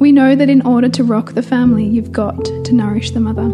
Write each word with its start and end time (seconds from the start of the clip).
We 0.00 0.12
know 0.12 0.34
that 0.34 0.48
in 0.48 0.62
order 0.62 0.88
to 0.88 1.04
rock 1.04 1.34
the 1.34 1.42
family, 1.42 1.84
you've 1.84 2.10
got 2.10 2.42
to 2.46 2.72
nourish 2.72 3.10
the 3.10 3.20
mother. 3.20 3.50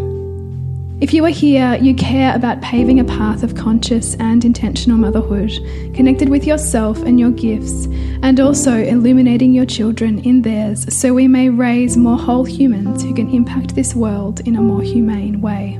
If 1.00 1.12
you 1.12 1.24
are 1.24 1.30
here, 1.30 1.74
you 1.74 1.92
care 1.92 2.34
about 2.36 2.62
paving 2.62 3.00
a 3.00 3.04
path 3.04 3.42
of 3.42 3.56
conscious 3.56 4.14
and 4.14 4.44
intentional 4.44 4.96
motherhood, 4.96 5.50
connected 5.92 6.28
with 6.28 6.46
yourself 6.46 7.02
and 7.02 7.18
your 7.18 7.32
gifts, 7.32 7.86
and 8.22 8.38
also 8.38 8.76
illuminating 8.76 9.52
your 9.54 9.66
children 9.66 10.20
in 10.20 10.42
theirs 10.42 10.86
so 10.96 11.12
we 11.12 11.26
may 11.26 11.48
raise 11.48 11.96
more 11.96 12.16
whole 12.16 12.44
humans 12.44 13.02
who 13.02 13.12
can 13.12 13.28
impact 13.28 13.74
this 13.74 13.96
world 13.96 14.38
in 14.46 14.54
a 14.54 14.62
more 14.62 14.82
humane 14.82 15.40
way. 15.40 15.76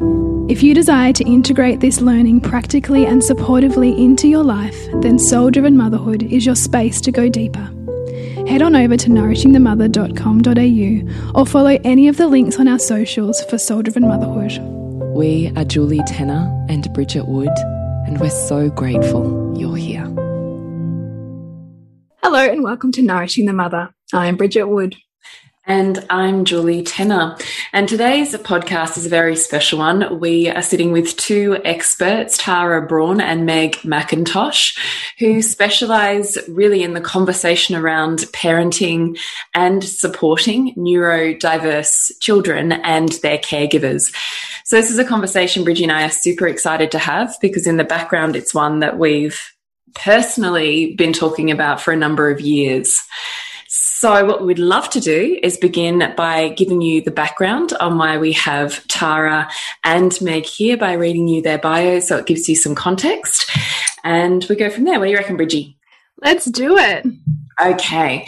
If 0.53 0.65
you 0.65 0.75
desire 0.75 1.13
to 1.13 1.25
integrate 1.25 1.79
this 1.79 2.01
learning 2.01 2.41
practically 2.41 3.07
and 3.07 3.23
supportively 3.23 3.97
into 3.97 4.27
your 4.27 4.43
life, 4.43 4.77
then 5.01 5.21
Soul 5.21 5.51
Driven 5.51 5.77
Motherhood 5.77 6.25
is 6.25 6.45
your 6.45 6.57
space 6.57 7.01
to 7.03 7.13
go 7.13 7.29
deeper. 7.29 7.71
Head 8.49 8.63
on 8.63 8.77
over 8.77 8.97
to 8.97 9.11
nourishingthemother.com.au 9.11 11.39
or 11.39 11.47
follow 11.47 11.77
any 11.83 12.07
of 12.07 12.17
the 12.17 12.29
links 12.29 12.61
on 12.61 12.69
our 12.69 12.79
socials 12.79 13.43
for 13.47 13.59
Soul 13.59 13.83
Driven 13.83 14.07
Motherhood. 14.07 14.61
We 15.17 15.53
are 15.57 15.65
Julie 15.65 16.05
Tenner 16.07 16.47
and 16.69 16.89
Bridget 16.95 17.27
Wood, 17.27 17.51
and 18.07 18.21
we're 18.21 18.31
so 18.31 18.71
grateful 18.71 19.53
you're 19.59 19.75
here. 19.77 20.05
Hello, 22.23 22.39
and 22.39 22.63
welcome 22.63 22.93
to 22.93 23.03
Nourishing 23.03 23.47
the 23.47 23.53
Mother. 23.53 23.93
I'm 24.13 24.37
Bridget 24.37 24.69
Wood. 24.69 24.95
And 25.69 26.07
I'm 26.09 26.45
Julie 26.45 26.85
Tenner. 26.85 27.37
And 27.73 27.89
today's 27.89 28.33
podcast 28.37 28.97
is 28.97 29.05
a 29.05 29.09
very 29.09 29.35
special 29.35 29.81
one. 29.81 30.21
We 30.21 30.49
are 30.49 30.63
sitting 30.63 30.93
with 30.93 31.17
two 31.17 31.59
experts, 31.65 32.39
Tara 32.39 32.87
Broughan 32.87 33.21
and 33.21 33.45
Meg 33.47 33.73
McIntosh, 33.79 34.79
who 35.19 35.43
specialize 35.43 36.39
really 36.47 36.85
in 36.85 36.95
the 36.95 37.01
conversation 37.01 37.75
around 37.75 38.21
parenting 38.33 39.19
and 39.55 39.83
supporting 39.83 40.73
neurodiverse 40.77 42.13
children 42.21 42.71
and 42.71 43.09
their 43.23 43.39
caregivers. 43.39 44.15
So 44.65 44.77
this 44.77 44.93
is 44.93 45.01
a 45.01 45.05
conversation 45.05 45.65
Bridgie 45.65 45.83
and 45.83 45.93
I 45.93 46.05
are 46.05 46.11
super 46.11 46.47
excited 46.47 46.93
to 46.93 47.01
have 47.01 47.37
because 47.41 47.67
in 47.67 47.77
the 47.77 47.83
background, 47.83 48.37
it's 48.37 48.55
one 48.55 48.79
that 48.81 49.01
we've 49.01 49.41
personally 49.97 50.95
been 50.95 51.13
talking 51.13 51.51
about 51.51 51.81
for 51.81 51.93
a 51.93 51.97
number 51.97 52.31
of 52.31 52.41
years. 52.41 53.03
So, 54.07 54.25
what 54.25 54.47
we'd 54.47 54.61
love 54.61 54.89
to 54.91 55.01
do 55.01 55.37
is 55.43 55.57
begin 55.57 56.15
by 56.17 56.51
giving 56.51 56.81
you 56.81 57.03
the 57.03 57.11
background 57.11 57.73
on 57.81 57.99
why 57.99 58.19
we 58.19 58.31
have 58.35 58.87
Tara 58.87 59.51
and 59.83 60.17
Meg 60.23 60.47
here 60.47 60.77
by 60.77 60.93
reading 60.93 61.27
you 61.27 61.43
their 61.43 61.59
bio 61.59 61.99
so 61.99 62.17
it 62.17 62.27
gives 62.27 62.49
you 62.49 62.55
some 62.55 62.77
context. 62.77 63.51
And 64.05 64.47
we 64.49 64.55
go 64.55 64.71
from 64.71 64.85
there. 64.85 65.01
What 65.01 65.07
do 65.07 65.11
you 65.11 65.17
reckon, 65.17 65.37
Bridgie? 65.37 65.77
Let's 66.23 66.45
do 66.45 66.77
it. 66.77 67.05
Okay. 67.61 68.25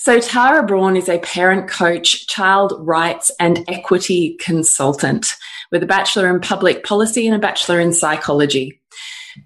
So, 0.00 0.18
Tara 0.18 0.66
Broughan 0.66 0.98
is 0.98 1.08
a 1.08 1.20
parent 1.20 1.68
coach, 1.68 2.26
child 2.26 2.74
rights, 2.80 3.30
and 3.38 3.64
equity 3.68 4.36
consultant 4.40 5.28
with 5.70 5.84
a 5.84 5.86
Bachelor 5.86 6.34
in 6.34 6.40
Public 6.40 6.82
Policy 6.82 7.28
and 7.28 7.36
a 7.36 7.38
Bachelor 7.38 7.78
in 7.78 7.92
Psychology. 7.92 8.81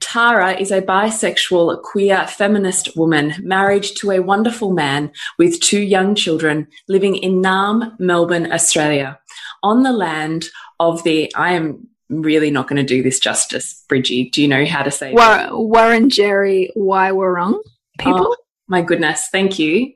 Tara 0.01 0.53
is 0.53 0.71
a 0.71 0.83
bisexual, 0.83 1.83
queer, 1.83 2.27
feminist 2.27 2.97
woman 2.97 3.35
married 3.41 3.85
to 3.99 4.11
a 4.11 4.21
wonderful 4.21 4.73
man 4.73 5.13
with 5.39 5.61
two 5.61 5.81
young 5.81 6.15
children 6.15 6.69
living 6.89 7.17
in 7.17 7.43
Naarm, 7.43 7.99
Melbourne, 7.99 8.53
Australia, 8.53 9.19
on 9.63 9.83
the 9.83 9.93
land 9.93 10.47
of 10.81 11.03
the, 11.05 11.35
I 11.35 11.53
am 11.53 11.89
really 12.09 12.51
not 12.51 12.69
going 12.69 12.77
to 12.77 12.83
do 12.85 13.03
this 13.03 13.19
justice, 13.19 13.85
Bridgie. 13.89 14.31
Do 14.31 14.43
you 14.43 14.49
know 14.49 14.65
how 14.65 14.83
to 14.83 14.91
say 14.91 15.13
War- 15.13 15.51
Wurundjeri 15.51 16.69
Woi-wurrung 16.77 17.55
oh, 17.55 17.63
people? 17.99 18.29
Oh, 18.31 18.37
my 18.69 18.83
goodness. 18.83 19.29
Thank 19.31 19.59
you. 19.59 19.93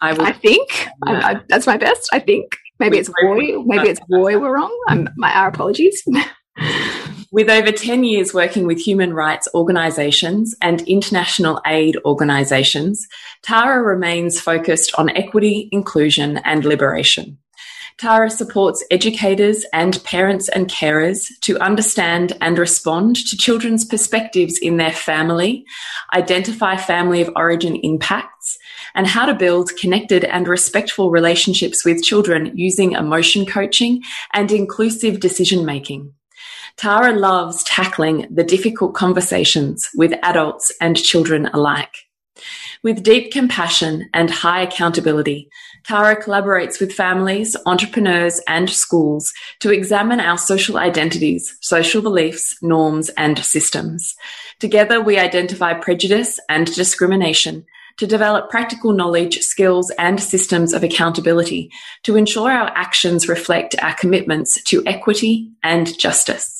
I, 0.00 0.14
will, 0.14 0.22
I 0.22 0.32
think 0.32 0.68
yeah. 0.84 0.92
I, 1.04 1.32
I, 1.32 1.40
that's 1.48 1.66
my 1.66 1.76
best. 1.76 2.08
I 2.12 2.20
think 2.20 2.56
maybe 2.78 2.98
it's 2.98 3.10
boy, 3.22 3.58
maybe 3.64 3.90
it's 3.90 4.00
boy. 4.08 4.38
We're 4.38 4.54
wrong. 4.54 4.74
I'm, 4.88 5.08
my 5.16 5.32
our 5.32 5.48
apologies. 5.48 6.02
With 7.32 7.48
over 7.48 7.70
10 7.70 8.02
years 8.02 8.34
working 8.34 8.66
with 8.66 8.80
human 8.80 9.14
rights 9.14 9.46
organisations 9.54 10.56
and 10.60 10.80
international 10.88 11.60
aid 11.64 11.96
organisations, 12.04 13.06
Tara 13.42 13.80
remains 13.80 14.40
focused 14.40 14.92
on 14.98 15.10
equity, 15.10 15.68
inclusion 15.70 16.38
and 16.38 16.64
liberation. 16.64 17.38
Tara 17.98 18.30
supports 18.30 18.82
educators 18.90 19.64
and 19.72 20.02
parents 20.02 20.48
and 20.48 20.68
carers 20.68 21.28
to 21.42 21.56
understand 21.60 22.36
and 22.40 22.58
respond 22.58 23.14
to 23.14 23.36
children's 23.36 23.84
perspectives 23.84 24.58
in 24.58 24.78
their 24.78 24.90
family, 24.90 25.64
identify 26.12 26.76
family 26.76 27.20
of 27.20 27.30
origin 27.36 27.76
impacts, 27.76 28.58
and 28.96 29.06
how 29.06 29.24
to 29.24 29.34
build 29.34 29.70
connected 29.76 30.24
and 30.24 30.48
respectful 30.48 31.12
relationships 31.12 31.84
with 31.84 32.02
children 32.02 32.50
using 32.56 32.92
emotion 32.92 33.46
coaching 33.46 34.02
and 34.32 34.50
inclusive 34.50 35.20
decision 35.20 35.64
making. 35.64 36.12
Tara 36.76 37.12
loves 37.12 37.62
tackling 37.64 38.26
the 38.30 38.44
difficult 38.44 38.94
conversations 38.94 39.88
with 39.94 40.14
adults 40.22 40.72
and 40.80 40.96
children 40.96 41.46
alike. 41.52 41.94
With 42.82 43.02
deep 43.02 43.32
compassion 43.32 44.08
and 44.14 44.30
high 44.30 44.62
accountability, 44.62 45.50
Tara 45.84 46.16
collaborates 46.16 46.80
with 46.80 46.94
families, 46.94 47.54
entrepreneurs, 47.66 48.40
and 48.48 48.70
schools 48.70 49.32
to 49.60 49.70
examine 49.70 50.20
our 50.20 50.38
social 50.38 50.78
identities, 50.78 51.56
social 51.60 52.00
beliefs, 52.00 52.56
norms, 52.62 53.10
and 53.10 53.38
systems. 53.44 54.14
Together, 54.60 55.00
we 55.00 55.18
identify 55.18 55.74
prejudice 55.74 56.38
and 56.48 56.74
discrimination 56.74 57.66
to 57.98 58.06
develop 58.06 58.48
practical 58.48 58.94
knowledge, 58.94 59.40
skills, 59.40 59.90
and 59.98 60.18
systems 60.18 60.72
of 60.72 60.82
accountability 60.82 61.70
to 62.02 62.16
ensure 62.16 62.50
our 62.50 62.70
actions 62.74 63.28
reflect 63.28 63.76
our 63.82 63.94
commitments 63.94 64.62
to 64.64 64.82
equity 64.86 65.50
and 65.62 65.98
justice. 65.98 66.59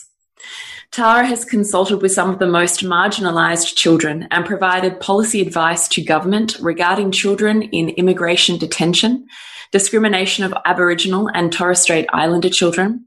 Tara 0.92 1.24
has 1.24 1.44
consulted 1.44 2.02
with 2.02 2.10
some 2.10 2.30
of 2.30 2.40
the 2.40 2.48
most 2.48 2.80
marginalised 2.80 3.76
children 3.76 4.26
and 4.32 4.44
provided 4.44 4.98
policy 4.98 5.40
advice 5.40 5.86
to 5.86 6.02
government 6.02 6.56
regarding 6.60 7.12
children 7.12 7.62
in 7.62 7.90
immigration 7.90 8.58
detention, 8.58 9.28
discrimination 9.70 10.42
of 10.42 10.52
Aboriginal 10.64 11.30
and 11.32 11.52
Torres 11.52 11.80
Strait 11.80 12.08
Islander 12.12 12.50
children, 12.50 13.04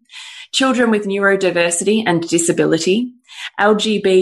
children 0.53 0.91
with 0.91 1.05
neurodiversity 1.05 2.05
and 2.07 2.25
disability, 2.29 3.11
LGBTQIA+, 3.59 4.21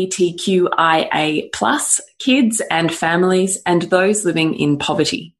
kids 2.17 2.61
and 2.71 2.91
families, 2.91 3.59
and 3.67 3.83
those 3.83 4.25
living 4.25 4.55
in 4.55 4.79
poverty 4.79 5.35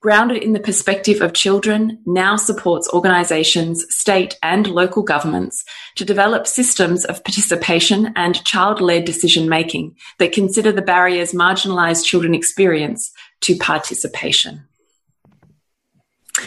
grounded 0.00 0.42
in 0.42 0.52
the 0.52 0.60
perspective 0.60 1.20
of 1.20 1.32
children, 1.32 1.98
now 2.06 2.36
supports 2.36 2.88
organisations, 2.92 3.84
state 3.88 4.38
and 4.42 4.66
local 4.68 5.02
governments 5.02 5.64
to 5.96 6.04
develop 6.04 6.46
systems 6.46 7.04
of 7.04 7.24
participation 7.24 8.12
and 8.16 8.44
child-led 8.44 9.04
decision 9.04 9.48
making 9.48 9.96
that 10.18 10.32
consider 10.32 10.70
the 10.70 10.82
barriers 10.82 11.32
marginalised 11.32 12.04
children 12.04 12.34
experience 12.34 13.10
to 13.40 13.56
participation. 13.56 14.64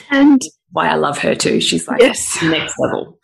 And 0.09 0.41
why 0.71 0.87
I 0.87 0.95
love 0.95 1.17
her 1.19 1.35
too. 1.35 1.59
She's 1.59 1.87
like 1.87 1.99
yes. 1.99 2.41
next 2.41 2.75
level 2.79 3.19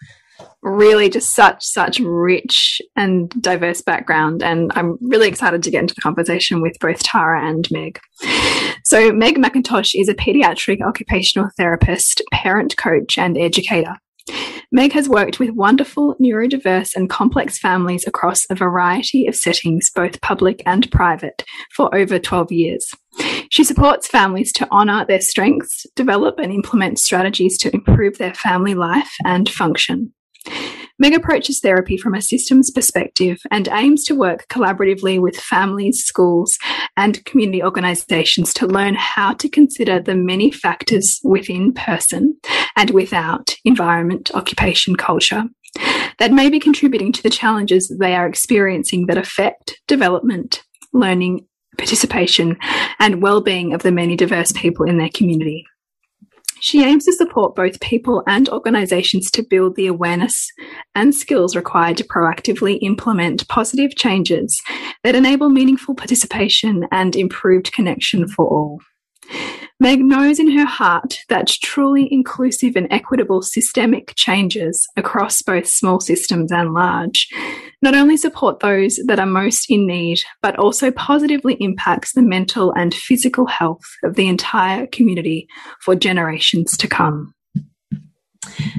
really 0.64 1.10
just 1.10 1.34
such 1.34 1.64
such 1.64 2.00
rich 2.00 2.82
and 2.96 3.30
diverse 3.42 3.82
background 3.82 4.44
and 4.44 4.72
i'm 4.76 4.98
really 5.02 5.28
excited 5.28 5.64
to 5.64 5.72
get 5.72 5.82
into 5.82 5.94
the 5.94 6.02
conversation 6.02 6.62
with 6.62 6.78
both 6.80 7.02
tara 7.04 7.48
and 7.48 7.70
meg 7.72 8.00
so 8.88 9.12
meg 9.12 9.36
mcintosh 9.36 10.00
is 10.00 10.08
a 10.08 10.16
pediatric 10.16 10.82
occupational 10.82 11.50
therapist 11.58 12.22
parent 12.32 12.78
coach 12.78 13.18
and 13.18 13.38
educator 13.38 13.96
meg 14.72 14.94
has 14.94 15.10
worked 15.10 15.40
with 15.40 15.50
wonderful 15.52 16.16
neurodiverse 16.22 16.96
and 16.96 17.10
complex 17.10 17.60
families 17.60 18.08
across 18.08 18.46
a 18.50 18.56
variety 18.56 19.28
of 19.28 19.36
settings 19.36 19.90
both 19.94 20.22
public 20.22 20.64
and 20.66 20.90
private 20.90 21.44
for 21.76 21.94
over 21.94 22.18
12 22.18 22.52
years 22.52 22.94
she 23.50 23.64
supports 23.64 24.08
families 24.08 24.52
to 24.54 24.70
honour 24.70 25.06
their 25.06 25.22
strengths, 25.22 25.88
develop 25.96 26.38
and 26.38 26.52
implement 26.52 27.00
strategies 27.00 27.58
to 27.60 27.74
improve 27.74 28.20
their 28.20 28.34
family 28.36 28.76
life 28.76 29.12
and 29.26 29.50
function. 29.50 30.14
Meg 31.00 31.14
approaches 31.14 31.60
therapy 31.60 31.96
from 31.96 32.16
a 32.16 32.22
systems 32.22 32.72
perspective 32.72 33.38
and 33.52 33.68
aims 33.72 34.04
to 34.06 34.16
work 34.16 34.48
collaboratively 34.48 35.22
with 35.22 35.38
families, 35.38 36.04
schools, 36.04 36.58
and 36.96 37.24
community 37.26 37.62
organisations 37.62 38.54
to 38.56 38.66
learn 38.66 38.96
how 38.96 39.34
to 39.34 39.48
consider 39.48 40.00
the 40.00 40.16
many 40.16 40.50
factors 40.50 41.20
within 41.24 41.72
person 41.72 42.36
and 42.76 42.90
without 42.92 43.56
environment, 43.64 44.32
occupation, 44.34 44.96
culture 44.96 45.46
that 46.18 46.32
may 46.32 46.50
be 46.50 46.60
contributing 46.60 47.12
to 47.12 47.22
the 47.22 47.30
challenges 47.30 47.96
they 48.00 48.16
are 48.16 48.28
experiencing 48.28 49.06
that 49.06 49.18
affect 49.18 49.80
development, 49.88 50.64
learning, 50.94 51.46
participation, 51.78 52.58
and 53.00 53.22
well-being 53.22 53.74
of 53.74 53.84
the 53.84 53.92
many 53.92 54.16
diverse 54.16 54.52
people 54.52 54.86
in 54.86 54.98
their 54.98 55.12
community. 55.14 55.66
She 56.60 56.84
aims 56.84 57.06
to 57.06 57.14
support 57.14 57.56
both 57.56 57.80
people 57.80 58.24
and 58.28 58.50
organisations 58.50 59.30
to 59.32 59.44
build 59.44 59.76
the 59.76 59.88
awareness 59.88 60.50
and 60.96 61.14
skills 61.14 61.56
required 61.56 61.98
to 61.98 62.04
proactively 62.04 62.80
implement 62.82 63.48
positive 63.48 63.96
changes 63.96 64.62
that 65.04 65.16
enable 65.16 65.50
meaningful 65.50 65.96
participation 65.96 66.88
and 66.92 67.16
improved 67.16 67.72
connection 67.74 68.28
for 68.28 68.48
all. 68.48 68.80
Meg 69.80 70.00
knows 70.00 70.40
in 70.40 70.52
her 70.58 70.66
heart 70.66 71.20
that 71.30 71.48
truly 71.48 72.12
inclusive 72.12 72.76
and 72.76 72.88
equitable 72.92 73.44
systemic 73.44 74.14
changes 74.16 74.88
across 74.98 75.42
both 75.42 75.68
small 75.68 76.00
systems 76.00 76.52
and 76.52 76.74
large 76.74 77.30
not 77.82 77.96
only 77.96 78.18
support 78.18 78.60
those 78.60 79.00
that 79.06 79.20
are 79.20 79.26
most 79.26 79.70
in 79.70 79.86
need, 79.86 80.20
but 80.42 80.58
also 80.58 80.92
positively 80.92 81.56
impacts 81.60 82.14
the 82.14 82.22
mental 82.22 82.74
and 82.74 82.94
physical 82.94 83.46
health 83.46 83.86
of 84.04 84.16
the 84.16 84.28
entire 84.28 84.88
community 84.88 85.48
for 85.82 85.96
generations 85.96 86.76
to 86.78 86.88
come. 86.88 87.34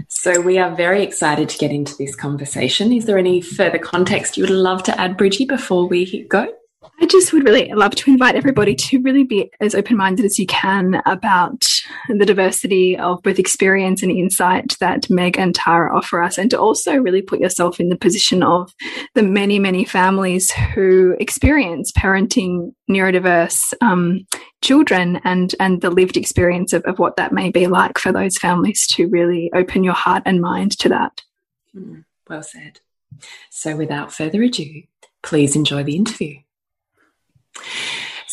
So, 0.09 0.41
we 0.41 0.59
are 0.59 0.75
very 0.75 1.03
excited 1.03 1.49
to 1.51 1.59
get 1.59 1.71
into 1.71 1.95
this 1.97 2.17
conversation. 2.17 2.93
Is 2.93 3.05
there 3.05 3.19
any 3.19 3.41
further 3.41 3.79
context 3.79 4.37
you 4.37 4.43
would 4.43 4.51
love 4.51 4.83
to 4.85 5.01
add, 5.01 5.17
Bridgie, 5.17 5.45
before 5.45 5.87
we 5.87 6.25
go? 6.25 6.49
I 7.01 7.07
just 7.07 7.33
would 7.33 7.45
really 7.45 7.73
love 7.73 7.95
to 7.95 8.11
invite 8.11 8.35
everybody 8.35 8.75
to 8.75 9.01
really 9.01 9.23
be 9.23 9.53
as 9.61 9.75
open 9.75 9.97
minded 9.97 10.25
as 10.25 10.39
you 10.39 10.47
can 10.47 11.01
about 11.07 11.65
the 12.09 12.27
diversity 12.27 12.99
of 12.99 13.23
both 13.23 13.39
experience 13.39 14.03
and 14.03 14.11
insight 14.11 14.77
that 14.81 15.09
Meg 15.09 15.39
and 15.39 15.55
Tara 15.55 15.97
offer 15.97 16.23
us, 16.23 16.39
and 16.39 16.51
to 16.51 16.59
also 16.59 16.97
really 16.97 17.23
put 17.23 17.39
yourself 17.39 17.79
in 17.79 17.89
the 17.89 17.97
position 17.97 18.43
of 18.43 18.75
the 19.15 19.23
many, 19.23 19.61
many 19.61 19.85
families 19.85 20.51
who 20.51 21.15
experience 21.21 21.93
parenting 21.93 22.73
neurodiverse 22.91 23.73
um, 23.81 24.27
children 24.63 25.21
and, 25.23 25.55
and 25.61 25.81
the 25.81 25.91
lived 25.91 26.17
experience 26.17 26.73
of, 26.73 26.83
of 26.83 26.99
what 26.99 27.17
that 27.17 27.33
may 27.33 27.51
be 27.51 27.69
like 27.69 27.99
for 27.99 28.11
those 28.11 28.37
families 28.39 28.87
to 28.89 29.07
really 29.09 29.51
open 29.55 29.85
your 29.85 29.95
heart 29.95 30.25
and 30.27 30.41
mind 30.41 30.77
to 30.79 30.89
that. 30.89 31.23
Mm, 31.77 32.05
well 32.29 32.43
said. 32.43 32.81
So, 33.51 33.77
without 33.77 34.13
further 34.13 34.43
ado, 34.43 34.83
please 35.23 35.55
enjoy 35.55 35.85
the 35.85 35.97
interview. 35.97 36.39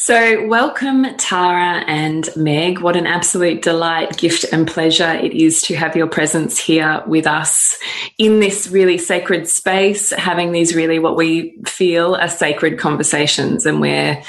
So, 0.06 0.46
welcome, 0.46 1.06
Tara 1.18 1.84
and 1.88 2.30
Meg. 2.36 2.82
What 2.82 2.96
an 2.96 3.08
absolute 3.08 3.64
delight, 3.64 4.18
gift, 4.18 4.46
and 4.52 4.68
pleasure 4.68 5.10
it 5.10 5.34
is 5.34 5.64
to 5.64 5.76
have 5.76 5.96
your 5.96 6.06
presence 6.06 6.60
here 6.60 7.02
with 7.08 7.26
us 7.26 7.76
in 8.20 8.40
this 8.40 8.68
really 8.68 9.00
sacred 9.00 9.48
space, 9.48 10.12
having 10.12 10.52
these 10.52 10.76
really 10.76 11.00
what 11.00 11.16
we 11.16 11.58
feel 11.66 12.14
are 12.14 12.28
sacred 12.28 12.78
conversations, 12.78 13.66
and 13.66 13.82
where 13.82 14.22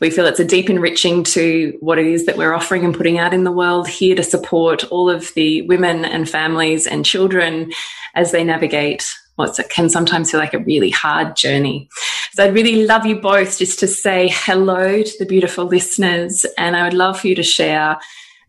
we 0.00 0.08
feel 0.08 0.24
it's 0.24 0.40
a 0.40 0.46
deep 0.46 0.70
enriching 0.70 1.24
to 1.24 1.76
what 1.80 1.98
it 1.98 2.06
is 2.06 2.24
that 2.24 2.38
we're 2.38 2.54
offering 2.54 2.86
and 2.86 2.96
putting 2.96 3.18
out 3.18 3.34
in 3.34 3.44
the 3.44 3.52
world 3.52 3.86
here 3.86 4.14
to 4.14 4.22
support 4.22 4.84
all 4.84 5.10
of 5.10 5.34
the 5.34 5.60
women 5.62 6.06
and 6.06 6.26
families 6.26 6.86
and 6.86 7.04
children 7.04 7.70
as 8.14 8.32
they 8.32 8.44
navigate 8.44 9.04
what 9.38 9.56
can 9.68 9.88
sometimes 9.88 10.32
feel 10.32 10.40
like 10.40 10.54
a 10.54 10.58
really 10.58 10.90
hard 10.90 11.36
journey. 11.36 11.88
So 12.38 12.44
I'd 12.44 12.54
really 12.54 12.86
love 12.86 13.04
you 13.04 13.16
both 13.16 13.58
just 13.58 13.80
to 13.80 13.88
say 13.88 14.30
hello 14.32 15.02
to 15.02 15.12
the 15.18 15.26
beautiful 15.26 15.64
listeners. 15.64 16.46
And 16.56 16.76
I 16.76 16.84
would 16.84 16.94
love 16.94 17.18
for 17.18 17.26
you 17.26 17.34
to 17.34 17.42
share 17.42 17.98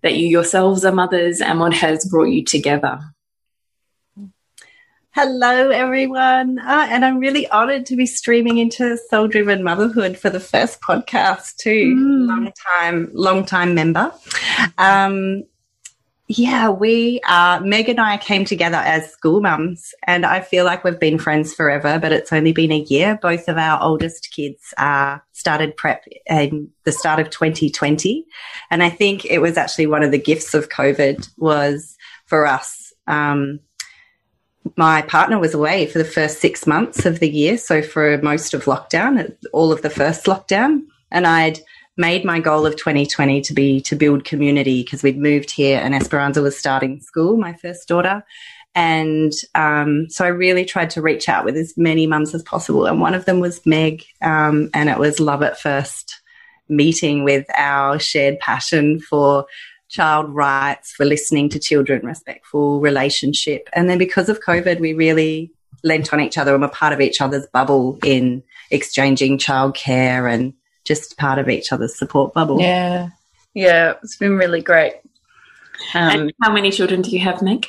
that 0.04 0.14
you 0.14 0.28
yourselves 0.28 0.86
are 0.86 0.92
mothers 0.92 1.42
and 1.42 1.60
what 1.60 1.74
has 1.74 2.06
brought 2.06 2.26
you 2.26 2.46
together. 2.46 3.00
Hello, 5.10 5.72
everyone. 5.72 6.60
Uh, 6.60 6.86
and 6.88 7.04
I'm 7.04 7.18
really 7.18 7.48
honored 7.48 7.88
to 7.88 7.96
be 7.96 8.06
streaming 8.06 8.60
into 8.60 8.96
Soul 9.10 9.28
Driven 9.28 9.64
Motherhood 9.64 10.20
for 10.20 10.30
the 10.30 10.40
first 10.40 10.82
podcast, 10.82 11.56
too. 11.56 11.96
Mm. 11.96 12.28
Long 12.28 12.54
time, 12.78 13.10
long 13.14 13.44
time 13.44 13.74
member. 13.74 14.14
Um, 14.78 15.46
yeah, 16.32 16.70
we, 16.70 17.20
uh, 17.28 17.60
Meg 17.64 17.90
and 17.90 18.00
I 18.00 18.18
came 18.18 18.46
together 18.46 18.78
as 18.78 19.12
school 19.12 19.42
mums, 19.42 19.96
and 20.06 20.28
I 20.28 20.42
feel 20.42 20.64
like 20.64 20.84
we've 20.84 21.00
been 21.00 21.18
friends 21.18 21.56
forever, 21.56 21.98
but 21.98 22.12
it's 22.12 22.32
only 22.32 22.52
been 22.52 22.72
a 22.72 22.82
year. 22.82 23.18
Both 23.20 23.48
of 23.48 23.58
our 23.58 23.82
oldest 23.82 24.30
kids 24.32 24.72
uh, 24.78 25.18
started 25.32 25.76
prep 25.76 26.06
in 26.28 26.70
the 26.84 26.92
start 26.92 27.20
of 27.20 27.32
2020. 27.32 28.28
And 28.70 28.84
I 28.84 28.92
think 28.92 29.26
it 29.26 29.40
was 29.40 29.58
actually 29.58 29.88
one 29.88 30.04
of 30.04 30.12
the 30.12 30.20
gifts 30.20 30.54
of 30.54 30.70
COVID 30.70 31.28
was 31.40 31.98
for 32.28 32.46
us. 32.46 32.94
Um, 33.08 33.60
my 34.78 35.02
partner 35.02 35.40
was 35.40 35.56
away 35.56 35.88
for 35.88 35.98
the 35.98 36.06
first 36.06 36.40
six 36.42 36.68
months 36.68 37.08
of 37.08 37.22
the 37.22 37.30
year. 37.30 37.58
So 37.58 37.82
for 37.82 38.20
most 38.20 38.54
of 38.54 38.66
lockdown, 38.66 39.36
all 39.52 39.72
of 39.72 39.82
the 39.82 39.90
first 39.90 40.26
lockdown, 40.26 40.82
and 41.10 41.26
I'd 41.26 41.60
made 42.00 42.24
my 42.24 42.40
goal 42.40 42.66
of 42.66 42.78
2020 42.78 43.42
to 43.42 43.54
be 43.54 43.82
to 43.82 43.96
build 43.96 44.24
community 44.24 44.84
because 44.84 45.04
we'd 45.04 45.18
moved 45.18 45.52
here 45.52 45.80
and 45.80 45.94
Esperanza 45.94 46.42
was 46.42 46.58
starting 46.58 47.02
school, 47.02 47.36
my 47.36 47.54
first 47.54 47.90
daughter. 47.90 48.24
And 48.74 49.34
um, 49.54 50.10
so 50.10 50.24
I 50.24 50.30
really 50.30 50.64
tried 50.64 50.92
to 50.92 51.02
reach 51.02 51.28
out 51.28 51.44
with 51.44 51.58
as 51.58 51.74
many 51.76 52.08
mums 52.08 52.34
as 52.34 52.42
possible. 52.42 52.86
And 52.86 53.02
one 53.02 53.14
of 53.14 53.26
them 53.26 53.42
was 53.42 53.66
Meg, 53.66 54.06
um, 54.22 54.70
and 54.74 54.90
it 54.90 54.98
was 54.98 55.20
love 55.20 55.44
at 55.44 55.60
first 55.60 56.22
meeting 56.70 57.26
with 57.26 57.46
our 57.58 58.00
shared 58.00 58.40
passion 58.40 59.02
for 59.02 59.46
child 59.90 60.30
rights, 60.30 60.94
for 60.94 61.04
listening 61.04 61.50
to 61.50 61.60
children, 61.60 62.06
respectful 62.06 62.80
relationship. 62.80 63.68
And 63.74 63.90
then 63.90 63.98
because 63.98 64.30
of 64.30 64.40
COVID, 64.40 64.80
we 64.80 64.94
really 64.94 65.52
lent 65.84 66.14
on 66.14 66.22
each 66.22 66.38
other 66.38 66.54
and 66.54 66.62
were 66.62 66.70
part 66.70 66.94
of 66.94 67.02
each 67.02 67.20
other's 67.20 67.48
bubble 67.48 68.00
in 68.06 68.44
exchanging 68.72 69.40
childcare 69.40 70.32
and 70.32 70.54
just 70.86 71.18
part 71.18 71.40
of 71.40 71.50
each 71.50 71.72
other's 71.72 71.98
support 71.98 72.34
bubble. 72.34 72.60
Yeah. 72.60 73.10
Yeah, 73.54 73.96
it's 74.04 74.18
been 74.18 74.38
really 74.38 74.62
great. 74.62 74.94
Um, 75.94 76.30
how 76.42 76.52
many 76.52 76.72
children 76.72 77.02
do 77.02 77.10
you 77.10 77.20
have, 77.20 77.42
Meg? 77.42 77.66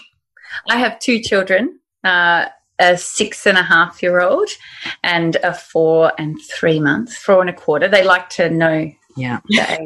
I 0.68 0.76
have 0.76 0.98
two 0.98 1.20
children, 1.20 1.78
uh, 2.04 2.46
a 2.78 2.96
six 2.96 3.46
and 3.46 3.58
a 3.58 3.62
half 3.62 4.02
year 4.02 4.20
old 4.20 4.48
and 5.02 5.36
a 5.36 5.54
four 5.54 6.12
and 6.18 6.40
three 6.50 6.80
months, 6.80 7.16
four 7.16 7.40
and 7.40 7.50
a 7.50 7.52
quarter. 7.52 7.88
They 7.88 8.04
like 8.04 8.28
to 8.30 8.50
know 8.50 8.90
yeah. 9.16 9.40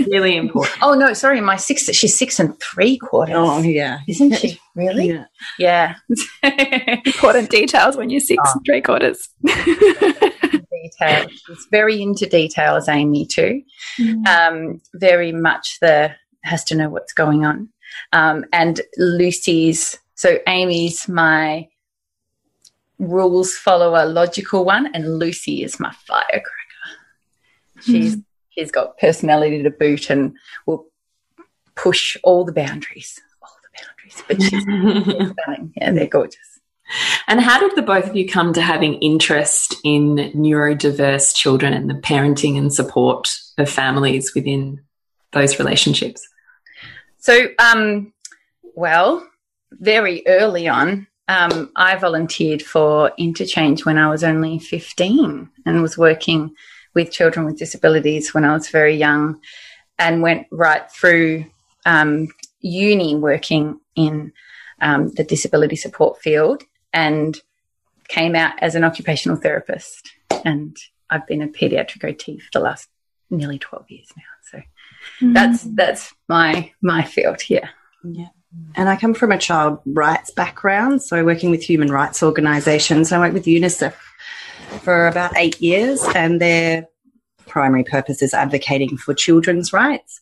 really 0.00 0.36
important. 0.36 0.76
Oh 0.82 0.94
no, 0.94 1.12
sorry, 1.14 1.40
my 1.40 1.56
six 1.56 1.84
she's 1.84 2.16
six 2.16 2.38
and 2.38 2.58
three 2.60 2.98
quarters. 2.98 3.36
Oh 3.38 3.62
yeah. 3.62 4.00
Isn't 4.06 4.34
she? 4.34 4.60
Really? 4.74 5.08
Yeah. 5.08 5.24
Yeah. 5.58 5.94
important 7.06 7.50
details 7.50 7.96
when 7.96 8.10
you're 8.10 8.20
six 8.20 8.42
oh. 8.46 8.52
and 8.54 8.66
three 8.66 8.80
quarters 8.80 9.28
detail. 10.98 11.28
She's 11.28 11.66
very 11.70 12.00
into 12.02 12.26
details, 12.26 12.88
Amy, 12.88 13.26
too. 13.26 13.62
Mm. 13.98 14.26
Um, 14.26 14.80
very 14.94 15.32
much 15.32 15.78
the 15.80 16.14
has 16.42 16.64
to 16.64 16.74
know 16.74 16.88
what's 16.88 17.12
going 17.12 17.44
on. 17.44 17.68
Um, 18.12 18.44
and 18.52 18.80
Lucy's, 18.98 19.98
so 20.14 20.38
Amy's 20.46 21.08
my 21.08 21.68
rules 22.98 23.54
follower, 23.54 24.06
logical 24.06 24.64
one, 24.64 24.86
and 24.94 25.18
Lucy 25.18 25.62
is 25.62 25.80
my 25.80 25.92
firecracker. 26.06 26.50
She's 27.80 28.16
mm. 28.16 28.24
she's 28.50 28.70
got 28.70 28.98
personality 28.98 29.62
to 29.62 29.70
boot 29.70 30.10
and 30.10 30.34
will 30.66 30.86
push 31.74 32.16
all 32.22 32.44
the 32.44 32.52
boundaries, 32.52 33.20
all 33.42 33.48
the 33.62 33.82
boundaries. 33.82 34.22
But 34.28 34.42
she's 34.42 35.32
stunning. 35.42 35.72
Yeah, 35.76 35.92
they're 35.92 36.06
gorgeous. 36.06 36.53
And 37.26 37.40
how 37.40 37.58
did 37.60 37.74
the 37.76 37.82
both 37.82 38.06
of 38.06 38.16
you 38.16 38.28
come 38.28 38.52
to 38.52 38.62
having 38.62 38.94
interest 38.94 39.76
in 39.84 40.16
neurodiverse 40.34 41.34
children 41.34 41.72
and 41.72 41.88
the 41.88 41.94
parenting 41.94 42.58
and 42.58 42.72
support 42.72 43.36
of 43.58 43.68
families 43.68 44.34
within 44.34 44.80
those 45.32 45.58
relationships? 45.58 46.26
So, 47.18 47.48
um, 47.58 48.12
well, 48.74 49.26
very 49.72 50.22
early 50.26 50.68
on, 50.68 51.06
um, 51.28 51.70
I 51.74 51.96
volunteered 51.96 52.62
for 52.62 53.12
Interchange 53.16 53.84
when 53.86 53.96
I 53.98 54.08
was 54.08 54.22
only 54.22 54.58
15 54.58 55.48
and 55.64 55.82
was 55.82 55.96
working 55.96 56.54
with 56.94 57.10
children 57.10 57.46
with 57.46 57.58
disabilities 57.58 58.34
when 58.34 58.44
I 58.44 58.52
was 58.52 58.68
very 58.68 58.94
young 58.94 59.40
and 59.98 60.22
went 60.22 60.46
right 60.50 60.90
through 60.90 61.46
um, 61.86 62.28
uni 62.60 63.16
working 63.16 63.80
in 63.96 64.32
um, 64.80 65.08
the 65.14 65.24
disability 65.24 65.76
support 65.76 66.20
field 66.20 66.62
and 66.94 67.38
came 68.08 68.34
out 68.34 68.54
as 68.62 68.74
an 68.74 68.84
occupational 68.84 69.36
therapist. 69.36 70.12
And 70.44 70.76
I've 71.10 71.26
been 71.26 71.42
a 71.42 71.48
pediatric 71.48 72.08
OT 72.08 72.38
for 72.38 72.48
the 72.54 72.60
last 72.60 72.88
nearly 73.28 73.58
12 73.58 73.90
years 73.90 74.08
now. 74.16 74.22
So 74.50 74.62
mm. 75.20 75.34
that's 75.34 75.62
that's 75.74 76.14
my 76.28 76.72
my 76.80 77.02
field 77.02 77.42
here. 77.42 77.68
Yeah. 78.02 78.28
And 78.76 78.88
I 78.88 78.94
come 78.94 79.14
from 79.14 79.32
a 79.32 79.38
child 79.38 79.80
rights 79.84 80.30
background, 80.30 81.02
so 81.02 81.24
working 81.24 81.50
with 81.50 81.62
human 81.62 81.90
rights 81.90 82.22
organisations. 82.22 83.10
I 83.10 83.18
worked 83.18 83.34
with 83.34 83.46
UNICEF 83.46 83.94
for 84.82 85.08
about 85.08 85.36
eight 85.36 85.60
years, 85.60 86.04
and 86.14 86.40
their 86.40 86.86
primary 87.46 87.82
purpose 87.82 88.22
is 88.22 88.32
advocating 88.32 88.96
for 88.96 89.12
children's 89.12 89.72
rights. 89.72 90.20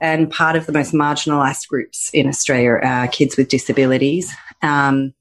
And 0.00 0.28
part 0.28 0.56
of 0.56 0.66
the 0.66 0.72
most 0.72 0.92
marginalised 0.92 1.68
groups 1.68 2.10
in 2.12 2.26
Australia 2.26 2.80
are 2.82 3.06
kids 3.06 3.36
with 3.36 3.48
disabilities. 3.48 4.32
Um, 4.60 5.14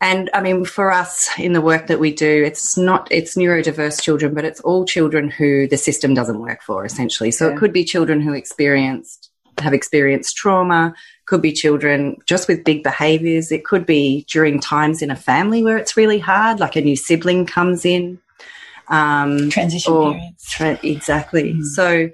and 0.00 0.30
I 0.32 0.40
mean, 0.40 0.64
for 0.64 0.90
us 0.90 1.28
in 1.38 1.52
the 1.52 1.60
work 1.60 1.88
that 1.88 2.00
we 2.00 2.12
do, 2.12 2.42
it's 2.42 2.76
not, 2.78 3.08
it's 3.10 3.36
neurodiverse 3.36 4.00
children, 4.00 4.32
but 4.34 4.46
it's 4.46 4.60
all 4.60 4.86
children 4.86 5.30
who 5.30 5.68
the 5.68 5.76
system 5.76 6.14
doesn't 6.14 6.40
work 6.40 6.62
for 6.62 6.86
essentially. 6.86 7.30
So 7.30 7.46
yeah. 7.46 7.54
it 7.54 7.58
could 7.58 7.72
be 7.72 7.84
children 7.84 8.22
who 8.22 8.32
experienced, 8.32 9.30
have 9.58 9.74
experienced 9.74 10.36
trauma, 10.36 10.94
could 11.26 11.42
be 11.42 11.52
children 11.52 12.16
just 12.26 12.48
with 12.48 12.64
big 12.64 12.82
behaviors. 12.82 13.52
It 13.52 13.64
could 13.66 13.84
be 13.84 14.24
during 14.30 14.58
times 14.58 15.02
in 15.02 15.10
a 15.10 15.16
family 15.16 15.62
where 15.62 15.76
it's 15.76 15.98
really 15.98 16.18
hard, 16.18 16.60
like 16.60 16.76
a 16.76 16.80
new 16.80 16.96
sibling 16.96 17.44
comes 17.44 17.84
in. 17.84 18.18
Um, 18.88 19.50
Transition 19.50 19.92
or, 19.92 20.12
periods. 20.12 20.50
Tra 20.50 20.78
exactly. 20.82 21.54
Mm. 21.54 21.64
So, 21.64 22.10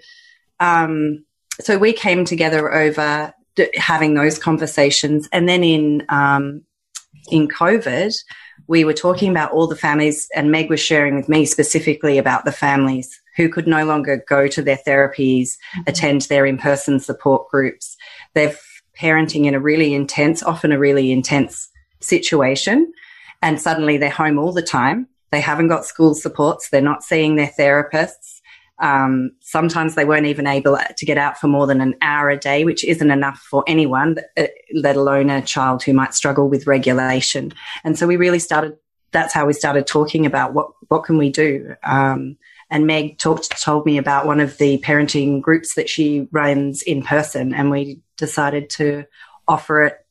um, 0.58 1.24
so 1.60 1.78
we 1.78 1.92
came 1.92 2.24
together 2.24 2.74
over 2.74 3.32
having 3.76 4.14
those 4.14 4.38
conversations. 4.40 5.28
And 5.32 5.48
then 5.48 5.62
in, 5.62 6.04
um, 6.08 6.62
in 7.30 7.48
COVID, 7.48 8.14
we 8.66 8.84
were 8.84 8.92
talking 8.92 9.30
about 9.30 9.52
all 9.52 9.66
the 9.66 9.76
families, 9.76 10.28
and 10.34 10.50
Meg 10.50 10.70
was 10.70 10.80
sharing 10.80 11.16
with 11.16 11.28
me 11.28 11.44
specifically 11.44 12.18
about 12.18 12.44
the 12.44 12.52
families 12.52 13.20
who 13.36 13.48
could 13.48 13.66
no 13.66 13.84
longer 13.84 14.24
go 14.28 14.48
to 14.48 14.62
their 14.62 14.78
therapies, 14.86 15.50
mm-hmm. 15.50 15.82
attend 15.86 16.22
their 16.22 16.46
in 16.46 16.58
person 16.58 16.98
support 16.98 17.48
groups. 17.48 17.96
They're 18.34 18.56
parenting 18.98 19.44
in 19.44 19.54
a 19.54 19.60
really 19.60 19.94
intense, 19.94 20.42
often 20.42 20.72
a 20.72 20.78
really 20.78 21.12
intense 21.12 21.68
situation, 22.00 22.92
and 23.42 23.60
suddenly 23.60 23.98
they're 23.98 24.10
home 24.10 24.38
all 24.38 24.52
the 24.52 24.62
time. 24.62 25.06
They 25.30 25.40
haven't 25.40 25.68
got 25.68 25.84
school 25.84 26.14
supports, 26.14 26.70
they're 26.70 26.80
not 26.80 27.02
seeing 27.02 27.36
their 27.36 27.52
therapists. 27.58 28.35
Um, 28.78 29.32
sometimes 29.40 29.94
they 29.94 30.04
weren't 30.04 30.26
even 30.26 30.46
able 30.46 30.76
to 30.96 31.06
get 31.06 31.18
out 31.18 31.38
for 31.38 31.48
more 31.48 31.66
than 31.66 31.80
an 31.80 31.94
hour 32.02 32.28
a 32.28 32.36
day, 32.36 32.64
which 32.64 32.84
isn't 32.84 33.10
enough 33.10 33.38
for 33.38 33.64
anyone, 33.66 34.16
uh, 34.36 34.46
let 34.74 34.96
alone 34.96 35.30
a 35.30 35.42
child 35.42 35.82
who 35.82 35.92
might 35.92 36.14
struggle 36.14 36.48
with 36.48 36.66
regulation. 36.66 37.52
And 37.84 37.98
so 37.98 38.06
we 38.06 38.16
really 38.16 38.38
started. 38.38 38.76
That's 39.12 39.32
how 39.32 39.46
we 39.46 39.54
started 39.54 39.86
talking 39.86 40.26
about 40.26 40.52
what 40.52 40.68
what 40.88 41.04
can 41.04 41.16
we 41.16 41.30
do. 41.30 41.74
Um, 41.82 42.36
and 42.70 42.86
Meg 42.86 43.18
talked 43.18 43.62
told 43.62 43.86
me 43.86 43.96
about 43.96 44.26
one 44.26 44.40
of 44.40 44.58
the 44.58 44.78
parenting 44.78 45.40
groups 45.40 45.74
that 45.74 45.88
she 45.88 46.28
runs 46.32 46.82
in 46.82 47.02
person, 47.02 47.54
and 47.54 47.70
we 47.70 48.00
decided 48.16 48.68
to 48.70 49.04
offer 49.46 49.84
it 49.84 50.06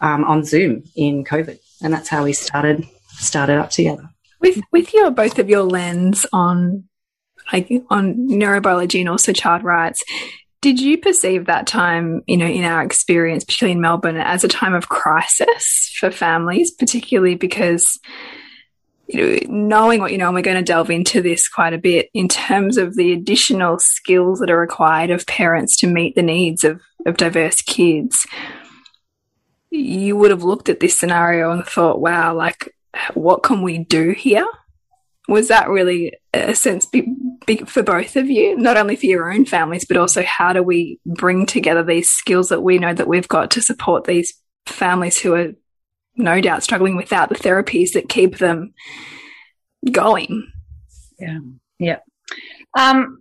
um, 0.00 0.24
on 0.24 0.44
Zoom 0.44 0.84
in 0.94 1.24
COVID, 1.24 1.58
and 1.82 1.92
that's 1.92 2.08
how 2.08 2.24
we 2.24 2.34
started 2.34 2.86
started 3.08 3.58
up 3.58 3.70
together. 3.70 4.08
With 4.40 4.60
with 4.70 4.92
your 4.92 5.10
both 5.10 5.38
of 5.38 5.48
your 5.48 5.62
lens 5.62 6.26
on 6.32 6.84
like 7.52 7.70
on 7.90 8.14
neurobiology 8.28 9.00
and 9.00 9.08
also 9.08 9.32
child 9.32 9.62
rights. 9.62 10.02
Did 10.62 10.80
you 10.80 10.98
perceive 10.98 11.46
that 11.46 11.66
time, 11.66 12.22
you 12.26 12.36
know, 12.36 12.46
in 12.46 12.64
our 12.64 12.82
experience, 12.82 13.44
particularly 13.44 13.72
in 13.72 13.80
Melbourne, 13.80 14.16
as 14.16 14.42
a 14.42 14.48
time 14.48 14.74
of 14.74 14.88
crisis 14.88 15.94
for 15.98 16.10
families, 16.10 16.70
particularly 16.72 17.36
because, 17.36 18.00
you 19.06 19.20
know, 19.20 19.38
knowing 19.48 20.00
what 20.00 20.10
you 20.10 20.18
know, 20.18 20.26
and 20.26 20.34
we're 20.34 20.42
going 20.42 20.56
to 20.56 20.62
delve 20.64 20.90
into 20.90 21.22
this 21.22 21.48
quite 21.48 21.72
a 21.72 21.78
bit 21.78 22.08
in 22.14 22.26
terms 22.26 22.78
of 22.78 22.96
the 22.96 23.12
additional 23.12 23.78
skills 23.78 24.40
that 24.40 24.50
are 24.50 24.58
required 24.58 25.10
of 25.10 25.26
parents 25.26 25.76
to 25.76 25.86
meet 25.86 26.16
the 26.16 26.22
needs 26.22 26.64
of, 26.64 26.80
of 27.04 27.16
diverse 27.16 27.60
kids, 27.60 28.26
you 29.70 30.16
would 30.16 30.30
have 30.30 30.42
looked 30.42 30.68
at 30.68 30.80
this 30.80 30.96
scenario 30.96 31.50
and 31.50 31.64
thought, 31.64 32.00
wow, 32.00 32.34
like, 32.34 32.74
what 33.14 33.42
can 33.42 33.62
we 33.62 33.78
do 33.78 34.10
here? 34.10 34.46
Was 35.28 35.48
that 35.48 35.68
really 35.68 36.12
a 36.32 36.54
sense 36.54 36.86
be, 36.86 37.04
for 37.66 37.82
both 37.82 38.16
of 38.16 38.30
you, 38.30 38.56
not 38.56 38.76
only 38.76 38.96
for 38.96 39.06
your 39.06 39.32
own 39.32 39.44
families, 39.44 39.84
but 39.84 39.96
also 39.96 40.22
how 40.22 40.52
do 40.52 40.62
we 40.62 41.00
bring 41.04 41.46
together 41.46 41.82
these 41.82 42.08
skills 42.08 42.48
that 42.50 42.62
we 42.62 42.78
know 42.78 42.94
that 42.94 43.08
we've 43.08 43.28
got 43.28 43.50
to 43.52 43.62
support 43.62 44.04
these 44.04 44.34
families 44.66 45.18
who 45.18 45.34
are 45.34 45.52
no 46.16 46.40
doubt 46.40 46.62
struggling 46.62 46.96
without 46.96 47.28
the 47.28 47.34
therapies 47.34 47.92
that 47.92 48.08
keep 48.08 48.38
them 48.38 48.72
going? 49.90 50.50
Yeah. 51.18 51.38
Yeah. 51.78 51.98
Um, 52.78 53.18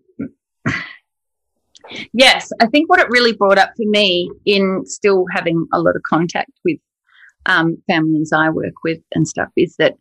yes, 2.14 2.52
I 2.60 2.68
think 2.68 2.90
what 2.90 3.00
it 3.00 3.10
really 3.10 3.34
brought 3.34 3.58
up 3.58 3.72
for 3.76 3.86
me 3.90 4.30
in 4.46 4.84
still 4.86 5.26
having 5.32 5.68
a 5.74 5.80
lot 5.80 5.96
of 5.96 6.04
contact 6.04 6.52
with 6.64 6.78
um, 7.48 7.82
families 7.88 8.32
I 8.32 8.50
work 8.50 8.74
with 8.84 9.00
and 9.14 9.28
stuff 9.28 9.50
is 9.56 9.76
that 9.78 9.96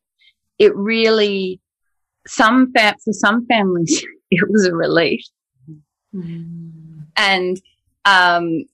it 0.59 0.75
really 0.77 1.61
some 2.27 2.73
fa- 2.73 2.97
for 3.05 3.13
some 3.13 3.47
families, 3.47 4.05
it 4.31 4.49
was 4.51 4.67
a 4.67 4.75
relief. 4.75 5.23
Mm. 6.15 7.07
And 7.17 7.61
um, 8.05 8.65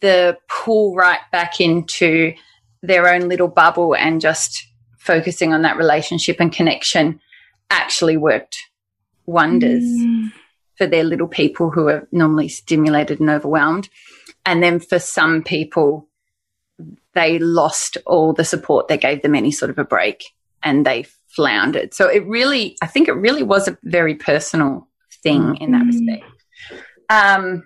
the 0.00 0.36
pull 0.48 0.94
right 0.94 1.20
back 1.30 1.60
into 1.60 2.34
their 2.82 3.08
own 3.08 3.28
little 3.28 3.48
bubble 3.48 3.94
and 3.94 4.20
just 4.20 4.66
focusing 4.98 5.52
on 5.52 5.62
that 5.62 5.76
relationship 5.76 6.36
and 6.40 6.52
connection 6.52 7.20
actually 7.70 8.16
worked 8.16 8.56
wonders 9.26 9.84
mm. 9.84 10.32
for 10.76 10.86
their 10.86 11.04
little 11.04 11.28
people 11.28 11.70
who 11.70 11.88
are 11.88 12.06
normally 12.12 12.48
stimulated 12.48 13.20
and 13.20 13.30
overwhelmed. 13.30 13.88
And 14.44 14.62
then 14.62 14.80
for 14.80 14.98
some 14.98 15.42
people, 15.42 16.08
they 17.14 17.38
lost 17.38 17.98
all 18.06 18.32
the 18.32 18.44
support 18.44 18.88
that 18.88 19.00
gave 19.00 19.22
them 19.22 19.34
any 19.34 19.50
sort 19.50 19.70
of 19.70 19.78
a 19.78 19.84
break 19.84 20.24
and 20.62 20.84
they 20.86 21.06
floundered. 21.34 21.94
So 21.94 22.08
it 22.08 22.26
really, 22.26 22.76
I 22.82 22.86
think 22.86 23.08
it 23.08 23.12
really 23.12 23.42
was 23.42 23.68
a 23.68 23.78
very 23.82 24.14
personal 24.14 24.88
thing 25.22 25.56
in 25.56 25.72
that 25.72 25.84
mm. 25.84 25.86
respect. 25.86 26.24
Um, 27.08 27.64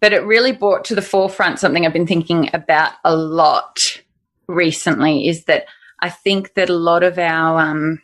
but 0.00 0.12
it 0.12 0.24
really 0.24 0.52
brought 0.52 0.84
to 0.86 0.94
the 0.94 1.02
forefront 1.02 1.58
something 1.58 1.86
I've 1.86 1.92
been 1.92 2.06
thinking 2.06 2.50
about 2.52 2.92
a 3.04 3.16
lot 3.16 4.00
recently 4.46 5.28
is 5.28 5.44
that 5.44 5.66
I 6.00 6.10
think 6.10 6.54
that 6.54 6.68
a 6.68 6.76
lot 6.76 7.02
of 7.02 7.18
our 7.18 7.60
um, 7.60 8.02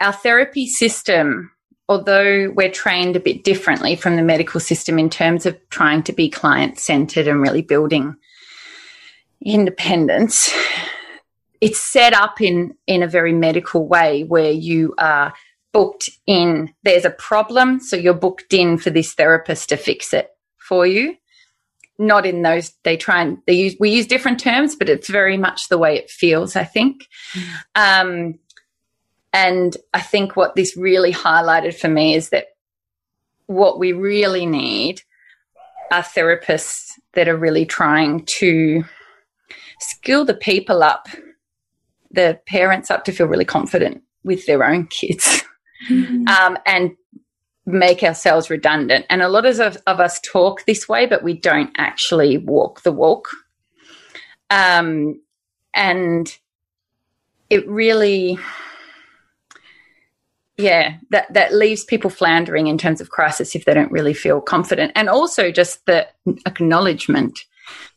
our 0.00 0.12
therapy 0.12 0.66
system, 0.66 1.50
although 1.88 2.50
we're 2.50 2.70
trained 2.70 3.16
a 3.16 3.20
bit 3.20 3.44
differently 3.44 3.96
from 3.96 4.16
the 4.16 4.22
medical 4.22 4.60
system 4.60 4.98
in 4.98 5.10
terms 5.10 5.46
of 5.46 5.58
trying 5.70 6.02
to 6.04 6.12
be 6.12 6.28
client 6.28 6.78
centered 6.78 7.28
and 7.28 7.40
really 7.40 7.62
building 7.62 8.16
independence, 9.44 10.50
it's 11.62 11.80
set 11.80 12.12
up 12.12 12.40
in 12.40 12.74
in 12.88 13.02
a 13.02 13.08
very 13.08 13.32
medical 13.32 13.86
way 13.86 14.24
where 14.24 14.50
you 14.50 14.92
are 14.98 15.32
booked 15.72 16.10
in. 16.26 16.74
There's 16.82 17.06
a 17.06 17.10
problem 17.10 17.80
so 17.80 17.96
you're 17.96 18.12
booked 18.12 18.52
in 18.52 18.76
for 18.76 18.90
this 18.90 19.14
therapist 19.14 19.70
to 19.70 19.76
fix 19.78 20.12
it 20.12 20.28
for 20.58 20.86
you. 20.86 21.16
Not 21.98 22.26
in 22.26 22.42
those 22.42 22.72
they 22.82 22.96
try 22.96 23.22
and 23.22 23.38
they 23.46 23.54
use 23.54 23.76
we 23.78 23.90
use 23.90 24.08
different 24.08 24.40
terms 24.40 24.74
but 24.74 24.88
it's 24.88 25.08
very 25.08 25.38
much 25.38 25.68
the 25.68 25.78
way 25.78 25.96
it 25.96 26.10
feels 26.10 26.56
i 26.56 26.64
think. 26.64 27.06
Mm. 27.32 27.46
um, 27.76 28.38
and 29.32 29.76
i 29.94 30.00
think 30.00 30.34
what 30.34 30.56
this 30.56 30.76
really 30.76 31.12
highlighted 31.12 31.74
for 31.74 31.88
me 31.88 32.14
is 32.14 32.30
that 32.30 32.46
what 33.46 33.78
we 33.78 33.92
really 33.92 34.46
need 34.46 35.02
are 35.92 36.02
therapists 36.02 36.92
that 37.12 37.28
are 37.28 37.36
really 37.36 37.66
trying 37.66 38.24
to 38.24 38.84
skill 39.78 40.24
the 40.24 40.34
people 40.34 40.82
up 40.82 41.06
the 42.12 42.38
parents 42.46 42.90
up 42.90 43.04
to 43.04 43.12
feel 43.12 43.26
really 43.26 43.44
confident 43.44 44.02
with 44.24 44.46
their 44.46 44.64
own 44.64 44.86
kids 44.86 45.42
mm-hmm. 45.88 46.26
um, 46.28 46.58
and 46.66 46.92
make 47.66 48.02
ourselves 48.02 48.50
redundant. 48.50 49.06
And 49.08 49.22
a 49.22 49.28
lot 49.28 49.46
of, 49.46 49.58
of 49.86 50.00
us 50.00 50.20
talk 50.20 50.64
this 50.64 50.88
way, 50.88 51.06
but 51.06 51.22
we 51.22 51.34
don't 51.34 51.70
actually 51.76 52.38
walk 52.38 52.82
the 52.82 52.92
walk. 52.92 53.28
Um, 54.50 55.20
and 55.74 56.36
it 57.48 57.66
really, 57.68 58.38
yeah, 60.56 60.96
that, 61.10 61.32
that 61.32 61.54
leaves 61.54 61.84
people 61.84 62.10
floundering 62.10 62.66
in 62.66 62.78
terms 62.78 63.00
of 63.00 63.10
crisis 63.10 63.54
if 63.54 63.64
they 63.64 63.74
don't 63.74 63.92
really 63.92 64.14
feel 64.14 64.40
confident. 64.40 64.92
And 64.94 65.08
also 65.08 65.50
just 65.50 65.86
the 65.86 66.06
acknowledgement 66.46 67.40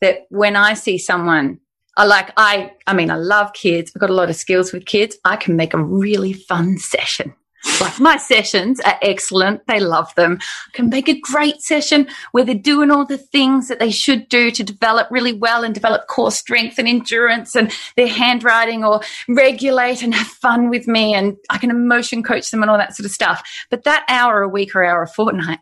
that 0.02 0.28
when 0.30 0.56
I 0.56 0.74
see 0.74 0.98
someone 0.98 1.60
I 1.98 2.06
like, 2.06 2.32
I, 2.36 2.74
I 2.88 2.94
mean, 2.94 3.10
I 3.10 3.16
love 3.16 3.54
kids. 3.54 3.92
I've 3.96 4.02
got 4.02 4.10
a 4.10 4.14
lot 4.14 4.30
of 4.30 4.36
skills 4.36 4.74
with 4.74 4.86
kids. 4.86 5.18
I 5.24 5.36
can 5.38 5.56
make 5.56 5.74
a 5.74 5.84
really 5.84 6.34
fun 6.34 6.78
session. 6.78 7.34
Like 7.82 8.00
my 8.00 8.18
sessions 8.18 8.80
are 8.82 8.98
excellent. 9.02 9.66
They 9.68 9.80
love 9.80 10.14
them. 10.16 10.40
I 10.68 10.72
can 10.74 10.90
make 10.90 11.10
a 11.10 11.20
great 11.20 11.62
session 11.62 12.08
where 12.32 12.44
they're 12.44 12.56
doing 12.56 12.92
all 12.92 13.06
the 13.06 13.18
things 13.18 13.68
that 13.68 13.80
they 13.80 13.90
should 13.90 14.30
do 14.30 14.52
to 14.52 14.64
develop 14.64 15.08
really 15.10 15.34
well 15.34 15.64
and 15.64 15.74
develop 15.74 16.08
core 16.08 16.32
strength 16.32 16.78
and 16.78 16.88
endurance 16.88 17.56
and 17.56 17.72
their 17.96 18.08
handwriting 18.08 18.84
or 18.84 19.02
regulate 19.28 20.04
and 20.04 20.14
have 20.14 20.28
fun 20.28 20.70
with 20.70 20.88
me. 20.88 21.14
And 21.14 21.38
I 21.50 21.58
can 21.58 21.72
emotion 21.72 22.24
coach 22.24 22.52
them 22.52 22.62
and 22.62 22.70
all 22.70 22.78
that 22.78 22.96
sort 22.96 23.06
of 23.06 23.12
stuff. 23.12 23.44
But 23.70 23.84
that 23.84 24.06
hour 24.08 24.42
a 24.42 24.50
week 24.50 24.76
or 24.76 24.84
hour 24.84 25.02
a 25.02 25.08
fortnight 25.08 25.60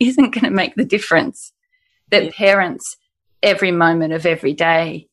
isn't 0.00 0.34
going 0.34 0.44
to 0.44 0.50
make 0.50 0.74
the 0.74 0.84
difference 0.84 1.52
that 2.10 2.24
yeah. 2.24 2.30
parents 2.32 2.96
every 3.42 3.70
moment 3.70 4.12
of 4.12 4.26
every 4.26 4.54
day 4.54 5.08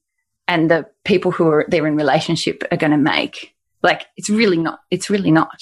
and 0.52 0.70
the 0.70 0.86
people 1.06 1.32
who 1.32 1.48
are 1.48 1.66
they're 1.70 1.88
in 1.88 1.96
relationship 1.96 2.62
are 2.72 2.78
going 2.78 2.92
to 2.92 2.98
make. 2.98 3.56
Like 3.82 4.06
it's 4.18 4.30
really 4.30 4.58
not. 4.58 4.82
It's 4.92 5.10
really 5.10 5.32
not. 5.32 5.58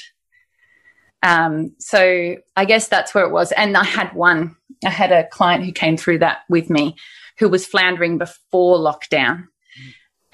Um, 1.22 1.75
so 1.77 2.38
I 2.55 2.65
guess 2.65 2.88
that's 2.88 3.13
where 3.13 3.24
it 3.24 3.31
was. 3.31 3.51
And 3.51 3.77
I 3.77 3.84
had 3.84 4.13
one. 4.13 4.55
I 4.84 4.89
had 4.89 5.12
a 5.12 5.27
client 5.27 5.63
who 5.63 5.72
came 5.72 5.96
through 5.96 6.19
that 6.19 6.39
with 6.50 6.72
me, 6.72 6.96
who 7.38 7.50
was 7.50 7.67
floundering 7.67 8.17
before 8.17 8.77
lockdown, 8.77 9.46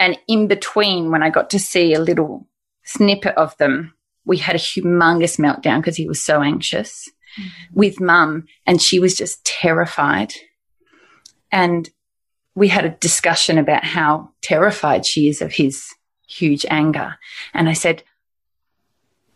and 0.00 0.18
in 0.26 0.48
between 0.48 1.10
when 1.10 1.22
I 1.22 1.28
got 1.28 1.50
to 1.50 1.58
see 1.58 1.92
a 1.92 2.00
little 2.00 2.48
snippet 2.84 3.36
of 3.36 3.54
them, 3.58 3.92
we 4.24 4.38
had 4.38 4.56
a 4.56 4.58
humongous 4.58 5.38
meltdown 5.38 5.80
because 5.80 5.96
he 5.96 6.08
was 6.08 6.24
so 6.24 6.40
anxious 6.40 7.08
mm 7.38 7.50
with 7.74 8.00
mum, 8.00 8.46
and 8.66 8.80
she 8.80 8.98
was 8.98 9.14
just 9.14 9.44
terrified. 9.44 10.32
And 11.52 11.90
we 12.56 12.68
had 12.68 12.86
a 12.86 12.90
discussion 12.90 13.58
about 13.58 13.84
how 13.84 14.30
terrified 14.42 15.06
she 15.06 15.28
is 15.28 15.40
of 15.42 15.52
his 15.52 15.94
huge 16.26 16.64
anger. 16.68 17.16
And 17.54 17.68
I 17.68 17.74
said, 17.74 18.02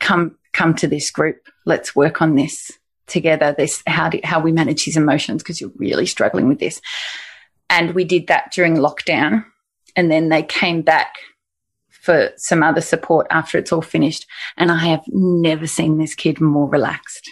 come, 0.00 0.38
come 0.52 0.74
to 0.76 0.88
this 0.88 1.10
group. 1.10 1.46
Let's 1.66 1.94
work 1.94 2.22
on 2.22 2.34
this 2.34 2.72
together. 3.06 3.54
This, 3.56 3.82
how 3.86 4.08
do, 4.08 4.20
how 4.24 4.40
we 4.40 4.52
manage 4.52 4.84
his 4.84 4.96
emotions 4.96 5.42
because 5.42 5.60
you're 5.60 5.70
really 5.76 6.06
struggling 6.06 6.48
with 6.48 6.58
this. 6.58 6.80
And 7.68 7.94
we 7.94 8.04
did 8.04 8.26
that 8.28 8.52
during 8.52 8.76
lockdown. 8.76 9.44
And 9.94 10.10
then 10.10 10.30
they 10.30 10.42
came 10.42 10.80
back 10.80 11.16
for 11.90 12.30
some 12.36 12.62
other 12.62 12.80
support 12.80 13.26
after 13.30 13.58
it's 13.58 13.70
all 13.70 13.82
finished. 13.82 14.26
And 14.56 14.72
I 14.72 14.86
have 14.86 15.04
never 15.08 15.66
seen 15.66 15.98
this 15.98 16.14
kid 16.14 16.40
more 16.40 16.68
relaxed 16.68 17.28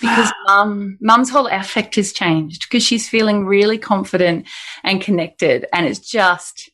because 0.00 0.32
mum, 0.46 0.98
mum's 1.00 1.30
whole 1.30 1.46
affect 1.46 1.96
has 1.96 2.12
changed 2.12 2.66
because 2.68 2.82
she's 2.82 3.08
feeling 3.08 3.46
really 3.46 3.78
confident 3.78 4.46
and 4.84 5.00
connected. 5.00 5.66
And 5.72 5.86
it's 5.86 5.98
just 5.98 6.70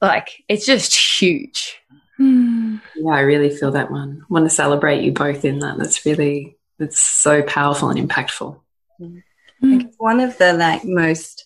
like, 0.00 0.44
it's 0.48 0.66
just 0.66 0.94
huge. 0.94 1.78
Hmm. 2.16 2.76
Yeah, 2.94 3.12
I 3.12 3.20
really 3.20 3.50
feel 3.50 3.72
that 3.72 3.90
one. 3.90 4.22
I 4.22 4.32
want 4.32 4.44
to 4.46 4.50
celebrate 4.50 5.02
you 5.02 5.12
both 5.12 5.44
in 5.44 5.60
that. 5.60 5.78
That's 5.78 6.04
really, 6.06 6.56
it's 6.78 7.00
so 7.00 7.42
powerful 7.42 7.90
and 7.90 8.08
impactful. 8.08 8.58
Mm. 9.00 9.22
I 9.62 9.66
think 9.66 9.84
it's 9.84 9.98
one 9.98 10.20
of 10.20 10.36
the 10.38 10.52
like 10.52 10.84
most, 10.84 11.44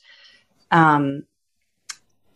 um, 0.71 1.25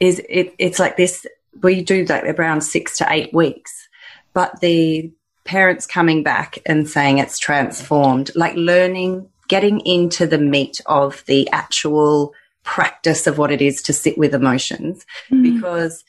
is 0.01 0.21
it, 0.29 0.55
it's 0.59 0.79
like 0.79 0.97
this, 0.97 1.27
we 1.63 1.83
do 1.83 2.05
like 2.05 2.25
around 2.25 2.63
six 2.63 2.99
to 2.99 3.07
eight 3.11 3.35
weeks, 3.35 3.89
but 4.33 4.61
the 4.61 5.13
parents 5.45 5.87
coming 5.87 6.23
back 6.23 6.59
and 6.67 6.89
saying 6.89 7.19
it's 7.19 7.39
transformed, 7.39 8.31
like 8.35 8.55
learning, 8.55 9.29
getting 9.49 9.81
into 9.81 10.27
the 10.27 10.39
meat 10.39 10.81
of 10.87 11.25
the 11.27 11.49
actual 11.51 12.33
practice 12.63 13.27
of 13.27 13.39
what 13.39 13.51
it 13.51 13.61
is 13.61 13.83
to 13.83 13.93
sit 13.93 14.17
with 14.17 14.35
emotions 14.35 15.05
mm. 15.31 15.43
because 15.43 16.05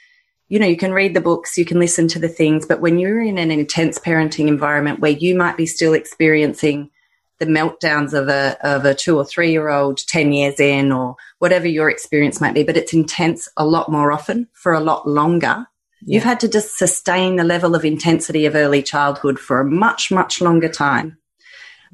you 0.50 0.60
know 0.60 0.68
you 0.68 0.78
can 0.78 0.94
read 0.94 1.16
the 1.16 1.22
books 1.22 1.58
you 1.58 1.66
can 1.66 1.80
listen 1.80 2.08
to 2.08 2.20
the 2.20 2.30
things 2.30 2.66
but 2.66 2.80
when 2.80 3.00
you're 3.00 3.22
in 3.22 3.40
an 3.40 3.50
intense 3.50 3.98
parenting 3.98 4.48
environment 4.48 5.00
where 5.00 5.12
you 5.12 5.36
might 5.36 5.58
be 5.58 5.66
still 5.66 5.94
experiencing 5.94 6.92
the 7.40 7.46
meltdowns 7.46 8.14
of 8.14 8.30
a 8.30 8.56
of 8.62 8.86
a 8.86 8.94
2 8.94 9.18
or 9.18 9.26
3 9.26 9.52
year 9.52 9.70
old 9.70 9.98
10 9.98 10.32
years 10.32 10.60
in 10.60 10.92
or 10.92 11.16
whatever 11.40 11.68
your 11.68 11.90
experience 11.90 12.40
might 12.40 12.54
be 12.54 12.64
but 12.64 12.78
it's 12.78 12.94
intense 12.94 13.50
a 13.58 13.66
lot 13.66 13.90
more 13.90 14.12
often 14.12 14.48
for 14.54 14.74
a 14.74 14.80
lot 14.80 15.08
longer 15.08 15.66
yeah. 16.06 16.16
You've 16.16 16.24
had 16.24 16.40
to 16.42 16.48
just 16.48 16.78
sustain 16.78 17.36
the 17.36 17.44
level 17.44 17.76
of 17.76 17.86
intensity 17.86 18.46
of 18.46 18.56
early 18.56 18.84
childhood 18.84 19.40
for 19.40 19.60
a 19.60 19.66
much, 19.66 20.12
much 20.12 20.42
longer 20.42 20.70
time. 20.70 21.18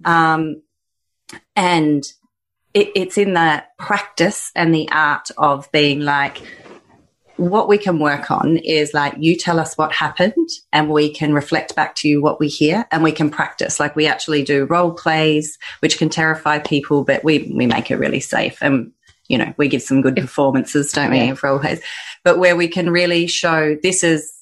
Um, 0.06 0.62
and 1.56 2.04
it, 2.74 2.92
it's 2.96 3.18
in 3.18 3.34
the 3.34 3.63
practice 3.78 4.51
and 4.56 4.74
the 4.74 4.89
art 4.92 5.30
of 5.38 5.72
being 5.72 6.01
like, 6.01 6.42
what 7.39 7.70
we 7.70 7.78
can 7.78 8.00
work 8.00 8.30
on 8.30 8.58
is 8.58 8.94
like 8.94 9.16
you 9.18 9.34
tell 9.34 9.62
us 9.62 9.78
what 9.78 9.94
happened 9.94 10.50
and 10.74 10.89
we 10.89 11.10
can 11.10 11.34
reflect 11.34 11.74
back 11.74 11.96
to 11.96 12.06
you 12.06 12.22
what 12.22 12.38
we 12.38 12.50
hear 12.50 12.86
and 12.92 13.01
we 13.01 13.13
can 13.13 13.30
practice 13.30 13.80
like 13.80 13.96
we 13.96 14.06
actually 14.06 14.44
do 14.44 14.66
role 14.66 14.92
plays 14.92 15.58
which 15.80 15.98
can 15.98 16.10
terrify 16.10 16.60
people 16.60 17.06
but 17.06 17.24
we 17.24 17.50
we 17.56 17.66
make 17.66 17.89
it 17.89 17.96
really 17.96 18.20
safe 18.20 18.58
and 18.62 18.92
you 19.29 19.38
know 19.38 19.53
we 19.57 19.69
give 19.69 19.81
some 19.81 20.01
good 20.01 20.15
performances 20.17 20.91
don't 20.91 21.12
we 21.12 21.17
yeah. 21.17 21.36
role 21.41 21.60
plays 21.60 21.82
but 22.23 22.39
where 22.39 22.56
we 22.56 22.67
can 22.67 22.89
really 22.89 23.27
show 23.27 23.75
this 23.82 24.04
is, 24.04 24.34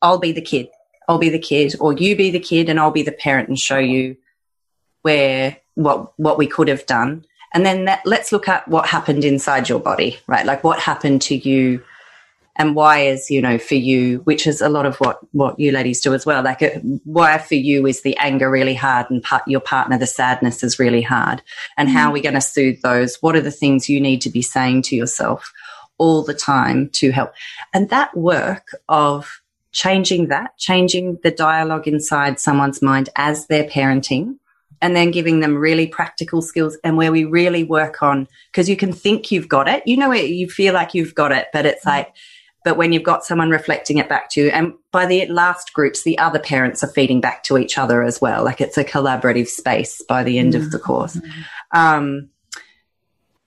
I'll 0.00 0.18
be 0.18 0.32
the 0.32 0.42
kid, 0.42 0.68
I'll 1.08 1.18
be 1.18 1.30
the 1.30 1.38
kid, 1.38 1.74
or 1.80 1.92
you 1.92 2.16
be 2.16 2.30
the 2.30 2.40
kid 2.40 2.68
and 2.68 2.78
I'll 2.78 2.90
be 2.90 3.02
the 3.02 3.12
parent 3.12 3.48
and 3.48 3.58
show 3.58 3.78
you 3.78 4.16
where, 5.02 5.56
what, 5.74 6.12
what 6.18 6.38
we 6.38 6.46
could 6.46 6.68
have 6.68 6.86
done. 6.86 7.24
And 7.54 7.66
then 7.66 7.84
that, 7.86 8.02
let's 8.04 8.32
look 8.32 8.48
at 8.48 8.66
what 8.68 8.86
happened 8.86 9.24
inside 9.24 9.68
your 9.68 9.80
body, 9.80 10.18
right? 10.26 10.46
Like 10.46 10.64
what 10.64 10.78
happened 10.78 11.22
to 11.22 11.36
you 11.36 11.82
and 12.56 12.74
why 12.74 13.00
is, 13.00 13.30
you 13.30 13.40
know, 13.40 13.58
for 13.58 13.74
you, 13.74 14.18
which 14.20 14.46
is 14.46 14.60
a 14.60 14.68
lot 14.68 14.84
of 14.84 14.96
what, 14.98 15.20
what 15.32 15.58
you 15.58 15.72
ladies 15.72 16.00
do 16.00 16.12
as 16.12 16.26
well. 16.26 16.42
Like 16.42 16.62
uh, 16.62 16.78
why 17.04 17.38
for 17.38 17.54
you 17.54 17.86
is 17.86 18.02
the 18.02 18.16
anger 18.18 18.50
really 18.50 18.74
hard 18.74 19.10
and 19.10 19.22
part, 19.22 19.46
your 19.46 19.60
partner, 19.60 19.98
the 19.98 20.06
sadness 20.06 20.62
is 20.62 20.78
really 20.78 21.02
hard. 21.02 21.42
And 21.78 21.88
how 21.88 22.10
are 22.10 22.12
we 22.12 22.20
going 22.20 22.34
to 22.34 22.40
soothe 22.40 22.82
those? 22.82 23.16
What 23.22 23.36
are 23.36 23.40
the 23.40 23.50
things 23.50 23.88
you 23.88 24.00
need 24.00 24.20
to 24.22 24.30
be 24.30 24.42
saying 24.42 24.82
to 24.82 24.96
yourself? 24.96 25.52
all 25.98 26.24
the 26.24 26.34
time 26.34 26.88
to 26.90 27.12
help. 27.12 27.32
And 27.72 27.88
that 27.90 28.16
work 28.16 28.74
of 28.88 29.40
changing 29.70 30.28
that, 30.28 30.58
changing 30.58 31.20
the 31.22 31.30
dialogue 31.30 31.86
inside 31.86 32.40
someone's 32.40 32.82
mind 32.82 33.08
as 33.14 33.46
they're 33.46 33.68
parenting, 33.68 34.38
and 34.80 34.96
then 34.96 35.12
giving 35.12 35.38
them 35.38 35.56
really 35.56 35.86
practical 35.86 36.42
skills 36.42 36.76
and 36.82 36.96
where 36.96 37.12
we 37.12 37.24
really 37.24 37.62
work 37.62 38.02
on 38.02 38.26
because 38.50 38.68
you 38.68 38.76
can 38.76 38.92
think 38.92 39.30
you've 39.30 39.48
got 39.48 39.68
it, 39.68 39.84
you 39.86 39.96
know, 39.96 40.12
you 40.12 40.48
feel 40.48 40.74
like 40.74 40.92
you've 40.92 41.14
got 41.14 41.30
it, 41.30 41.46
but 41.52 41.64
it's 41.64 41.86
like, 41.86 42.12
but 42.64 42.76
when 42.76 42.92
you've 42.92 43.02
got 43.02 43.24
someone 43.24 43.50
reflecting 43.50 43.98
it 43.98 44.08
back 44.08 44.30
to 44.30 44.42
you, 44.42 44.48
and 44.48 44.74
by 44.90 45.06
the 45.06 45.26
last 45.26 45.72
groups, 45.72 46.02
the 46.02 46.18
other 46.18 46.38
parents 46.38 46.82
are 46.82 46.88
feeding 46.88 47.20
back 47.20 47.42
to 47.44 47.58
each 47.58 47.78
other 47.78 48.02
as 48.02 48.20
well. 48.20 48.44
Like 48.44 48.60
it's 48.60 48.78
a 48.78 48.84
collaborative 48.84 49.48
space 49.48 50.02
by 50.08 50.22
the 50.22 50.38
end 50.38 50.54
mm 50.54 50.60
-hmm. 50.60 50.64
of 50.64 50.72
the 50.72 50.78
course. 50.78 51.20
Um, 51.72 52.30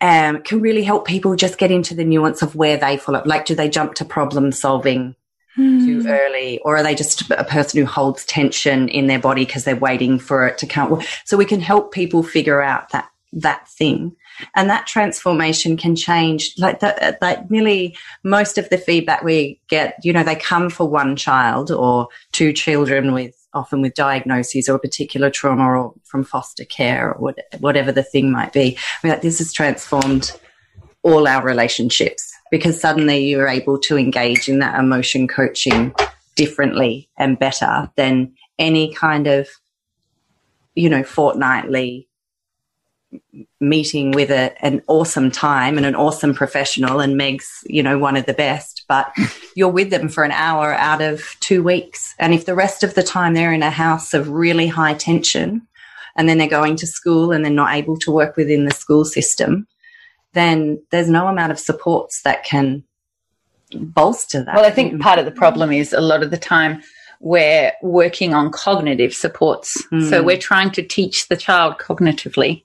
um, 0.02 0.42
can 0.42 0.62
really 0.62 0.84
help 0.84 1.08
people 1.08 1.36
just 1.36 1.58
get 1.58 1.72
into 1.72 1.96
the 1.96 2.04
nuance 2.04 2.42
of 2.42 2.56
where 2.56 2.78
they 2.78 2.98
fall 2.98 3.16
up. 3.16 3.26
Like, 3.26 3.46
do 3.46 3.56
they 3.56 3.70
jump 3.70 3.96
to 3.96 4.06
problem 4.06 4.52
solving 4.52 5.16
mm. 5.58 5.86
too 5.86 6.08
early, 6.08 6.60
or 6.60 6.76
are 6.76 6.84
they 6.84 6.96
just 6.96 7.32
a 7.32 7.44
person 7.44 7.80
who 7.80 7.86
holds 7.86 8.26
tension 8.26 8.90
in 8.90 9.08
their 9.08 9.20
body 9.20 9.46
because 9.46 9.64
they're 9.64 9.76
waiting 9.76 10.20
for 10.20 10.48
it 10.48 10.58
to 10.60 10.68
come? 10.68 11.02
So 11.24 11.38
we 11.38 11.46
can 11.46 11.62
help 11.62 11.92
people 11.92 12.24
figure 12.24 12.62
out 12.62 12.90
that 12.90 13.10
that 13.34 13.68
thing. 13.68 14.16
And 14.56 14.70
that 14.70 14.88
transformation 14.88 15.78
can 15.78 15.96
change. 15.96 16.54
Like 16.58 16.80
that, 16.80 17.02
uh, 17.02 17.14
like 17.22 17.50
nearly 17.50 17.98
most 18.24 18.58
of 18.58 18.70
the 18.70 18.78
feedback 18.78 19.24
we 19.24 19.60
get, 19.70 19.98
you 20.04 20.14
know, 20.14 20.24
they 20.24 20.36
come 20.36 20.70
for 20.70 20.88
one 20.88 21.16
child 21.16 21.72
or 21.72 22.08
two 22.32 22.54
children 22.54 23.14
with 23.14 23.36
often 23.54 23.82
with 23.82 23.94
diagnoses 23.94 24.68
or 24.68 24.76
a 24.76 24.80
particular 24.80 25.30
trauma 25.30 25.64
or 25.64 25.94
from 26.04 26.24
foster 26.24 26.66
care 26.66 27.14
or 27.14 27.20
what, 27.20 27.40
whatever 27.60 27.92
the 27.92 28.04
thing 28.04 28.30
might 28.30 28.52
be. 28.52 28.78
I 28.78 29.08
mean, 29.08 29.14
like, 29.14 29.22
this 29.22 29.40
has 29.40 29.54
transformed 29.54 30.38
all 31.04 31.28
our 31.28 31.44
relationships 31.44 32.34
because 32.52 32.80
suddenly 32.80 33.26
you're 33.26 33.48
able 33.48 33.80
to 33.80 33.98
engage 33.98 34.50
in 34.50 34.60
that 34.60 34.78
emotion 34.80 35.28
coaching 35.28 35.94
differently 36.36 37.10
and 37.18 37.40
better 37.40 37.90
than 37.96 38.34
any 38.60 38.94
kind 38.94 39.28
of, 39.28 39.48
you 40.76 40.90
know, 40.90 41.04
fortnightly 41.04 42.08
meeting 43.60 44.12
with 44.12 44.32
a, 44.32 44.54
an 44.64 44.82
awesome 44.88 45.32
time 45.32 45.78
and 45.78 45.86
an 45.86 45.96
awesome 45.96 46.34
professional 46.34 47.00
and 47.00 47.18
Meg's, 47.18 47.64
you 47.66 47.84
know, 47.84 47.98
one 47.98 48.16
of 48.16 48.26
the 48.26 48.34
best, 48.34 48.84
but 48.88 49.14
you're 49.56 49.70
with 49.70 49.90
them 49.90 50.10
for 50.10 50.24
an 50.24 50.32
hour 50.32 50.74
out 50.74 51.02
of 51.02 51.36
two 51.40 51.64
weeks. 51.64 52.14
And 52.20 52.34
if 52.34 52.46
the 52.46 52.56
rest 52.56 52.84
of 52.84 52.94
the 52.94 53.04
time 53.04 53.34
they're 53.34 53.54
in 53.54 53.64
a 53.64 53.70
house 53.70 54.14
of 54.14 54.30
really 54.30 54.68
high 54.68 54.94
tension 54.94 55.68
and 56.16 56.30
then 56.30 56.38
they're 56.38 56.48
going 56.48 56.76
to 56.78 56.88
school 56.88 57.32
and 57.32 57.44
they're 57.44 57.52
not 57.52 57.74
able 57.74 57.98
to 57.98 58.12
work 58.12 58.38
within 58.38 58.66
the 58.66 58.72
school 58.72 59.06
system, 59.06 59.68
then 60.34 60.82
there's 60.92 61.10
no 61.10 61.28
amount 61.28 61.52
of 61.52 61.60
supports 61.60 62.22
that 62.24 62.44
can 62.44 62.84
bolster 63.74 64.44
that. 64.44 64.56
Well, 64.56 64.66
I 64.66 64.72
think 64.72 65.02
part 65.02 65.20
of 65.20 65.26
the 65.26 65.32
problem 65.32 65.72
is 65.72 65.94
a 65.94 66.02
lot 66.02 66.24
of 66.24 66.32
the 66.32 66.38
time 66.38 66.82
we're 67.20 67.72
working 67.82 68.34
on 68.34 68.52
cognitive 68.52 69.14
supports. 69.14 69.82
Mm. 69.92 70.10
So 70.10 70.24
we're 70.24 70.38
trying 70.38 70.72
to 70.72 70.84
teach 70.84 71.28
the 71.28 71.38
child 71.38 71.78
cognitively 71.80 72.64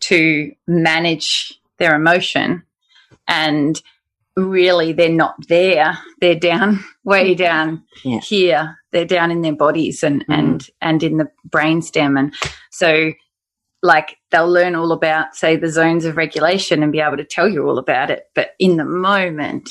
to 0.00 0.52
manage 0.66 1.60
their 1.78 1.94
emotion 1.94 2.62
and 3.26 3.80
really 4.36 4.92
they're 4.92 5.08
not 5.08 5.34
there. 5.48 5.98
They're 6.20 6.38
down 6.38 6.84
way 7.04 7.34
down 7.34 7.84
yeah. 8.04 8.20
here. 8.20 8.78
They're 8.92 9.04
down 9.04 9.30
in 9.30 9.42
their 9.42 9.54
bodies 9.54 10.02
and 10.02 10.26
mm. 10.26 10.38
and 10.38 10.68
and 10.80 11.02
in 11.02 11.16
the 11.16 11.30
brainstem 11.48 12.18
and 12.18 12.34
so 12.70 13.12
like 13.82 14.18
they'll 14.30 14.50
learn 14.50 14.74
all 14.74 14.92
about 14.92 15.34
say 15.34 15.56
the 15.56 15.70
zones 15.70 16.04
of 16.04 16.16
regulation 16.16 16.82
and 16.82 16.92
be 16.92 17.00
able 17.00 17.16
to 17.16 17.24
tell 17.24 17.48
you 17.48 17.66
all 17.66 17.78
about 17.78 18.10
it. 18.10 18.24
But 18.34 18.50
in 18.58 18.76
the 18.76 18.84
moment 18.84 19.70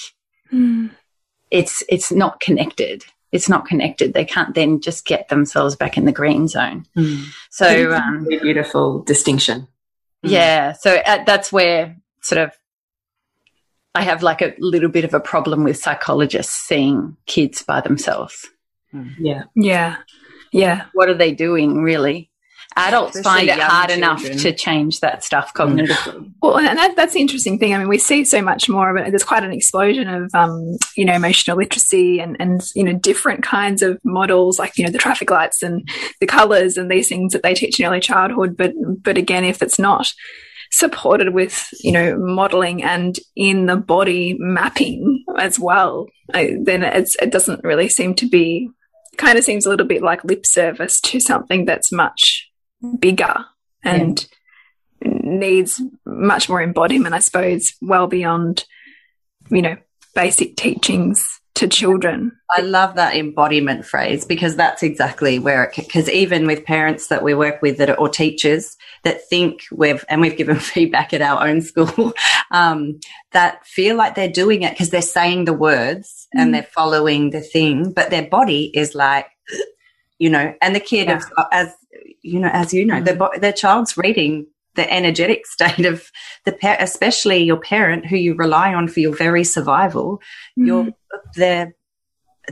mm. 0.51 0.89
it's 1.51 1.83
it's 1.89 2.11
not 2.11 2.39
connected. 2.39 3.03
It's 3.31 3.47
not 3.47 3.67
connected. 3.67 4.15
They 4.15 4.25
can't 4.25 4.55
then 4.55 4.81
just 4.81 5.05
get 5.05 5.29
themselves 5.29 5.75
back 5.75 5.97
in 5.97 6.05
the 6.05 6.11
green 6.11 6.47
zone. 6.47 6.85
Mm. 6.97 7.25
so 7.51 7.93
um, 7.93 8.25
beautiful 8.25 9.03
distinction 9.03 9.67
Mm. 10.25 10.31
Yeah. 10.31 10.73
So 10.73 10.95
uh, 10.95 11.23
that's 11.23 11.51
where 11.51 11.97
sort 12.21 12.41
of 12.41 12.51
I 13.95 14.03
have 14.03 14.23
like 14.23 14.41
a 14.41 14.53
little 14.59 14.89
bit 14.89 15.05
of 15.05 15.13
a 15.13 15.19
problem 15.19 15.63
with 15.63 15.77
psychologists 15.77 16.53
seeing 16.53 17.17
kids 17.25 17.63
by 17.63 17.81
themselves. 17.81 18.47
Yeah. 19.19 19.43
Yeah. 19.55 19.97
Yeah. 20.51 20.85
What 20.93 21.09
are 21.09 21.15
they 21.15 21.33
doing 21.33 21.81
really? 21.81 22.28
Adults 22.79 23.17
Especially 23.17 23.47
find 23.47 23.59
it 23.59 23.63
hard 23.63 23.91
enough 23.91 24.23
to 24.23 24.53
change 24.53 25.01
that 25.01 25.23
stuff 25.23 25.53
cognitively. 25.53 26.31
Well, 26.41 26.57
and 26.57 26.77
that, 26.77 26.95
that's 26.95 27.13
the 27.13 27.19
interesting 27.19 27.59
thing. 27.59 27.73
I 27.73 27.77
mean, 27.77 27.89
we 27.89 27.97
see 27.97 28.23
so 28.23 28.41
much 28.41 28.69
more 28.69 28.89
of 28.89 29.05
it. 29.05 29.11
There's 29.11 29.23
quite 29.23 29.43
an 29.43 29.51
explosion 29.51 30.07
of, 30.07 30.33
um, 30.33 30.77
you 30.95 31.05
know, 31.05 31.13
emotional 31.13 31.57
literacy 31.57 32.19
and, 32.19 32.37
and, 32.39 32.61
you 32.75 32.83
know, 32.83 32.93
different 32.93 33.43
kinds 33.43 33.81
of 33.81 33.99
models 34.03 34.57
like, 34.59 34.77
you 34.77 34.85
know, 34.85 34.91
the 34.91 34.97
traffic 34.97 35.29
lights 35.29 35.61
and 35.61 35.87
the 36.19 36.27
colors 36.27 36.77
and 36.77 36.89
these 36.89 37.09
things 37.09 37.33
that 37.33 37.43
they 37.43 37.53
teach 37.53 37.79
in 37.79 37.85
early 37.85 37.99
childhood. 37.99 38.55
But, 38.55 38.73
but 39.03 39.17
again, 39.17 39.43
if 39.43 39.61
it's 39.61 39.79
not 39.79 40.11
supported 40.71 41.33
with, 41.33 41.67
you 41.79 41.91
know, 41.91 42.17
modeling 42.17 42.83
and 42.83 43.17
in 43.35 43.65
the 43.65 43.75
body 43.75 44.35
mapping 44.39 45.23
as 45.37 45.59
well, 45.59 46.07
I, 46.33 46.57
then 46.63 46.83
it's, 46.83 47.15
it 47.21 47.31
doesn't 47.31 47.63
really 47.63 47.89
seem 47.89 48.13
to 48.15 48.29
be, 48.29 48.69
kind 49.17 49.37
of 49.37 49.43
seems 49.43 49.65
a 49.65 49.69
little 49.69 49.87
bit 49.87 50.01
like 50.01 50.23
lip 50.23 50.45
service 50.45 51.01
to 51.01 51.19
something 51.19 51.65
that's 51.65 51.91
much 51.91 52.48
bigger 52.99 53.45
and 53.83 54.25
needs 55.01 55.81
much 56.05 56.49
more 56.49 56.61
embodiment, 56.61 57.15
I 57.15 57.19
suppose, 57.19 57.73
well 57.81 58.07
beyond, 58.07 58.65
you 59.49 59.61
know, 59.61 59.77
basic 60.15 60.55
teachings 60.57 61.39
to 61.55 61.67
children. 61.67 62.31
I 62.57 62.61
love 62.61 62.95
that 62.95 63.15
embodiment 63.15 63.85
phrase 63.85 64.23
because 64.25 64.55
that's 64.55 64.81
exactly 64.81 65.39
where 65.39 65.63
it, 65.65 65.75
because 65.75 66.09
even 66.09 66.47
with 66.47 66.63
parents 66.63 67.07
that 67.07 67.21
we 67.23 67.33
work 67.33 67.61
with 67.61 67.77
that 67.77 67.89
are, 67.89 67.95
or 67.97 68.07
teachers 68.07 68.77
that 69.03 69.27
think 69.29 69.63
we've, 69.71 70.03
and 70.09 70.21
we've 70.21 70.37
given 70.37 70.57
feedback 70.59 71.13
at 71.13 71.21
our 71.21 71.45
own 71.45 71.61
school, 71.61 72.13
um, 72.51 72.99
that 73.31 73.65
feel 73.65 73.95
like 73.95 74.15
they're 74.15 74.29
doing 74.29 74.63
it 74.63 74.71
because 74.71 74.89
they're 74.89 75.01
saying 75.01 75.45
the 75.45 75.53
words 75.53 76.15
Mm. 76.35 76.41
and 76.41 76.53
they're 76.53 76.61
following 76.61 77.31
the 77.31 77.41
thing, 77.41 77.91
but 77.91 78.11
their 78.11 78.27
body 78.27 78.71
is 78.75 78.93
like, 78.93 79.25
you 80.19 80.29
know, 80.29 80.53
and 80.61 80.75
the 80.75 80.79
kid, 80.79 81.07
Yeah. 81.07 81.21
as 81.51 81.73
you 82.21 82.39
know, 82.39 82.49
as 82.51 82.73
you 82.73 82.85
know, 82.85 83.01
the, 83.01 83.11
mm. 83.11 83.17
bo- 83.17 83.39
the 83.39 83.51
child's 83.51 83.97
reading 83.97 84.47
the 84.75 84.91
energetic 84.91 85.45
state 85.45 85.85
of 85.85 86.11
the 86.45 86.51
pa- 86.51 86.77
especially 86.79 87.43
your 87.43 87.59
parent 87.59 88.05
who 88.05 88.17
you 88.17 88.33
rely 88.35 88.73
on 88.73 88.87
for 88.87 88.99
your 88.99 89.15
very 89.15 89.43
survival. 89.43 90.21
You're 90.55 90.85
mm. 90.85 90.93
they're 91.35 91.75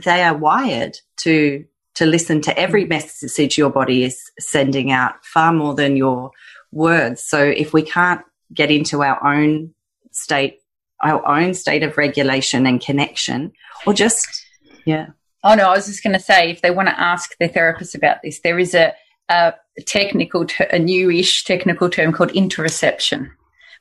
they 0.04 0.22
are 0.22 0.36
wired 0.36 0.98
to 1.18 1.64
to 1.94 2.06
listen 2.06 2.40
to 2.42 2.56
every 2.58 2.84
mm. 2.84 2.90
message 2.90 3.58
your 3.58 3.70
body 3.70 4.04
is 4.04 4.30
sending 4.38 4.90
out 4.90 5.24
far 5.24 5.52
more 5.52 5.74
than 5.74 5.96
your 5.96 6.30
words. 6.70 7.22
So 7.22 7.42
if 7.42 7.72
we 7.72 7.82
can't 7.82 8.22
get 8.52 8.70
into 8.70 9.02
our 9.02 9.24
own 9.26 9.74
state 10.12 10.60
our 11.00 11.24
own 11.26 11.54
state 11.54 11.84
of 11.84 11.96
regulation 11.96 12.66
and 12.66 12.80
connection 12.80 13.52
or 13.86 13.94
just 13.94 14.44
yeah. 14.84 15.08
Oh 15.44 15.54
no, 15.54 15.68
I 15.68 15.76
was 15.76 15.86
just 15.86 16.02
going 16.02 16.14
to 16.14 16.20
say 16.20 16.50
if 16.50 16.62
they 16.62 16.70
want 16.70 16.88
to 16.88 17.00
ask 17.00 17.36
their 17.38 17.48
therapist 17.48 17.94
about 17.94 18.22
this, 18.22 18.40
there 18.40 18.58
is 18.58 18.74
a, 18.74 18.94
a 19.28 19.54
technical, 19.86 20.46
ter- 20.46 20.68
a 20.70 20.78
newish 20.78 21.44
technical 21.44 21.88
term 21.90 22.12
called 22.12 22.30
interoception, 22.30 23.30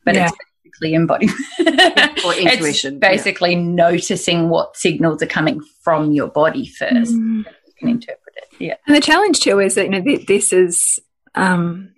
but 0.05 0.15
Yeah. 0.15 0.27
it's 0.27 0.37
basically 0.63 0.93
embodiment 0.95 1.37
Or 2.25 2.33
intuition, 2.37 2.95
It's 2.95 3.01
basically 3.01 3.55
noticing 3.55 4.49
what 4.49 4.75
signals 4.75 5.21
are 5.23 5.27
coming 5.27 5.61
from 5.81 6.11
your 6.11 6.27
body 6.27 6.67
first. 6.67 7.13
Mm. 7.13 7.45
You 7.45 7.73
can 7.79 7.89
interpret 7.89 8.35
it. 8.35 8.49
Yeah. 8.59 8.75
And 8.87 8.95
the 8.95 9.01
challenge 9.01 9.39
too 9.39 9.59
is 9.59 9.75
that 9.75 9.85
you 9.85 9.91
know 9.91 10.01
th 10.01 10.25
this 10.27 10.51
is 10.51 10.99
um, 11.35 11.93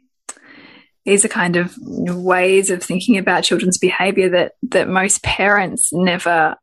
these 1.05 1.23
are 1.25 1.29
kind 1.29 1.55
of 1.55 1.75
ways 1.77 2.69
of 2.69 2.83
thinking 2.83 3.17
about 3.17 3.43
children's 3.43 3.77
behaviour 3.77 4.29
that 4.29 4.53
that 4.63 4.88
most 4.88 5.23
parents 5.23 5.89
never 5.91 6.55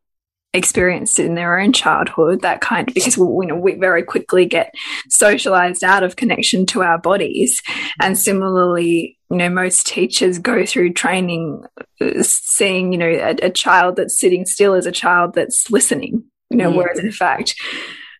experienced 0.57 1.19
in 1.19 1.35
their 1.35 1.59
own 1.59 1.71
childhood. 1.73 2.41
That 2.41 2.61
kind 2.61 2.85
because 2.93 3.17
we, 3.17 3.25
you 3.25 3.47
know 3.47 3.55
we 3.55 3.75
very 3.75 4.03
quickly 4.03 4.45
get 4.45 4.73
socialized 5.09 5.83
out 5.83 6.03
of 6.03 6.15
connection 6.15 6.65
to 6.67 6.83
our 6.83 6.97
bodies, 6.97 7.61
and 8.01 8.17
similarly, 8.17 9.17
you 9.29 9.37
know 9.37 9.49
most 9.49 9.87
teachers 9.87 10.39
go 10.39 10.65
through 10.65 10.93
training 10.93 11.63
uh, 12.01 12.23
seeing 12.23 12.91
you 12.91 12.97
know 12.97 13.07
a, 13.07 13.45
a 13.45 13.49
child 13.49 13.95
that's 13.95 14.19
sitting 14.19 14.45
still 14.45 14.73
as 14.73 14.85
a 14.85 14.91
child 14.91 15.33
that's 15.33 15.69
listening. 15.71 16.23
You 16.49 16.57
know, 16.57 16.69
Yeah. 16.71 16.75
whereas 16.77 16.99
in 16.99 17.11
fact 17.11 17.55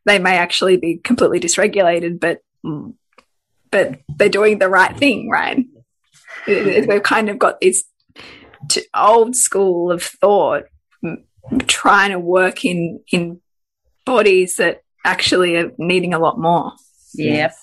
they 0.05 0.19
may 0.19 0.37
actually 0.37 0.77
be 0.77 0.97
completely 1.03 1.39
dysregulated, 1.39 2.19
but 2.19 2.39
but 3.71 3.99
they're 4.15 4.29
doing 4.29 4.59
the 4.59 4.69
right 4.69 4.95
thing, 4.97 5.29
right? 5.29 5.65
We've 6.47 7.03
kind 7.03 7.29
of 7.29 7.37
got 7.37 7.59
this 7.59 7.83
old 8.93 9.35
school 9.35 9.91
of 9.91 10.01
thought 10.03 10.63
trying 11.67 12.11
to 12.11 12.19
work 12.19 12.65
in 12.65 13.01
in 13.11 13.41
bodies 14.05 14.55
that 14.57 14.81
actually 15.05 15.55
are 15.57 15.71
needing 15.77 16.13
a 16.13 16.19
lot 16.19 16.39
more. 16.39 16.73
Yep. 17.13 17.55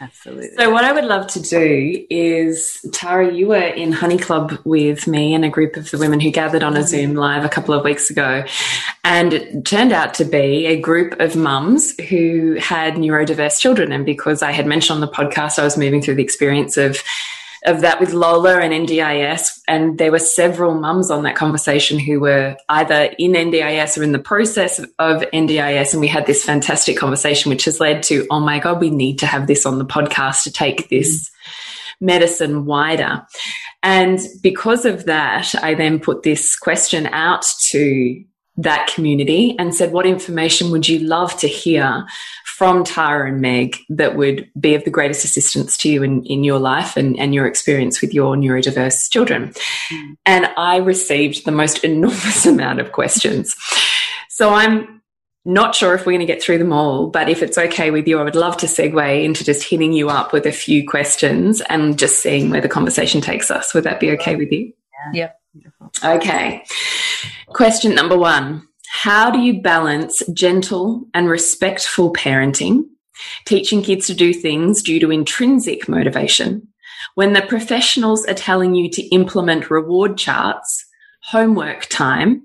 absolutely 0.00 0.48
So, 0.56 0.70
what 0.70 0.84
I 0.84 0.92
would 0.92 1.04
love 1.04 1.26
to 1.28 1.40
do 1.40 2.04
is, 2.10 2.84
Tara, 2.92 3.32
you 3.32 3.48
were 3.48 3.56
in 3.56 3.92
Honey 3.92 4.18
Club 4.18 4.58
with 4.64 5.06
me 5.06 5.34
and 5.34 5.44
a 5.44 5.48
group 5.48 5.76
of 5.76 5.90
the 5.90 5.98
women 5.98 6.18
who 6.20 6.30
gathered 6.30 6.62
on 6.62 6.74
a 6.74 6.80
mm-hmm. 6.80 6.86
Zoom 6.86 7.14
live 7.14 7.44
a 7.44 7.48
couple 7.48 7.74
of 7.74 7.84
weeks 7.84 8.10
ago. 8.10 8.44
And 9.04 9.32
it 9.32 9.64
turned 9.64 9.92
out 9.92 10.14
to 10.14 10.24
be 10.24 10.66
a 10.66 10.80
group 10.80 11.20
of 11.20 11.36
mums 11.36 11.98
who 12.08 12.56
had 12.60 12.94
neurodiverse 12.94 13.60
children. 13.60 13.92
And 13.92 14.04
because 14.04 14.42
I 14.42 14.52
had 14.52 14.66
mentioned 14.66 14.96
on 14.96 15.00
the 15.00 15.14
podcast, 15.14 15.58
I 15.58 15.64
was 15.64 15.78
moving 15.78 16.02
through 16.02 16.16
the 16.16 16.22
experience 16.22 16.76
of 16.76 17.02
of 17.64 17.82
that 17.82 18.00
with 18.00 18.12
Lola 18.12 18.58
and 18.58 18.72
NDIS. 18.88 19.60
And 19.68 19.98
there 19.98 20.10
were 20.10 20.18
several 20.18 20.74
mums 20.74 21.10
on 21.10 21.22
that 21.22 21.36
conversation 21.36 21.98
who 21.98 22.20
were 22.20 22.56
either 22.68 23.14
in 23.18 23.32
NDIS 23.32 23.98
or 23.98 24.02
in 24.02 24.12
the 24.12 24.18
process 24.18 24.78
of 24.98 25.22
NDIS. 25.32 25.92
And 25.92 26.00
we 26.00 26.08
had 26.08 26.26
this 26.26 26.44
fantastic 26.44 26.96
conversation, 26.96 27.50
which 27.50 27.64
has 27.66 27.80
led 27.80 28.02
to, 28.04 28.26
oh 28.30 28.40
my 28.40 28.58
God, 28.58 28.80
we 28.80 28.90
need 28.90 29.20
to 29.20 29.26
have 29.26 29.46
this 29.46 29.64
on 29.64 29.78
the 29.78 29.86
podcast 29.86 30.42
to 30.44 30.52
take 30.52 30.82
mm. 30.82 30.88
this 30.88 31.30
medicine 32.00 32.64
wider. 32.66 33.24
And 33.82 34.20
because 34.42 34.84
of 34.84 35.06
that, 35.06 35.54
I 35.62 35.74
then 35.74 36.00
put 36.00 36.22
this 36.22 36.56
question 36.56 37.06
out 37.06 37.44
to 37.70 38.24
that 38.56 38.90
community 38.94 39.56
and 39.58 39.74
said, 39.74 39.92
what 39.92 40.06
information 40.06 40.70
would 40.70 40.88
you 40.88 40.98
love 41.00 41.36
to 41.38 41.48
hear 41.48 42.06
from 42.44 42.84
Tara 42.84 43.28
and 43.28 43.40
Meg 43.40 43.78
that 43.88 44.16
would 44.16 44.48
be 44.60 44.74
of 44.74 44.84
the 44.84 44.90
greatest 44.90 45.24
assistance 45.24 45.76
to 45.78 45.90
you 45.90 46.02
in, 46.02 46.22
in 46.24 46.44
your 46.44 46.58
life 46.58 46.96
and, 46.96 47.18
and 47.18 47.34
your 47.34 47.46
experience 47.46 48.00
with 48.00 48.12
your 48.12 48.36
neurodiverse 48.36 49.10
children? 49.10 49.54
Mm. 49.90 50.16
And 50.26 50.46
I 50.56 50.76
received 50.76 51.44
the 51.46 51.52
most 51.52 51.78
enormous 51.84 52.44
amount 52.44 52.80
of 52.80 52.92
questions. 52.92 53.56
So 54.28 54.50
I'm 54.50 55.02
not 55.44 55.74
sure 55.74 55.94
if 55.94 56.06
we're 56.06 56.12
going 56.12 56.20
to 56.20 56.26
get 56.26 56.42
through 56.42 56.58
them 56.58 56.72
all, 56.72 57.08
but 57.08 57.28
if 57.28 57.42
it's 57.42 57.58
okay 57.58 57.90
with 57.90 58.06
you, 58.06 58.20
I 58.20 58.22
would 58.22 58.36
love 58.36 58.56
to 58.58 58.66
segue 58.66 59.24
into 59.24 59.44
just 59.44 59.64
hitting 59.64 59.92
you 59.92 60.08
up 60.08 60.32
with 60.32 60.46
a 60.46 60.52
few 60.52 60.86
questions 60.86 61.60
and 61.62 61.98
just 61.98 62.22
seeing 62.22 62.50
where 62.50 62.60
the 62.60 62.68
conversation 62.68 63.20
takes 63.20 63.50
us. 63.50 63.74
Would 63.74 63.84
that 63.84 63.98
be 63.98 64.12
okay 64.12 64.36
with 64.36 64.52
you? 64.52 64.72
Yep. 65.14 65.41
Okay. 66.04 66.64
Question 67.48 67.94
number 67.94 68.16
one 68.16 68.66
How 68.90 69.30
do 69.30 69.38
you 69.38 69.60
balance 69.60 70.22
gentle 70.32 71.04
and 71.14 71.28
respectful 71.28 72.12
parenting, 72.12 72.84
teaching 73.44 73.82
kids 73.82 74.06
to 74.06 74.14
do 74.14 74.32
things 74.32 74.82
due 74.82 75.00
to 75.00 75.10
intrinsic 75.10 75.88
motivation, 75.88 76.68
when 77.14 77.32
the 77.32 77.42
professionals 77.42 78.26
are 78.26 78.34
telling 78.34 78.74
you 78.74 78.88
to 78.90 79.02
implement 79.08 79.70
reward 79.70 80.16
charts, 80.16 80.84
homework 81.24 81.86
time 81.86 82.42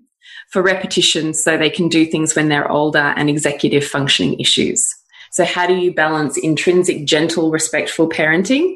for 0.49 0.61
repetition 0.61 1.33
so 1.33 1.57
they 1.57 1.69
can 1.69 1.89
do 1.89 2.05
things 2.05 2.35
when 2.35 2.49
they're 2.49 2.71
older 2.71 3.13
and 3.15 3.29
executive 3.29 3.85
functioning 3.85 4.39
issues? 4.39 4.85
So, 5.31 5.45
how 5.45 5.67
do 5.67 5.75
you 5.75 5.93
balance 5.93 6.37
intrinsic, 6.37 7.05
gentle, 7.05 7.51
respectful 7.51 8.09
parenting 8.09 8.75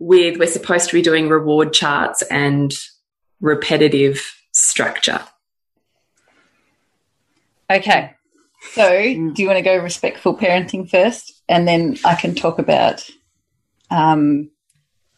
with 0.00 0.38
we're 0.38 0.46
supposed 0.46 0.88
to 0.88 0.94
be 0.94 1.02
doing 1.02 1.28
reward 1.28 1.72
charts 1.72 2.22
and 2.30 2.72
repetitive 3.40 4.20
structure? 4.52 5.20
Okay. 7.70 8.14
So, 8.72 8.90
do 8.90 9.34
you 9.36 9.46
want 9.46 9.58
to 9.58 9.62
go 9.62 9.76
respectful 9.78 10.36
parenting 10.36 10.88
first? 10.90 11.42
And 11.48 11.66
then 11.68 11.96
I 12.04 12.14
can 12.14 12.34
talk 12.34 12.58
about 12.58 13.08
um, 13.90 14.50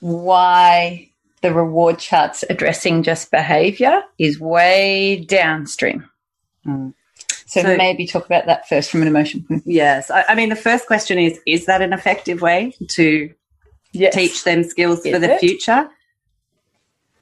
why 0.00 1.10
the 1.42 1.52
reward 1.54 1.98
charts 1.98 2.44
addressing 2.50 3.02
just 3.02 3.30
behavior 3.30 4.02
is 4.18 4.38
way 4.38 5.24
downstream. 5.26 6.08
Mm. 6.66 6.92
So, 7.46 7.62
So- 7.62 7.76
maybe 7.76 8.06
talk 8.06 8.26
about 8.26 8.46
that 8.46 8.68
first 8.68 8.90
from 8.90 9.02
an 9.02 9.08
emotion 9.08 9.42
point 9.42 9.60
of 9.60 9.64
view. 9.64 9.74
yes 9.76 10.10
I, 10.10 10.24
I 10.28 10.34
mean 10.34 10.50
the 10.50 10.56
first 10.56 10.86
question 10.86 11.18
is 11.18 11.40
is 11.46 11.66
that 11.66 11.82
an 11.82 11.92
effective 11.92 12.40
way 12.42 12.74
to 12.90 13.32
Yes. 13.92 14.14
teach 14.14 14.44
them 14.44 14.62
skills 14.62 15.04
Is 15.04 15.12
for 15.14 15.18
the 15.18 15.32
it? 15.34 15.40
future? 15.40 15.88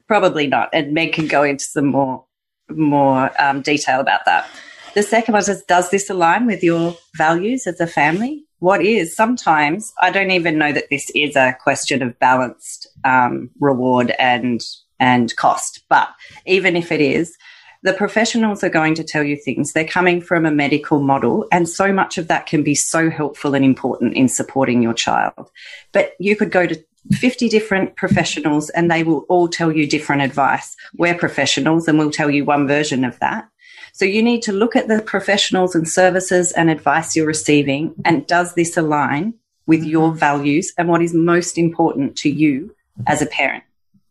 Probably 0.09 0.47
not. 0.47 0.69
And 0.73 0.91
Meg 0.91 1.13
can 1.13 1.27
go 1.27 1.43
into 1.43 1.63
some 1.63 1.85
more 1.85 2.25
more 2.71 3.31
um, 3.41 3.61
detail 3.61 3.99
about 3.99 4.25
that. 4.25 4.49
The 4.95 5.03
second 5.03 5.33
one 5.33 5.41
is 5.47 5.63
Does 5.67 5.91
this 5.91 6.09
align 6.09 6.47
with 6.47 6.63
your 6.63 6.97
values 7.15 7.67
as 7.67 7.79
a 7.79 7.85
family? 7.85 8.43
What 8.57 8.83
is 8.83 9.15
sometimes 9.15 9.93
I 10.01 10.09
don't 10.09 10.31
even 10.31 10.57
know 10.57 10.71
that 10.71 10.89
this 10.89 11.11
is 11.13 11.35
a 11.35 11.55
question 11.61 12.01
of 12.01 12.17
balanced 12.17 12.87
um, 13.05 13.51
reward 13.59 14.11
and 14.17 14.61
and 14.99 15.33
cost, 15.35 15.83
but 15.89 16.09
even 16.47 16.75
if 16.75 16.91
it 16.91 17.01
is, 17.01 17.37
the 17.83 17.93
professionals 17.93 18.63
are 18.63 18.69
going 18.69 18.95
to 18.95 19.03
tell 19.03 19.23
you 19.23 19.37
things. 19.37 19.71
They're 19.71 19.85
coming 19.85 20.21
from 20.21 20.43
a 20.45 20.51
medical 20.51 20.99
model, 21.01 21.47
and 21.51 21.69
so 21.69 21.93
much 21.93 22.17
of 22.17 22.27
that 22.29 22.47
can 22.47 22.63
be 22.63 22.73
so 22.73 23.11
helpful 23.11 23.53
and 23.53 23.63
important 23.63 24.15
in 24.15 24.27
supporting 24.27 24.81
your 24.81 24.95
child. 24.95 25.51
But 25.91 26.13
you 26.19 26.35
could 26.35 26.51
go 26.51 26.65
to 26.65 26.83
50 27.11 27.49
different 27.49 27.95
professionals 27.95 28.69
and 28.71 28.89
they 28.89 29.03
will 29.03 29.25
all 29.29 29.47
tell 29.47 29.71
you 29.71 29.87
different 29.87 30.21
advice. 30.21 30.75
We're 30.97 31.15
professionals 31.15 31.87
and 31.87 31.97
we'll 31.97 32.11
tell 32.11 32.29
you 32.29 32.45
one 32.45 32.67
version 32.67 33.03
of 33.03 33.19
that. 33.19 33.49
So 33.93 34.05
you 34.05 34.21
need 34.21 34.41
to 34.43 34.51
look 34.51 34.75
at 34.75 34.87
the 34.87 35.01
professionals 35.01 35.75
and 35.75 35.87
services 35.87 36.51
and 36.51 36.69
advice 36.69 37.15
you're 37.15 37.25
receiving 37.25 37.95
and 38.05 38.27
does 38.27 38.53
this 38.53 38.77
align 38.77 39.33
with 39.65 39.83
your 39.83 40.09
mm-hmm. 40.09 40.17
values 40.17 40.73
and 40.77 40.87
what 40.87 41.01
is 41.01 41.13
most 41.13 41.57
important 41.57 42.15
to 42.17 42.29
you 42.29 42.75
as 43.07 43.21
a 43.21 43.25
parent? 43.27 43.63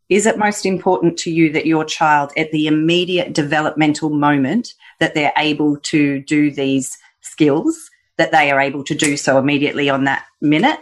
Is 0.08 0.24
it 0.24 0.38
most 0.38 0.64
important 0.64 1.18
to 1.18 1.30
you 1.30 1.52
that 1.52 1.66
your 1.66 1.84
child 1.84 2.32
at 2.36 2.50
the 2.50 2.66
immediate 2.66 3.34
developmental 3.34 4.08
moment 4.08 4.74
that 5.00 5.14
they're 5.14 5.32
able 5.36 5.76
to 5.76 6.20
do 6.20 6.50
these 6.50 6.96
skills, 7.20 7.90
that 8.16 8.30
they 8.30 8.50
are 8.50 8.60
able 8.60 8.84
to 8.84 8.94
do 8.94 9.16
so 9.16 9.38
immediately 9.38 9.90
on 9.90 10.04
that 10.04 10.24
minute? 10.40 10.80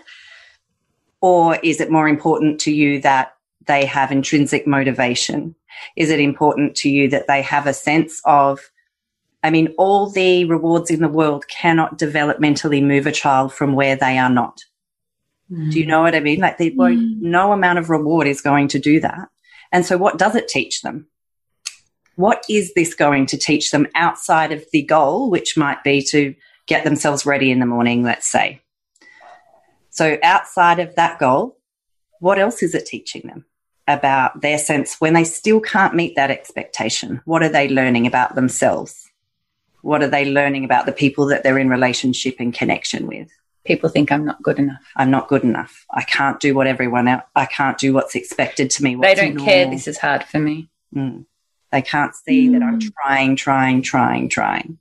Or 1.26 1.56
is 1.56 1.80
it 1.80 1.90
more 1.90 2.06
important 2.06 2.60
to 2.60 2.70
you 2.72 3.00
that 3.00 3.34
they 3.66 3.84
have 3.84 4.12
intrinsic 4.12 4.64
motivation? 4.64 5.56
Is 5.96 6.08
it 6.10 6.20
important 6.20 6.76
to 6.76 6.88
you 6.88 7.08
that 7.08 7.26
they 7.26 7.42
have 7.42 7.66
a 7.66 7.74
sense 7.74 8.22
of, 8.24 8.60
I 9.42 9.50
mean, 9.50 9.74
all 9.76 10.08
the 10.08 10.44
rewards 10.44 10.88
in 10.88 11.00
the 11.00 11.08
world 11.08 11.48
cannot 11.48 11.98
developmentally 11.98 12.80
move 12.80 13.08
a 13.08 13.12
child 13.12 13.52
from 13.52 13.72
where 13.72 13.96
they 13.96 14.18
are 14.18 14.30
not. 14.30 14.60
Mm. 15.50 15.72
Do 15.72 15.80
you 15.80 15.86
know 15.86 16.00
what 16.00 16.14
I 16.14 16.20
mean? 16.20 16.38
Like 16.38 16.58
they 16.58 16.70
won't, 16.70 17.00
mm. 17.00 17.20
no 17.22 17.50
amount 17.50 17.80
of 17.80 17.90
reward 17.90 18.28
is 18.28 18.40
going 18.40 18.68
to 18.68 18.78
do 18.78 19.00
that. 19.00 19.28
And 19.72 19.84
so 19.84 19.98
what 19.98 20.18
does 20.18 20.36
it 20.36 20.46
teach 20.46 20.82
them? 20.82 21.08
What 22.14 22.44
is 22.48 22.72
this 22.74 22.94
going 22.94 23.26
to 23.26 23.36
teach 23.36 23.72
them 23.72 23.88
outside 23.96 24.52
of 24.52 24.64
the 24.72 24.82
goal, 24.82 25.28
which 25.28 25.56
might 25.56 25.82
be 25.82 26.02
to 26.02 26.36
get 26.68 26.84
themselves 26.84 27.26
ready 27.26 27.50
in 27.50 27.58
the 27.58 27.66
morning, 27.66 28.04
let's 28.04 28.30
say? 28.30 28.62
So 29.96 30.18
outside 30.22 30.78
of 30.78 30.94
that 30.96 31.18
goal, 31.18 31.56
what 32.20 32.38
else 32.38 32.62
is 32.62 32.74
it 32.74 32.84
teaching 32.84 33.22
them 33.22 33.46
about 33.88 34.42
their 34.42 34.58
sense 34.58 35.00
when 35.00 35.14
they 35.14 35.24
still 35.24 35.58
can't 35.58 35.94
meet 35.94 36.16
that 36.16 36.30
expectation? 36.30 37.22
What 37.24 37.42
are 37.42 37.48
they 37.48 37.68
learning 37.68 38.06
about 38.06 38.34
themselves? 38.34 39.10
What 39.80 40.02
are 40.02 40.08
they 40.08 40.26
learning 40.30 40.66
about 40.66 40.84
the 40.84 40.92
people 40.92 41.24
that 41.28 41.42
they're 41.42 41.58
in 41.58 41.70
relationship 41.70 42.36
and 42.40 42.52
connection 42.52 43.06
with? 43.06 43.30
people 43.64 43.88
think 43.88 44.12
I'm 44.12 44.24
not 44.24 44.40
good 44.44 44.60
enough. 44.60 44.92
I'm 44.94 45.10
not 45.10 45.26
good 45.26 45.42
enough. 45.42 45.86
I 45.90 46.02
can't 46.02 46.38
do 46.38 46.54
what 46.54 46.68
everyone 46.68 47.08
else. 47.08 47.24
I 47.34 47.46
can't 47.46 47.76
do 47.76 47.92
what's 47.92 48.14
expected 48.14 48.70
to 48.70 48.84
me. 48.84 48.94
They 48.94 49.16
don't 49.16 49.34
normal. 49.34 49.44
care. 49.44 49.68
This 49.68 49.88
is 49.88 49.98
hard 49.98 50.22
for 50.22 50.38
me. 50.38 50.68
Mm. 50.94 51.26
They 51.72 51.82
can't 51.82 52.14
see 52.14 52.48
mm. 52.48 52.52
that 52.52 52.62
I'm 52.62 52.78
mm. 52.78 52.92
trying, 53.02 53.34
trying, 53.34 53.82
trying, 53.82 54.28
trying. 54.28 54.78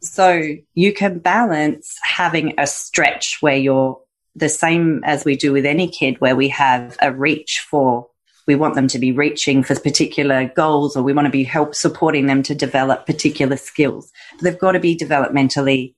So 0.00 0.56
you 0.74 0.92
can 0.92 1.20
balance 1.20 1.98
having 2.02 2.54
a 2.58 2.66
stretch 2.66 3.38
where 3.40 3.56
you're 3.56 4.00
the 4.36 4.48
same 4.48 5.02
as 5.04 5.24
we 5.24 5.36
do 5.36 5.52
with 5.52 5.66
any 5.66 5.88
kid, 5.88 6.20
where 6.20 6.36
we 6.36 6.48
have 6.48 6.96
a 7.00 7.12
reach 7.12 7.64
for. 7.68 8.08
We 8.46 8.56
want 8.56 8.74
them 8.74 8.88
to 8.88 8.98
be 8.98 9.10
reaching 9.10 9.62
for 9.62 9.74
particular 9.78 10.52
goals, 10.54 10.96
or 10.96 11.02
we 11.02 11.14
want 11.14 11.26
to 11.26 11.32
be 11.32 11.44
help 11.44 11.74
supporting 11.74 12.26
them 12.26 12.42
to 12.42 12.54
develop 12.54 13.06
particular 13.06 13.56
skills. 13.56 14.12
But 14.32 14.42
they've 14.42 14.58
got 14.58 14.72
to 14.72 14.80
be 14.80 14.96
developmentally 14.96 15.94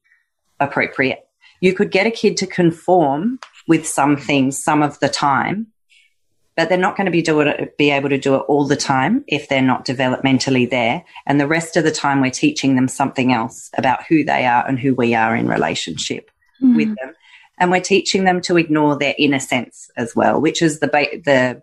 appropriate 0.61 1.27
you 1.61 1.73
could 1.73 1.91
get 1.91 2.07
a 2.07 2.11
kid 2.11 2.37
to 2.39 2.47
conform 2.47 3.39
with 3.69 3.87
some 3.87 4.17
things 4.17 4.63
some 4.63 4.83
of 4.83 4.99
the 5.01 5.09
time, 5.09 5.69
but 6.57 6.69
they're 6.69 6.79
not 6.79 6.97
going 6.97 7.07
to 7.07 7.11
be 7.11 7.23
do 7.23 7.41
it, 7.41 7.77
be 7.77 7.91
able 7.91 8.09
to 8.09 8.19
do 8.19 8.35
it 8.37 8.45
all 8.49 8.67
the 8.67 8.77
time 8.77 9.25
if 9.27 9.49
they're 9.49 9.63
not 9.63 9.85
developmentally 9.85 10.69
there. 10.69 11.05
And 11.27 11.41
the 11.41 11.49
rest 11.49 11.77
of 11.77 11.85
the 11.85 11.91
time, 11.91 12.21
we're 12.21 12.31
teaching 12.31 12.77
them 12.77 12.89
something 12.89 13.33
else 13.33 13.71
about 13.77 14.05
who 14.05 14.25
they 14.25 14.47
are 14.47 14.67
and 14.67 14.79
who 14.79 14.95
we 14.95 15.15
are 15.15 15.35
in 15.35 15.49
relationship 15.49 16.31
mm. 16.63 16.77
with 16.77 16.95
them. 16.97 17.15
And 17.59 17.71
we're 17.71 17.81
teaching 17.81 18.25
them 18.25 18.41
to 18.43 18.57
ignore 18.59 18.99
their 18.99 19.15
inner 19.19 19.39
sense 19.39 19.91
as 19.97 20.15
well, 20.15 20.41
which 20.41 20.61
is 20.61 20.81
the 20.81 20.89
ba- 20.89 21.21
the 21.25 21.63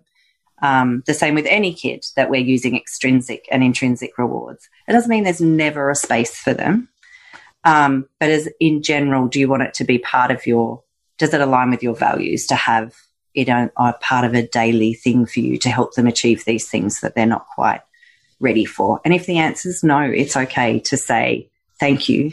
um, 0.62 1.04
the 1.06 1.14
same 1.14 1.36
with 1.36 1.46
any 1.48 1.74
kid 1.74 2.06
that 2.16 2.30
we're 2.30 2.42
using 2.42 2.76
extrinsic 2.76 3.46
and 3.52 3.64
intrinsic 3.64 4.18
rewards. 4.18 4.70
It 4.88 4.94
doesn't 4.94 5.10
mean 5.10 5.26
there's 5.26 5.42
never 5.42 5.90
a 5.90 5.96
space 5.96 6.38
for 6.38 6.54
them. 6.54 6.88
Um, 7.66 8.08
but 8.20 8.30
as 8.30 8.50
in 8.60 8.82
general, 8.82 9.28
do 9.28 9.40
you 9.40 9.50
want 9.50 9.64
it 9.64 9.74
to 9.76 9.84
be 9.84 9.98
part 9.98 10.32
of 10.32 10.48
your, 10.48 10.82
does 11.18 11.34
it 11.34 11.42
align 11.42 11.70
with 11.70 11.84
your 11.84 11.96
values 11.96 12.48
to 12.48 12.56
have 12.56 12.96
it 13.34 13.50
a, 13.50 13.72
a 13.76 13.94
part 13.94 14.26
of 14.26 14.34
a 14.36 14.48
daily 14.48 14.94
thing 14.94 15.26
for 15.26 15.42
you 15.42 15.58
to 15.58 15.70
help 15.70 15.96
them 15.96 16.08
achieve 16.08 16.46
these 16.46 16.70
things 16.70 17.02
that 17.02 17.14
they're 17.14 17.26
not 17.26 17.46
quite 17.56 17.82
ready 18.40 18.66
for? 18.66 19.02
And 19.04 19.14
if 19.14 19.26
the 19.26 19.40
answer 19.40 19.68
is 19.68 19.84
no, 19.84 20.00
it's 20.00 20.38
okay 20.38 20.80
to 20.80 20.96
say, 20.96 21.50
thank 21.78 22.08
you. 22.08 22.32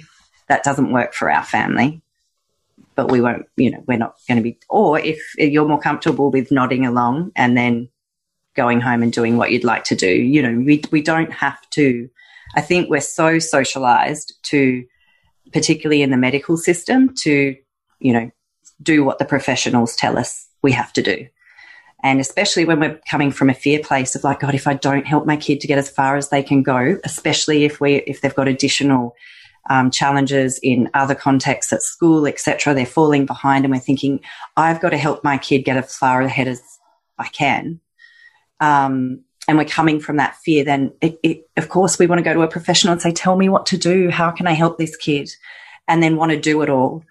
That 0.49 0.65
doesn't 0.65 0.93
work 0.93 1.15
for 1.15 1.31
our 1.31 1.45
family 1.45 2.01
but 3.01 3.11
we 3.11 3.23
won't, 3.23 3.47
you 3.57 3.71
know, 3.71 3.83
we're 3.87 3.97
not 3.97 4.17
going 4.29 4.37
to 4.37 4.43
be, 4.43 4.59
or 4.69 4.99
if 4.99 5.19
you're 5.39 5.67
more 5.67 5.81
comfortable 5.81 6.31
with 6.31 6.53
nodding 6.53 6.85
along 6.85 7.33
and 7.35 7.57
then 7.57 7.89
going 8.55 8.79
home 8.79 9.03
and 9.03 9.11
doing 9.11 9.39
what 9.39 9.51
you'd 9.51 9.65
like 9.65 9.85
to 9.85 9.95
do, 9.95 10.11
you 10.11 10.43
know, 10.43 10.53
we, 10.67 10.83
we 10.93 11.01
don't 11.01 11.33
have 11.33 11.59
to, 11.71 12.11
I 12.57 12.61
think 12.61 12.91
we're 12.91 13.01
so 13.01 13.39
socialized 13.39 14.35
to 14.51 14.85
particularly 15.51 16.03
in 16.03 16.11
the 16.11 16.19
medical 16.19 16.59
system, 16.59 17.15
to, 17.23 17.57
you 18.01 18.13
know, 18.13 18.31
do 18.83 19.03
what 19.03 19.19
the 19.19 19.25
professionals 19.25 19.97
tell 19.97 20.19
us 20.19 20.47
we 20.61 20.73
have 20.73 20.93
to 20.93 21.01
do. 21.01 21.27
And 22.03 22.21
especially 22.21 22.67
when 22.67 22.81
we're 22.81 23.01
coming 23.11 23.31
from 23.31 23.49
a 23.49 23.55
fear 23.55 23.79
place 23.79 24.15
of 24.15 24.25
like, 24.25 24.41
God, 24.41 24.55
if 24.55 24.67
I 24.67 24.75
don't 24.75 25.07
help 25.07 25.25
my 25.25 25.39
kid 25.39 25.63
to 25.63 25.67
get 25.67 25.79
as 25.79 25.89
far 25.89 26.17
as 26.17 26.29
they 26.29 26.43
can 26.43 26.63
go, 26.63 26.99
especially 27.03 27.65
if 27.65 27.81
we, 27.81 27.95
if 28.07 28.21
they've 28.21 28.35
got 28.35 28.47
additional 28.47 29.15
um, 29.69 29.91
challenges 29.91 30.59
in 30.63 30.91
other 30.95 31.15
contexts 31.15 31.73
at 31.73 31.83
school, 31.83 32.27
etc., 32.27 32.75
they're 32.75 32.87
falling 32.87 33.27
behind, 33.27 33.65
and 33.65 33.73
we're 33.73 33.81
thinking, 33.81 34.21
I've 34.57 34.81
got 34.81 34.91
to 34.91 34.99
help 34.99 35.23
my 35.23 35.39
kid 35.39 35.65
get 35.65 35.77
as 35.77 35.95
far 35.97 36.23
ahead 36.23 36.49
as 36.49 36.63
I 37.19 37.29
can. 37.29 37.81
Um, 38.61 39.25
and 39.49 39.59
we're 39.59 39.65
coming 39.65 40.01
from 40.01 40.17
that 40.17 40.37
fear, 40.37 40.65
then 40.65 40.93
it, 41.01 41.19
it, 41.23 41.49
of 41.57 41.69
course 41.69 41.99
we 41.99 42.07
want 42.07 42.21
to 42.21 42.23
go 42.23 42.33
to 42.33 42.43
a 42.43 42.49
professional 42.49 42.93
and 42.93 43.03
say, 43.03 43.13
tell 43.13 43.37
me 43.37 43.49
what 43.49 43.67
to 43.67 43.77
do. 43.77 44.09
How 44.11 44.31
can 44.31 44.47
I 44.47 44.53
help 44.53 44.79
this 44.79 44.97
kid? 44.97 45.31
And 45.89 46.03
then 46.03 46.17
want 46.17 46.31
to 46.31 46.39
do 46.39 46.63
it 46.63 46.71
all. 46.71 47.05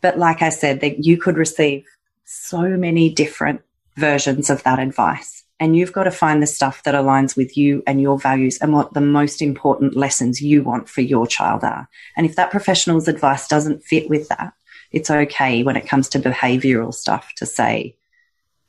But 0.00 0.18
like 0.18 0.42
I 0.42 0.50
said, 0.50 0.80
that 0.80 1.04
you 1.04 1.16
could 1.16 1.36
receive 1.36 1.86
so 2.24 2.60
many 2.60 3.08
different 3.08 3.62
versions 3.96 4.50
of 4.50 4.62
that 4.64 4.78
advice. 4.78 5.44
And 5.60 5.76
you've 5.76 5.92
got 5.92 6.04
to 6.04 6.12
find 6.12 6.40
the 6.40 6.46
stuff 6.46 6.84
that 6.84 6.94
aligns 6.94 7.36
with 7.36 7.56
you 7.56 7.82
and 7.86 8.00
your 8.00 8.16
values 8.18 8.58
and 8.58 8.72
what 8.72 8.94
the 8.94 9.00
most 9.00 9.42
important 9.42 9.96
lessons 9.96 10.40
you 10.40 10.62
want 10.62 10.88
for 10.88 11.00
your 11.00 11.26
child 11.26 11.64
are. 11.64 11.88
And 12.16 12.24
if 12.24 12.36
that 12.36 12.52
professional's 12.52 13.08
advice 13.08 13.48
doesn't 13.48 13.82
fit 13.82 14.08
with 14.08 14.28
that, 14.28 14.52
it's 14.92 15.10
okay 15.10 15.64
when 15.64 15.76
it 15.76 15.88
comes 15.88 16.08
to 16.10 16.20
behavioral 16.20 16.94
stuff 16.94 17.32
to 17.36 17.46
say, 17.46 17.96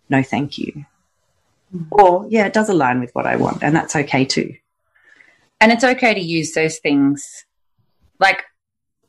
no, 0.09 0.23
thank 0.23 0.57
you. 0.57 0.85
Or, 1.91 2.25
yeah, 2.27 2.47
it 2.47 2.53
does 2.53 2.69
align 2.69 2.99
with 2.99 3.13
what 3.13 3.27
I 3.27 3.35
want, 3.35 3.63
and 3.63 3.75
that's 3.75 3.95
okay 3.95 4.25
too. 4.25 4.55
And 5.61 5.71
it's 5.71 5.83
okay 5.83 6.15
to 6.15 6.19
use 6.19 6.53
those 6.53 6.79
things. 6.79 7.45
Like 8.19 8.43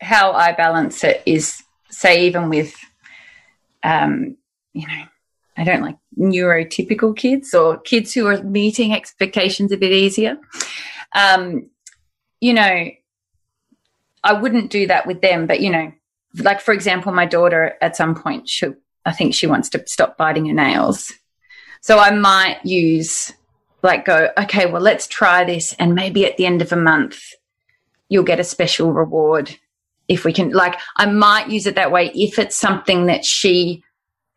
how 0.02 0.32
I 0.32 0.52
balance 0.52 1.02
it 1.02 1.22
is, 1.24 1.62
say, 1.88 2.26
even 2.26 2.50
with, 2.50 2.74
um, 3.82 4.36
you 4.74 4.86
know, 4.86 5.04
I 5.60 5.64
don't 5.64 5.82
like 5.82 5.98
neurotypical 6.18 7.14
kids 7.14 7.52
or 7.52 7.78
kids 7.78 8.14
who 8.14 8.26
are 8.26 8.42
meeting 8.42 8.94
expectations 8.94 9.70
a 9.72 9.76
bit 9.76 9.92
easier. 9.92 10.38
Um, 11.14 11.68
you 12.40 12.54
know, 12.54 12.88
I 14.24 14.32
wouldn't 14.32 14.70
do 14.70 14.86
that 14.86 15.06
with 15.06 15.20
them, 15.20 15.46
but 15.46 15.60
you 15.60 15.68
know, 15.68 15.92
like 16.38 16.62
for 16.62 16.72
example, 16.72 17.12
my 17.12 17.26
daughter 17.26 17.76
at 17.82 17.94
some 17.94 18.14
point, 18.14 18.48
she, 18.48 18.68
I 19.04 19.12
think 19.12 19.34
she 19.34 19.46
wants 19.46 19.68
to 19.70 19.86
stop 19.86 20.16
biting 20.16 20.46
her 20.46 20.54
nails. 20.54 21.12
So 21.82 21.98
I 21.98 22.10
might 22.10 22.64
use 22.64 23.30
like 23.82 24.06
go, 24.06 24.30
okay, 24.38 24.64
well, 24.64 24.82
let's 24.82 25.06
try 25.06 25.44
this. 25.44 25.74
And 25.74 25.94
maybe 25.94 26.24
at 26.24 26.38
the 26.38 26.46
end 26.46 26.62
of 26.62 26.72
a 26.72 26.76
month, 26.76 27.20
you'll 28.08 28.24
get 28.24 28.40
a 28.40 28.44
special 28.44 28.92
reward. 28.92 29.54
If 30.08 30.24
we 30.24 30.32
can, 30.32 30.50
like, 30.50 30.78
I 30.96 31.06
might 31.06 31.50
use 31.50 31.66
it 31.66 31.76
that 31.76 31.92
way 31.92 32.10
if 32.14 32.38
it's 32.38 32.56
something 32.56 33.06
that 33.06 33.24
she 33.24 33.84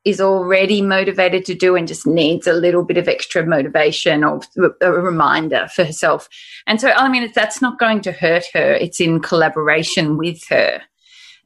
is 0.06 0.20
already 0.20 0.82
motivated 0.82 1.46
to 1.46 1.54
do 1.54 1.76
and 1.76 1.88
just 1.88 2.06
needs 2.06 2.46
a 2.46 2.54
little 2.54 2.84
bit 2.84 2.98
of 2.98 3.08
extra 3.08 3.46
motivation 3.46 4.24
or 4.24 4.42
a 4.82 4.92
reminder 4.92 5.68
for 5.74 5.86
herself. 5.86 6.28
And 6.68 6.82
so, 6.82 6.90
I 6.90 7.08
mean, 7.08 7.32
that's 7.34 7.62
not 7.62 7.80
going 7.80 8.02
to 8.02 8.12
hurt 8.12 8.46
her. 8.54 8.74
It's 8.74 9.00
in 9.00 9.22
collaboration 9.22 10.18
with 10.18 10.46
her. 10.50 10.82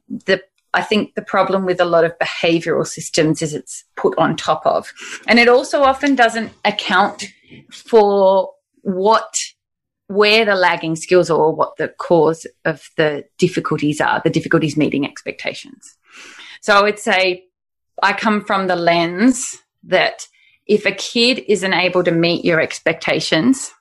The 0.08 0.42
I 0.74 0.82
think 0.82 1.14
the 1.14 1.22
problem 1.22 1.64
with 1.64 1.80
a 1.80 1.86
lot 1.86 2.04
of 2.04 2.18
behavioral 2.18 2.86
systems 2.86 3.40
is 3.40 3.54
it's 3.54 3.84
put 3.96 4.16
on 4.18 4.36
top 4.36 4.66
of. 4.66 4.92
And 5.26 5.38
it 5.38 5.48
also 5.48 5.82
often 5.82 6.14
doesn't 6.14 6.52
account 6.64 7.24
for 7.72 8.52
what 8.82 9.34
where 10.08 10.44
the 10.44 10.54
lagging 10.54 10.96
skills 10.96 11.30
are 11.30 11.38
or 11.38 11.54
what 11.54 11.76
the 11.76 11.88
cause 11.88 12.46
of 12.64 12.90
the 12.96 13.24
difficulties 13.38 14.00
are, 14.00 14.20
the 14.24 14.30
difficulties 14.30 14.76
meeting 14.76 15.06
expectations. 15.06 15.96
So 16.60 16.74
I 16.74 16.82
would 16.82 16.98
say 16.98 17.47
I 18.02 18.12
come 18.12 18.44
from 18.44 18.66
the 18.66 18.76
lens 18.76 19.56
that 19.84 20.26
if 20.66 20.84
a 20.84 20.92
kid 20.92 21.44
isn't 21.48 21.72
able 21.72 22.04
to 22.04 22.10
meet 22.10 22.44
your 22.44 22.60
expectations, 22.60 23.72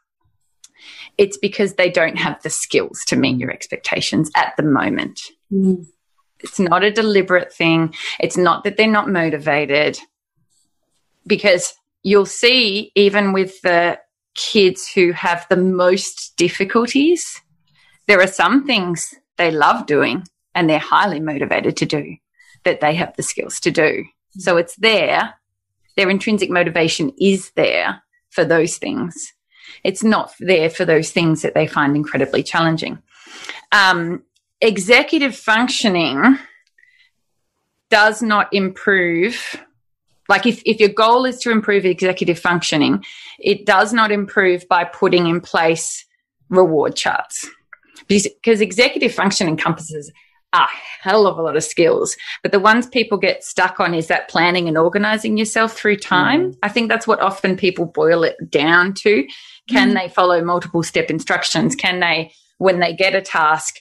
it's 1.18 1.38
because 1.38 1.74
they 1.74 1.90
don't 1.90 2.18
have 2.18 2.42
the 2.44 2.50
skills 2.50 3.04
to 3.08 3.16
meet 3.16 3.40
your 3.40 3.52
expectations 3.52 4.32
at 4.36 4.54
the 4.56 4.64
moment. 4.64 5.22
Mm. 5.52 5.86
It's 6.40 6.60
not 6.60 6.84
a 6.84 6.92
deliberate 6.92 7.52
thing. 7.52 7.94
It's 8.20 8.38
not 8.38 8.64
that 8.64 8.78
they're 8.78 8.88
not 8.88 9.10
motivated 9.10 9.98
because 11.26 11.74
you'll 12.04 12.26
see 12.26 12.92
even 12.96 13.34
with 13.34 13.62
the 13.62 14.00
kids 14.36 14.88
who 14.88 15.12
have 15.14 15.48
the 15.50 15.58
most 15.58 16.38
difficulties, 16.38 17.42
there 18.06 18.22
are 18.22 18.28
some 18.28 18.66
things 18.66 19.16
they 19.38 19.52
love 19.52 19.88
doing 19.88 20.24
and 20.54 20.70
they're 20.70 20.80
highly 20.80 21.20
motivated 21.20 21.76
to 21.78 21.86
do 21.86 22.16
that 22.64 22.82
they 22.82 22.96
have 22.96 23.16
the 23.16 23.24
skills 23.24 23.60
to 23.62 23.72
do. 23.72 24.06
So 24.32 24.58
it's 24.58 24.76
there. 24.76 25.36
Their 25.96 26.10
intrinsic 26.10 26.50
motivation 26.50 27.12
is 27.20 27.52
there 27.52 28.02
for 28.30 28.46
those 28.46 28.78
things. 28.78 29.34
It's 29.84 30.04
not 30.04 30.34
there 30.40 30.70
for 30.70 30.86
those 30.86 31.12
things 31.12 31.42
that 31.42 31.54
they 31.54 31.68
find 31.68 31.96
incredibly 31.96 32.44
challenging. 32.44 33.00
Um, 33.72 34.24
executive 34.62 35.36
functioning 35.36 36.38
does 37.90 38.22
not 38.22 38.54
improve 38.54 39.56
like 40.30 40.46
if, 40.46 40.62
if 40.66 40.80
your 40.80 40.90
goal 40.90 41.26
is 41.26 41.40
to 41.40 41.52
improve 41.52 41.86
executive 41.86 42.40
functioning, 42.40 43.04
it 43.40 43.66
does 43.66 43.94
not 43.94 44.12
improve 44.12 44.68
by 44.68 44.84
putting 44.84 45.28
in 45.28 45.42
place 45.42 46.06
reward 46.50 46.96
charts. 46.96 47.48
Because 48.08 48.62
executive 48.62 49.14
function 49.14 49.48
encompasses 49.48 50.12
a 50.66 51.08
hell 51.08 51.28
of 51.28 51.38
a 51.38 51.42
lot 51.42 51.56
of 51.56 51.64
skills. 51.64 52.16
But 52.44 52.52
the 52.52 52.60
ones 52.60 52.88
people 52.88 53.18
get 53.18 53.44
stuck 53.44 53.80
on 53.80 53.94
is 53.94 54.08
that 54.08 54.30
planning 54.30 54.68
and 54.68 54.78
organizing 54.78 55.38
yourself 55.38 55.74
through 55.74 55.98
time. 55.98 56.52
Mm. 56.52 56.58
I 56.64 56.70
think 56.70 56.90
that's 56.90 57.08
what 57.08 57.22
often 57.22 57.58
people 57.58 57.86
boil 57.86 58.24
it 58.24 58.36
down 58.50 58.94
to. 58.96 59.28
Can 59.70 59.92
mm. 59.92 60.02
they 60.02 60.10
follow 60.10 60.44
multiple 60.44 60.84
step 60.84 61.10
instructions? 61.10 61.76
Can 61.76 62.00
they, 62.00 62.32
when 62.58 62.80
they 62.80 62.94
get 62.94 63.16
a 63.16 63.22
task, 63.22 63.80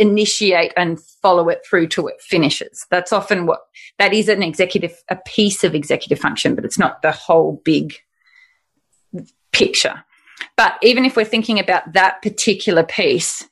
initiate 0.00 0.72
and 0.78 0.98
follow 1.20 1.50
it 1.50 1.60
through 1.68 1.86
to 1.86 2.08
it 2.08 2.18
finishes. 2.22 2.86
That's 2.90 3.12
often 3.12 3.44
what 3.44 3.60
that 3.98 4.14
is 4.14 4.30
an 4.30 4.42
executive, 4.42 4.96
a 5.10 5.16
piece 5.26 5.62
of 5.62 5.74
executive 5.74 6.18
function, 6.18 6.54
but 6.54 6.64
it's 6.64 6.78
not 6.78 7.02
the 7.02 7.12
whole 7.12 7.60
big 7.66 7.92
picture. 9.52 10.02
But 10.56 10.78
even 10.82 11.04
if 11.04 11.16
we're 11.16 11.24
thinking 11.26 11.58
about 11.58 11.92
that 11.92 12.22
particular 12.22 12.82
piece, 12.82 13.46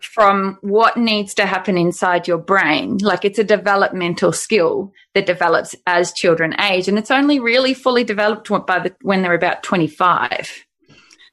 from 0.00 0.58
what 0.60 0.96
needs 0.96 1.34
to 1.34 1.46
happen 1.46 1.76
inside 1.76 2.28
your 2.28 2.38
brain, 2.38 2.98
like 2.98 3.24
it's 3.24 3.38
a 3.38 3.44
developmental 3.44 4.32
skill 4.32 4.92
that 5.14 5.26
develops 5.26 5.74
as 5.86 6.12
children 6.12 6.58
age, 6.60 6.88
and 6.88 6.98
it's 6.98 7.10
only 7.10 7.40
really 7.40 7.74
fully 7.74 8.04
developed 8.04 8.48
by 8.66 8.78
the, 8.78 8.94
when 9.02 9.22
they're 9.22 9.34
about 9.34 9.62
25. 9.62 10.64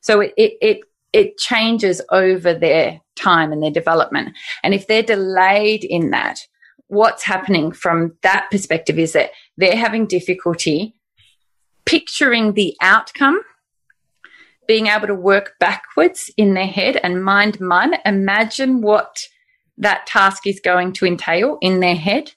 So 0.01 0.21
it, 0.21 0.34
it, 0.38 0.54
it 0.62 0.80
it 1.13 1.38
changes 1.38 2.01
over 2.12 2.54
their 2.54 2.99
time 3.15 3.54
and 3.54 3.63
their 3.63 3.71
development. 3.71 4.36
And 4.63 4.73
if 4.73 4.86
they're 4.86 5.01
delayed 5.01 5.86
in 5.86 6.10
that, 6.10 6.39
what's 6.88 7.23
happening 7.23 7.71
from 7.71 8.17
that 8.21 8.47
perspective 8.51 8.99
is 8.99 9.13
that 9.13 9.32
they're 9.58 9.78
having 9.78 10.08
difficulty 10.08 10.93
picturing 11.86 12.54
the 12.54 12.75
outcome, 12.82 13.39
being 14.67 14.88
able 14.88 15.08
to 15.08 15.15
work 15.15 15.54
backwards 15.60 16.32
in 16.38 16.54
their 16.54 16.67
head 16.67 16.99
and 17.04 17.23
mind 17.23 17.60
mind, 17.60 17.97
imagine 18.06 18.82
what 18.82 19.28
that 19.78 20.06
task 20.08 20.47
is 20.47 20.60
going 20.60 20.93
to 20.93 21.06
entail 21.06 21.58
in 21.62 21.80
their 21.80 21.95
head 21.95 22.32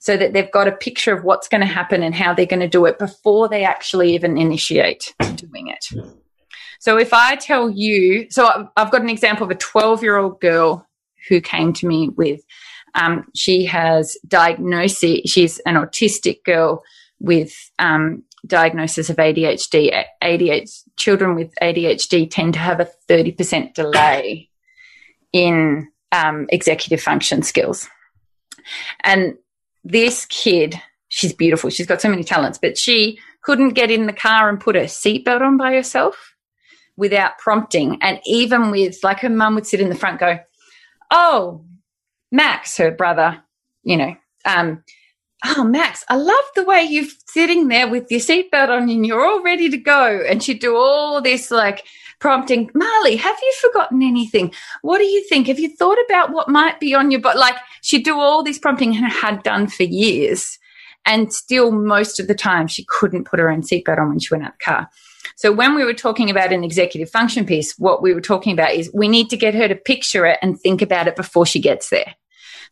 so 0.00 0.16
that 0.16 0.32
they've 0.32 0.50
got 0.50 0.66
a 0.66 0.72
picture 0.72 1.16
of 1.16 1.22
what's 1.22 1.48
going 1.48 1.60
to 1.60 1.66
happen 1.66 2.02
and 2.02 2.14
how 2.14 2.34
they're 2.34 2.44
going 2.44 2.60
to 2.60 2.68
do 2.68 2.86
it 2.86 2.98
before 2.98 3.48
they 3.48 3.64
actually 3.64 4.14
even 4.14 4.36
initiate 4.36 5.14
doing 5.36 5.68
it. 5.68 5.86
So 6.80 6.98
if 6.98 7.12
I 7.12 7.36
tell 7.36 7.70
you, 7.70 8.26
so 8.28 8.68
I've 8.76 8.90
got 8.90 9.02
an 9.02 9.08
example 9.08 9.44
of 9.44 9.52
a 9.52 9.54
12 9.54 10.02
year 10.02 10.16
old 10.16 10.40
girl 10.40 10.88
who 11.28 11.40
came 11.40 11.72
to 11.74 11.86
me 11.86 12.08
with, 12.08 12.40
um, 12.96 13.26
she 13.36 13.64
has 13.66 14.16
diagnosis, 14.26 15.20
she's 15.26 15.60
an 15.60 15.76
autistic 15.76 16.42
girl 16.44 16.82
with 17.20 17.54
um, 17.78 18.24
diagnosis 18.46 19.10
of 19.10 19.16
ADHD. 19.16 20.04
ADHD. 20.22 20.84
Children 20.96 21.34
with 21.34 21.52
ADHD 21.62 22.30
tend 22.30 22.54
to 22.54 22.60
have 22.60 22.80
a 22.80 22.88
30% 23.08 23.74
delay 23.74 24.48
in 25.32 25.88
um, 26.12 26.46
executive 26.50 27.00
function 27.00 27.42
skills. 27.42 27.88
And 29.02 29.34
this 29.84 30.26
kid, 30.26 30.80
she's 31.08 31.32
beautiful. 31.32 31.70
She's 31.70 31.86
got 31.86 32.00
so 32.00 32.08
many 32.08 32.24
talents, 32.24 32.58
but 32.58 32.78
she 32.78 33.18
couldn't 33.42 33.70
get 33.70 33.90
in 33.90 34.06
the 34.06 34.12
car 34.12 34.48
and 34.48 34.60
put 34.60 34.76
her 34.76 34.82
seatbelt 34.82 35.40
on 35.40 35.56
by 35.56 35.72
herself 35.72 36.34
without 36.96 37.38
prompting. 37.38 37.98
And 38.02 38.20
even 38.24 38.70
with, 38.70 38.98
like, 39.02 39.20
her 39.20 39.30
mum 39.30 39.54
would 39.54 39.66
sit 39.66 39.80
in 39.80 39.88
the 39.88 39.94
front, 39.94 40.20
go, 40.20 40.38
Oh, 41.10 41.64
Max, 42.30 42.76
her 42.78 42.90
brother, 42.90 43.42
you 43.82 43.96
know, 43.96 44.16
um, 44.44 44.82
oh, 45.44 45.64
Max, 45.64 46.04
I 46.08 46.16
love 46.16 46.44
the 46.54 46.64
way 46.64 46.82
you're 46.82 47.10
sitting 47.26 47.68
there 47.68 47.88
with 47.88 48.10
your 48.10 48.20
seatbelt 48.20 48.68
on 48.68 48.88
and 48.88 49.06
you're 49.06 49.24
all 49.24 49.42
ready 49.42 49.68
to 49.70 49.76
go. 49.76 50.24
And 50.28 50.42
she'd 50.42 50.60
do 50.60 50.76
all 50.76 51.20
this 51.20 51.50
like 51.50 51.84
prompting, 52.20 52.70
Marley, 52.74 53.16
have 53.16 53.36
you 53.42 53.54
forgotten 53.60 54.02
anything? 54.02 54.52
What 54.82 54.98
do 54.98 55.04
you 55.04 55.26
think? 55.28 55.48
Have 55.48 55.58
you 55.58 55.74
thought 55.74 55.98
about 56.08 56.32
what 56.32 56.48
might 56.48 56.78
be 56.78 56.94
on 56.94 57.10
your 57.10 57.20
butt? 57.20 57.36
Like 57.36 57.56
she'd 57.82 58.04
do 58.04 58.18
all 58.18 58.42
this 58.42 58.58
prompting 58.58 58.96
and 58.96 59.06
had 59.10 59.42
done 59.42 59.66
for 59.66 59.82
years. 59.82 60.58
And 61.04 61.32
still, 61.32 61.72
most 61.72 62.20
of 62.20 62.28
the 62.28 62.34
time, 62.34 62.68
she 62.68 62.86
couldn't 62.88 63.24
put 63.24 63.40
her 63.40 63.50
own 63.50 63.62
seatbelt 63.62 63.98
on 63.98 64.10
when 64.10 64.20
she 64.20 64.32
went 64.32 64.44
out 64.44 64.52
the 64.58 64.64
car. 64.64 64.88
So 65.34 65.50
when 65.50 65.74
we 65.74 65.84
were 65.84 65.94
talking 65.94 66.30
about 66.30 66.52
an 66.52 66.62
executive 66.62 67.10
function 67.10 67.44
piece, 67.44 67.76
what 67.78 68.02
we 68.02 68.14
were 68.14 68.20
talking 68.20 68.52
about 68.52 68.72
is 68.72 68.90
we 68.94 69.08
need 69.08 69.28
to 69.30 69.36
get 69.36 69.54
her 69.54 69.66
to 69.66 69.74
picture 69.74 70.26
it 70.26 70.38
and 70.42 70.60
think 70.60 70.82
about 70.82 71.08
it 71.08 71.16
before 71.16 71.46
she 71.46 71.60
gets 71.60 71.90
there. 71.90 72.14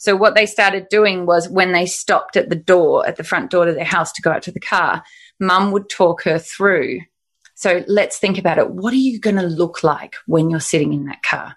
So 0.01 0.17
what 0.17 0.35
they 0.35 0.47
started 0.47 0.89
doing 0.89 1.27
was 1.27 1.47
when 1.47 1.73
they 1.73 1.85
stopped 1.85 2.35
at 2.39 2.49
the 2.49 2.57
door, 2.57 3.07
at 3.07 3.17
the 3.17 3.23
front 3.23 3.51
door 3.51 3.67
to 3.67 3.73
their 3.75 3.85
house 3.85 4.13
to 4.13 4.23
go 4.23 4.31
out 4.31 4.43
to 4.45 4.51
the 4.51 4.59
car, 4.59 5.05
mum 5.39 5.73
would 5.73 5.91
talk 5.91 6.23
her 6.23 6.39
through. 6.39 7.01
So 7.55 7.85
let's 7.87 8.19
think 8.19 8.39
about 8.39 8.57
it. 8.57 8.71
What 8.71 8.95
are 8.95 8.97
you 8.97 9.21
going 9.21 9.37
to 9.37 9.43
look 9.43 9.85
like 9.85 10.17
when 10.25 10.49
you're 10.49 10.59
sitting 10.59 10.95
in 10.95 11.05
that 11.05 11.23
car? 11.23 11.55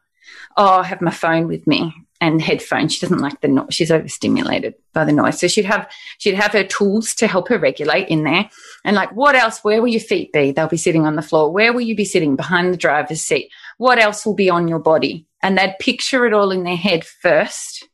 Oh, 0.57 0.79
I 0.79 0.83
have 0.83 0.99
my 0.99 1.09
phone 1.09 1.47
with 1.47 1.65
me 1.65 1.93
and 2.19 2.41
headphones. 2.41 2.93
She 2.93 2.99
doesn't 2.99 3.21
like 3.21 3.39
the 3.39 3.47
noise. 3.47 3.67
She's 3.71 3.91
overstimulated 3.91 4.73
by 4.91 5.05
the 5.05 5.13
noise. 5.13 5.39
So 5.39 5.47
she'd 5.47 5.63
have 5.63 5.89
she'd 6.17 6.35
have 6.35 6.51
her 6.51 6.65
tools 6.65 7.15
to 7.15 7.27
help 7.27 7.47
her 7.47 7.57
regulate 7.57 8.09
in 8.09 8.25
there. 8.25 8.49
And 8.83 8.97
like, 8.97 9.15
what 9.15 9.35
else? 9.35 9.59
Where 9.63 9.81
will 9.81 9.87
your 9.87 10.01
feet 10.01 10.33
be? 10.33 10.51
They'll 10.51 10.67
be 10.67 10.75
sitting 10.75 11.05
on 11.05 11.15
the 11.15 11.21
floor. 11.21 11.49
Where 11.49 11.71
will 11.71 11.79
you 11.79 11.95
be 11.95 12.03
sitting? 12.03 12.35
Behind 12.35 12.73
the 12.73 12.77
driver's 12.77 13.21
seat. 13.21 13.51
What 13.77 13.99
else 13.99 14.25
will 14.25 14.35
be 14.35 14.49
on 14.49 14.67
your 14.67 14.79
body? 14.79 15.27
And 15.41 15.57
they'd 15.57 15.79
picture 15.79 16.25
it 16.25 16.33
all 16.33 16.51
in 16.51 16.63
their 16.63 16.75
head 16.75 17.05
first, 17.05 17.87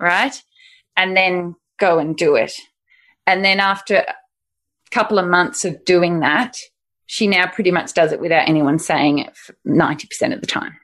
right? 0.00 0.40
And 0.96 1.16
then 1.16 1.56
go 1.78 1.98
and 1.98 2.16
do 2.16 2.36
it. 2.36 2.52
And 3.26 3.44
then 3.44 3.60
after 3.60 3.96
a 3.96 4.14
couple 4.90 5.18
of 5.18 5.28
months 5.28 5.64
of 5.64 5.84
doing 5.84 6.20
that, 6.20 6.56
she 7.06 7.26
now 7.26 7.46
pretty 7.46 7.70
much 7.70 7.92
does 7.94 8.12
it 8.12 8.20
without 8.20 8.48
anyone 8.48 8.78
saying 8.78 9.18
it 9.18 9.36
90% 9.66 10.34
of 10.34 10.40
the 10.40 10.46
time. 10.46 10.76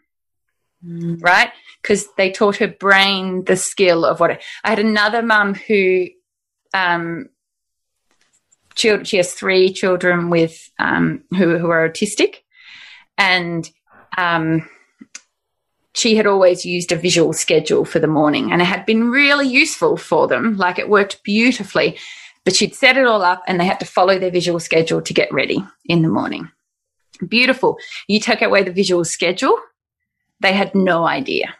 Mm. 0.85 1.22
Right? 1.22 1.50
because 1.87 2.09
they 2.16 2.33
taught 2.33 2.57
her 2.57 2.68
brain 2.68 3.44
the 3.44 3.57
skill 3.57 4.05
of 4.05 4.18
what 4.18 4.33
it, 4.33 4.44
I 4.64 4.70
had 4.70 4.81
another 4.81 5.22
mum 5.22 5.55
who 5.55 6.07
um 6.74 7.29
she, 8.74 9.05
she 9.05 9.16
has 9.18 9.33
three 9.33 9.72
children 9.72 10.29
with 10.29 10.68
um 10.79 11.24
who 11.31 11.59
who 11.59 11.70
are 11.70 11.88
autistic 11.88 12.38
and 13.16 13.68
um 14.18 14.68
she 15.96 16.16
had 16.16 16.26
always 16.26 16.64
used 16.64 16.92
a 16.92 16.96
visual 16.96 17.32
schedule 17.32 17.85
for 17.85 17.98
the 17.98 18.06
morning 18.06 18.52
and 18.52 18.61
it 18.61 18.66
had 18.66 18.85
been 18.87 19.11
really 19.11 19.48
useful 19.48 19.96
for 19.96 20.28
them. 20.28 20.56
Like 20.56 20.78
it 20.78 20.88
worked 20.88 21.22
beautifully 21.22 21.98
but 22.44 22.54
she'd 22.54 22.76
set 22.76 22.96
it 22.96 23.06
all 23.06 23.22
up 23.22 23.42
and 23.48 23.59
they 23.59 23.66
had 23.66 23.80
to 23.80 23.87
follow 23.87 24.20
their 24.20 24.30
visual 24.30 24.61
schedule 24.61 25.02
to 25.02 25.12
get 25.12 25.32
ready 25.32 25.66
in 25.87 26.02
the 26.02 26.09
morning. 26.09 26.48
Beautiful. 27.26 27.76
You 28.06 28.20
take 28.20 28.40
away 28.40 28.62
the 28.62 28.72
visual 28.72 29.04
schedule 29.04 29.59
they 30.40 30.52
had 30.52 30.74
no 30.74 31.06
idea. 31.06 31.54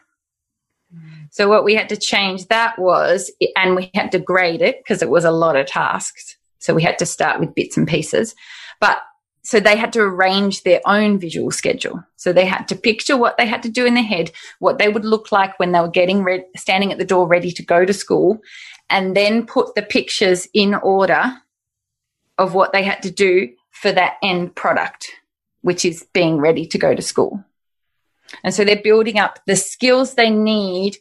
So 1.31 1.49
what 1.49 1.63
we 1.63 1.75
had 1.75 1.89
to 1.89 1.97
change 1.97 2.47
that 2.47 2.79
was, 2.79 3.31
and 3.55 3.75
we 3.75 3.91
had 3.93 4.11
to 4.11 4.19
grade 4.19 4.61
it 4.61 4.77
because 4.77 5.01
it 5.01 5.09
was 5.09 5.25
a 5.25 5.31
lot 5.31 5.55
of 5.55 5.65
tasks. 5.65 6.37
So 6.59 6.73
we 6.73 6.83
had 6.83 6.97
to 6.99 7.05
start 7.05 7.39
with 7.39 7.55
bits 7.55 7.75
and 7.75 7.87
pieces, 7.87 8.35
but 8.79 8.99
so 9.47 9.61
they 9.61 9.77
had 9.77 9.93
to 9.93 10.01
arrange 10.01 10.63
their 10.63 10.81
own 10.85 11.17
visual 11.17 11.51
schedule. 11.51 12.03
So 12.17 12.33
they 12.33 12.45
had 12.45 12.67
to 12.67 12.75
picture 12.75 13.15
what 13.15 13.37
they 13.37 13.45
had 13.45 13.63
to 13.63 13.69
do 13.69 13.85
in 13.85 13.93
their 13.93 14.03
head, 14.03 14.29
what 14.59 14.77
they 14.77 14.89
would 14.89 15.05
look 15.05 15.31
like 15.31 15.57
when 15.57 15.71
they 15.71 15.79
were 15.79 15.87
getting 15.87 16.21
ready, 16.21 16.43
standing 16.57 16.91
at 16.91 16.97
the 16.97 17.05
door 17.05 17.25
ready 17.25 17.53
to 17.53 17.63
go 17.63 17.85
to 17.85 17.93
school, 17.93 18.41
and 18.89 19.15
then 19.15 19.45
put 19.45 19.73
the 19.73 19.83
pictures 19.83 20.49
in 20.53 20.73
order 20.73 21.23
of 22.37 22.55
what 22.55 22.73
they 22.73 22.83
had 22.83 23.01
to 23.03 23.09
do 23.09 23.47
for 23.71 23.89
that 23.93 24.15
end 24.21 24.53
product, 24.53 25.11
which 25.61 25.85
is 25.85 26.05
being 26.11 26.39
ready 26.39 26.65
to 26.65 26.77
go 26.77 26.93
to 26.93 27.01
school. 27.01 27.41
And 28.43 28.53
so 28.53 28.65
they're 28.65 28.75
building 28.75 29.17
up 29.17 29.39
the 29.47 29.55
skills 29.55 30.15
they 30.15 30.29
need 30.29 30.97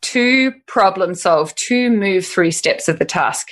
to 0.00 0.52
problem 0.66 1.14
solve, 1.14 1.54
to 1.56 1.90
move 1.90 2.24
through 2.24 2.52
steps 2.52 2.88
of 2.88 2.98
the 2.98 3.04
task, 3.04 3.48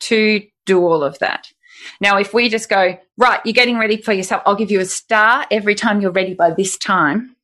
to 0.00 0.42
do 0.66 0.80
all 0.80 1.04
of 1.04 1.20
that. 1.20 1.52
Now, 2.00 2.18
if 2.18 2.32
we 2.34 2.48
just 2.48 2.68
go, 2.68 2.98
right, 3.16 3.40
you're 3.44 3.52
getting 3.52 3.78
ready 3.78 3.96
for 3.96 4.12
yourself, 4.12 4.42
I'll 4.46 4.56
give 4.56 4.70
you 4.70 4.80
a 4.80 4.84
star 4.84 5.46
every 5.50 5.74
time 5.74 6.00
you're 6.00 6.10
ready 6.10 6.34
by 6.34 6.50
this 6.50 6.76
time, 6.76 7.36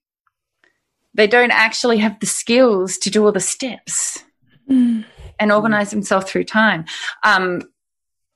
they 1.15 1.27
don't 1.27 1.51
actually 1.51 1.99
have 1.99 2.21
the 2.21 2.27
skills 2.27 2.99
to 2.99 3.11
do 3.11 3.25
all 3.25 3.33
the 3.33 3.41
steps 3.41 4.23
mm. 4.71 5.05
and 5.39 5.53
organize 5.53 5.91
themselves 5.91 6.31
through 6.31 6.45
time. 6.45 6.85
Um, 7.23 7.63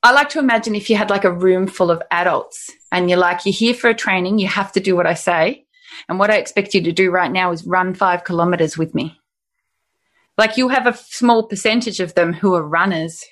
I 0.03 0.11
like 0.13 0.29
to 0.29 0.39
imagine 0.39 0.73
if 0.73 0.89
you 0.89 0.95
had 0.95 1.11
like 1.11 1.25
a 1.25 1.31
room 1.31 1.67
full 1.67 1.91
of 1.91 2.01
adults 2.09 2.71
and 2.91 3.07
you're 3.09 3.19
like, 3.19 3.45
you're 3.45 3.53
here 3.53 3.75
for 3.75 3.89
a 3.89 3.93
training, 3.93 4.39
you 4.39 4.47
have 4.47 4.71
to 4.71 4.79
do 4.79 4.95
what 4.95 5.05
I 5.05 5.13
say. 5.13 5.65
And 6.09 6.17
what 6.17 6.31
I 6.31 6.37
expect 6.37 6.73
you 6.73 6.81
to 6.83 6.91
do 6.91 7.11
right 7.11 7.31
now 7.31 7.51
is 7.51 7.65
run 7.65 7.93
five 7.93 8.23
kilometers 8.23 8.77
with 8.77 8.95
me. 8.95 9.19
Like 10.37 10.57
you 10.57 10.69
have 10.69 10.87
a 10.87 10.97
small 10.97 11.43
percentage 11.43 11.99
of 11.99 12.15
them 12.15 12.33
who 12.33 12.55
are 12.55 12.63
runners 12.63 13.23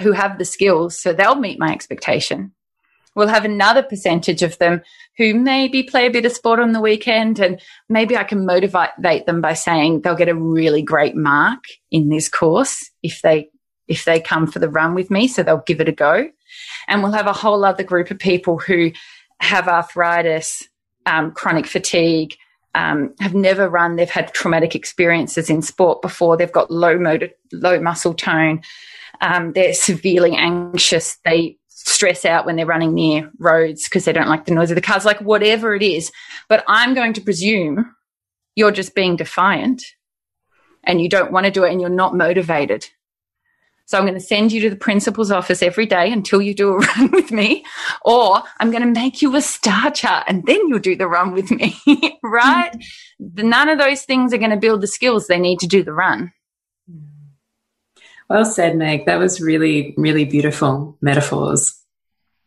who 0.00 0.12
have 0.12 0.38
the 0.38 0.44
skills, 0.44 0.98
so 0.98 1.12
they'll 1.12 1.34
meet 1.34 1.58
my 1.58 1.72
expectation. 1.72 2.52
We'll 3.14 3.28
have 3.28 3.44
another 3.44 3.82
percentage 3.82 4.42
of 4.42 4.56
them 4.58 4.82
who 5.16 5.34
maybe 5.34 5.82
play 5.82 6.06
a 6.06 6.10
bit 6.10 6.24
of 6.24 6.32
sport 6.32 6.60
on 6.60 6.70
the 6.72 6.80
weekend 6.80 7.40
and 7.40 7.60
maybe 7.88 8.16
I 8.16 8.22
can 8.22 8.46
motivate 8.46 9.26
them 9.26 9.40
by 9.40 9.54
saying 9.54 10.02
they'll 10.02 10.14
get 10.14 10.28
a 10.28 10.34
really 10.36 10.82
great 10.82 11.16
mark 11.16 11.64
in 11.90 12.10
this 12.10 12.28
course 12.28 12.90
if 13.02 13.20
they 13.22 13.50
if 13.88 14.04
they 14.04 14.20
come 14.20 14.46
for 14.46 14.58
the 14.58 14.68
run 14.68 14.94
with 14.94 15.10
me, 15.10 15.26
so 15.26 15.42
they'll 15.42 15.64
give 15.66 15.80
it 15.80 15.88
a 15.88 15.92
go. 15.92 16.28
And 16.86 17.02
we'll 17.02 17.12
have 17.12 17.26
a 17.26 17.32
whole 17.32 17.64
other 17.64 17.82
group 17.82 18.10
of 18.10 18.18
people 18.18 18.58
who 18.58 18.92
have 19.40 19.66
arthritis, 19.66 20.68
um, 21.06 21.32
chronic 21.32 21.66
fatigue, 21.66 22.36
um, 22.74 23.14
have 23.18 23.34
never 23.34 23.68
run, 23.68 23.96
they've 23.96 24.10
had 24.10 24.32
traumatic 24.34 24.74
experiences 24.74 25.50
in 25.50 25.62
sport 25.62 26.02
before, 26.02 26.36
they've 26.36 26.52
got 26.52 26.70
low 26.70 26.98
motor, 26.98 27.30
low 27.52 27.80
muscle 27.80 28.14
tone, 28.14 28.60
um, 29.20 29.52
they're 29.52 29.74
severely 29.74 30.34
anxious, 30.36 31.18
they 31.24 31.58
stress 31.68 32.24
out 32.24 32.44
when 32.44 32.56
they're 32.56 32.66
running 32.66 32.94
near 32.94 33.30
roads 33.38 33.84
because 33.84 34.04
they 34.04 34.12
don't 34.12 34.28
like 34.28 34.44
the 34.44 34.54
noise 34.54 34.70
of 34.70 34.74
the 34.74 34.80
cars, 34.80 35.04
like 35.04 35.20
whatever 35.20 35.74
it 35.74 35.82
is. 35.82 36.12
But 36.48 36.64
I'm 36.68 36.94
going 36.94 37.12
to 37.14 37.20
presume 37.20 37.94
you're 38.56 38.72
just 38.72 38.94
being 38.94 39.16
defiant 39.16 39.82
and 40.84 41.00
you 41.00 41.08
don't 41.08 41.32
want 41.32 41.46
to 41.46 41.50
do 41.50 41.64
it 41.64 41.72
and 41.72 41.80
you're 41.80 41.90
not 41.90 42.16
motivated. 42.16 42.86
So 43.86 43.96
I'm 43.96 44.04
going 44.04 44.14
to 44.14 44.20
send 44.20 44.52
you 44.52 44.60
to 44.60 44.70
the 44.70 44.76
principal's 44.76 45.30
office 45.30 45.62
every 45.62 45.86
day 45.86 46.12
until 46.12 46.42
you 46.42 46.54
do 46.54 46.72
a 46.72 46.76
run 46.96 47.10
with 47.10 47.32
me, 47.32 47.64
or 48.02 48.42
I'm 48.60 48.70
going 48.70 48.82
to 48.82 49.00
make 49.00 49.22
you 49.22 49.34
a 49.34 49.40
star 49.40 49.90
chart 49.90 50.24
and 50.28 50.44
then 50.44 50.68
you'll 50.68 50.78
do 50.78 50.94
the 50.94 51.06
run 51.06 51.32
with 51.32 51.50
me, 51.50 51.74
right? 52.22 52.72
Mm-hmm. 52.72 53.48
None 53.48 53.68
of 53.70 53.78
those 53.78 54.02
things 54.02 54.34
are 54.34 54.38
going 54.38 54.50
to 54.50 54.58
build 54.58 54.82
the 54.82 54.86
skills 54.86 55.26
they 55.26 55.38
need 55.38 55.58
to 55.60 55.66
do 55.66 55.82
the 55.82 55.94
run. 55.94 56.32
Well 58.28 58.44
said, 58.44 58.76
Meg. 58.76 59.06
That 59.06 59.18
was 59.18 59.40
really, 59.40 59.94
really 59.96 60.24
beautiful 60.24 60.96
metaphors. 61.00 61.74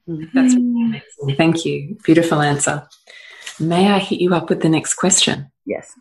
Mm-hmm. 0.08 0.26
That's 0.34 0.54
really 0.56 0.84
amazing. 0.84 1.38
Thank 1.38 1.66
you. 1.66 1.98
Beautiful 2.04 2.42
answer. 2.42 2.88
May 3.60 3.92
I 3.92 4.00
hit 4.00 4.22
you 4.22 4.34
up 4.34 4.50
with 4.50 4.62
the 4.62 4.70
next 4.70 4.96
question? 4.96 5.52
Yes. 5.66 5.94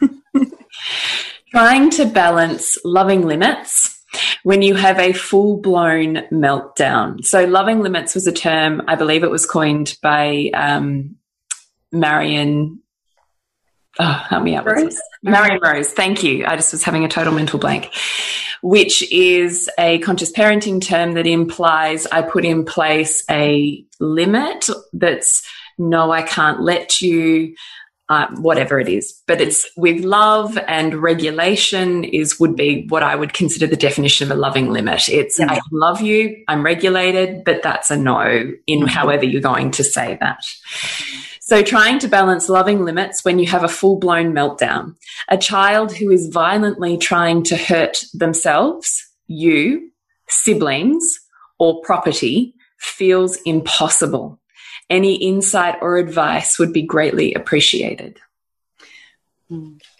Trying 1.50 1.90
to 1.90 2.06
balance 2.06 2.78
loving 2.84 3.26
limits 3.26 4.02
when 4.42 4.62
you 4.62 4.74
have 4.74 4.98
a 4.98 5.12
full 5.12 5.58
blown 5.60 6.16
meltdown. 6.32 7.24
So, 7.24 7.44
loving 7.44 7.80
limits 7.80 8.14
was 8.14 8.26
a 8.26 8.32
term, 8.32 8.82
I 8.86 8.94
believe 8.94 9.24
it 9.24 9.30
was 9.30 9.46
coined 9.46 9.96
by 10.02 10.50
um, 10.54 11.16
Marion. 11.92 12.80
Oh, 13.98 14.24
help 14.28 14.42
me 14.42 14.54
out. 14.54 14.66
Rose? 14.66 15.00
Marion 15.22 15.60
Rose. 15.62 15.92
Thank 15.92 16.22
you. 16.22 16.44
I 16.46 16.56
just 16.56 16.72
was 16.72 16.82
having 16.82 17.04
a 17.04 17.08
total 17.08 17.32
mental 17.32 17.58
blank, 17.58 17.92
which 18.62 19.10
is 19.10 19.70
a 19.78 19.98
conscious 20.00 20.32
parenting 20.32 20.82
term 20.82 21.14
that 21.14 21.26
implies 21.26 22.06
I 22.06 22.22
put 22.22 22.44
in 22.44 22.64
place 22.64 23.24
a 23.30 23.84
limit 23.98 24.68
that's 24.92 25.42
no, 25.78 26.10
I 26.10 26.22
can't 26.22 26.60
let 26.62 27.00
you 27.00 27.54
uh, 28.08 28.28
whatever 28.36 28.78
it 28.78 28.88
is. 28.88 29.20
But 29.26 29.40
it's 29.40 29.68
with 29.76 30.04
love 30.04 30.58
and 30.68 30.94
regulation 30.94 32.04
is 32.04 32.38
would 32.38 32.56
be 32.56 32.86
what 32.88 33.02
I 33.02 33.16
would 33.16 33.32
consider 33.32 33.66
the 33.66 33.76
definition 33.76 34.30
of 34.30 34.36
a 34.36 34.40
loving 34.40 34.70
limit. 34.70 35.08
It's 35.08 35.38
yeah. 35.38 35.50
I 35.50 35.60
love 35.72 36.00
you, 36.00 36.44
I'm 36.48 36.64
regulated, 36.64 37.44
but 37.44 37.62
that's 37.62 37.90
a 37.90 37.96
no 37.96 38.22
in 38.66 38.80
mm-hmm. 38.80 38.88
however 38.88 39.24
you're 39.24 39.40
going 39.40 39.72
to 39.72 39.84
say 39.84 40.16
that. 40.20 40.44
So 41.46 41.62
trying 41.62 42.00
to 42.00 42.08
balance 42.08 42.48
loving 42.48 42.84
limits 42.84 43.24
when 43.24 43.38
you 43.38 43.46
have 43.46 43.62
a 43.62 43.68
full 43.68 43.98
blown 43.98 44.32
meltdown. 44.32 44.96
A 45.28 45.38
child 45.38 45.92
who 45.92 46.10
is 46.10 46.26
violently 46.26 46.98
trying 46.98 47.44
to 47.44 47.56
hurt 47.56 47.98
themselves, 48.12 49.00
you, 49.28 49.90
siblings, 50.28 51.20
or 51.60 51.80
property 51.82 52.54
feels 52.78 53.38
impossible 53.46 54.40
any 54.88 55.14
insight 55.16 55.76
or 55.80 55.96
advice 55.96 56.58
would 56.58 56.72
be 56.72 56.82
greatly 56.82 57.34
appreciated. 57.34 58.18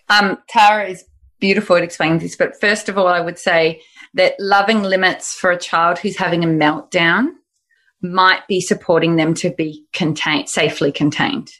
Um, 0.08 0.38
Tara 0.48 0.88
is 0.88 1.04
beautiful 1.40 1.76
at 1.76 1.82
explaining 1.82 2.18
this, 2.18 2.36
but 2.36 2.60
first 2.60 2.88
of 2.88 2.96
all, 2.98 3.08
I 3.08 3.20
would 3.20 3.38
say 3.38 3.82
that 4.14 4.34
loving 4.38 4.82
limits 4.82 5.34
for 5.34 5.50
a 5.50 5.58
child 5.58 5.98
who's 5.98 6.16
having 6.16 6.44
a 6.44 6.48
meltdown 6.48 7.30
might 8.12 8.46
be 8.46 8.60
supporting 8.60 9.16
them 9.16 9.34
to 9.34 9.50
be 9.50 9.84
contained, 9.92 10.48
safely 10.48 10.92
contained. 10.92 11.50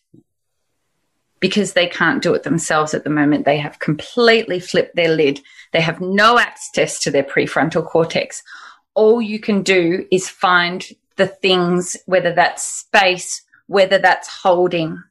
Because 1.39 1.75
they 1.75 1.87
can't 1.87 2.23
do 2.23 2.35
it 2.35 2.45
themselves 2.45 2.95
at 2.95 3.05
the 3.05 3.11
moment. 3.11 3.45
They 3.45 3.59
have 3.59 3.79
completely 3.79 4.59
flipped 4.59 4.97
their 4.97 5.15
lid. 5.15 5.41
They 5.73 5.83
have 5.83 6.01
no 6.01 6.39
access 6.39 6.99
to 7.01 7.11
their 7.11 7.23
prefrontal 7.23 7.87
cortex. 7.87 8.43
All 8.95 9.21
you 9.21 9.39
can 9.39 9.63
do 9.63 10.07
is 10.11 10.29
find 10.29 10.87
the 11.17 11.27
things, 11.27 11.97
whether 12.07 12.33
that's 12.33 12.65
space, 12.65 13.43
whether 13.67 13.99
that's 13.99 14.29
holding, 14.29 15.03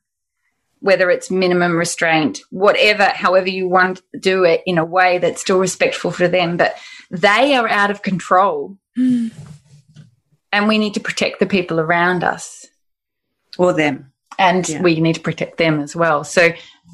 whether 0.79 1.09
it's 1.09 1.31
minimum 1.31 1.75
restraint, 1.77 2.41
whatever, 2.49 3.05
however 3.05 3.49
you 3.49 3.67
want 3.67 3.97
to 3.97 4.19
do 4.19 4.43
it 4.43 4.61
in 4.65 4.77
a 4.77 4.85
way 4.85 5.17
that's 5.17 5.41
still 5.41 5.59
respectful 5.59 6.11
for 6.11 6.27
them. 6.27 6.57
But 6.57 6.75
they 7.09 7.55
are 7.55 7.67
out 7.67 7.91
of 7.91 8.01
control. 8.01 8.77
Mm. 8.97 9.31
And 10.55 10.69
we 10.69 10.77
need 10.77 10.93
to 10.93 11.01
protect 11.01 11.39
the 11.39 11.45
people 11.45 11.81
around 11.81 12.23
us. 12.23 12.65
Or 13.57 13.73
them. 13.73 14.13
And 14.39 14.67
yeah. 14.67 14.81
we 14.81 15.01
need 15.01 15.15
to 15.15 15.21
protect 15.21 15.57
them 15.57 15.81
as 15.81 15.95
well. 15.95 16.23
So 16.23 16.51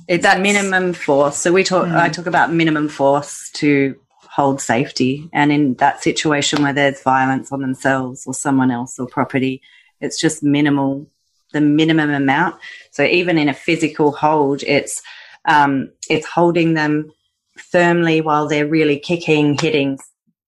it's 0.07 0.23
that 0.23 0.41
minimum 0.41 0.93
force. 0.93 1.37
So 1.37 1.53
we 1.53 1.63
talk, 1.63 1.85
mm. 1.85 1.95
I 1.95 2.09
talk 2.09 2.25
about 2.25 2.51
minimum 2.51 2.89
force 2.89 3.51
to 3.55 3.95
hold 4.17 4.61
safety. 4.61 5.29
And 5.31 5.51
in 5.51 5.75
that 5.75 6.01
situation 6.01 6.63
where 6.63 6.73
there's 6.73 7.03
violence 7.03 7.51
on 7.51 7.61
themselves 7.61 8.25
or 8.25 8.33
someone 8.33 8.71
else 8.71 8.97
or 8.97 9.05
property, 9.05 9.61
it's 9.99 10.19
just 10.19 10.41
minimal, 10.41 11.07
the 11.53 11.61
minimum 11.61 12.09
amount. 12.09 12.55
So 12.89 13.03
even 13.03 13.37
in 13.37 13.47
a 13.47 13.53
physical 13.53 14.11
hold, 14.11 14.63
it's 14.63 15.03
um, 15.45 15.91
it's 16.09 16.25
holding 16.25 16.73
them 16.73 17.11
firmly 17.57 18.21
while 18.21 18.47
they're 18.47 18.67
really 18.67 18.99
kicking, 18.99 19.57
hitting, 19.59 19.99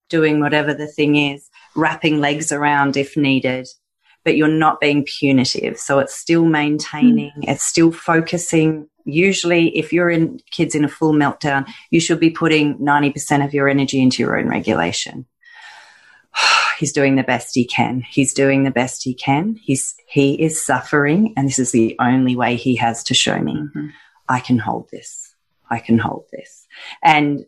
doing 0.08 0.40
whatever 0.40 0.74
the 0.74 0.86
thing 0.86 1.16
is, 1.16 1.48
wrapping 1.76 2.20
legs 2.20 2.52
around 2.52 2.96
if 2.96 3.16
needed. 3.16 3.68
But 4.24 4.36
you're 4.36 4.48
not 4.48 4.80
being 4.80 5.04
punitive. 5.04 5.78
So 5.78 5.98
it's 5.98 6.14
still 6.14 6.46
maintaining, 6.46 7.32
mm. 7.36 7.44
it's 7.46 7.64
still 7.64 7.92
focusing 7.92 8.88
usually 9.04 9.76
if 9.76 9.92
you're 9.92 10.10
in 10.10 10.40
kids 10.50 10.74
in 10.74 10.84
a 10.84 10.88
full 10.88 11.12
meltdown, 11.12 11.70
you 11.90 12.00
should 12.00 12.20
be 12.20 12.30
putting 12.30 12.78
90% 12.78 13.44
of 13.44 13.54
your 13.54 13.68
energy 13.68 14.00
into 14.00 14.22
your 14.22 14.38
own 14.38 14.48
regulation. 14.48 15.26
He's 16.78 16.92
doing 16.92 17.16
the 17.16 17.22
best 17.22 17.54
he 17.54 17.64
can. 17.64 18.02
He's 18.08 18.34
doing 18.34 18.64
the 18.64 18.70
best 18.70 19.04
he 19.04 19.14
can. 19.14 19.56
He's, 19.62 19.94
he 20.08 20.34
is 20.42 20.64
suffering. 20.64 21.34
And 21.36 21.46
this 21.46 21.58
is 21.58 21.72
the 21.72 21.96
only 22.00 22.34
way 22.34 22.56
he 22.56 22.76
has 22.76 23.04
to 23.04 23.14
show 23.14 23.38
me 23.38 23.54
mm-hmm. 23.54 23.88
I 24.28 24.40
can 24.40 24.58
hold 24.58 24.88
this. 24.90 25.34
I 25.70 25.78
can 25.78 25.98
hold 25.98 26.24
this. 26.32 26.66
And 27.02 27.46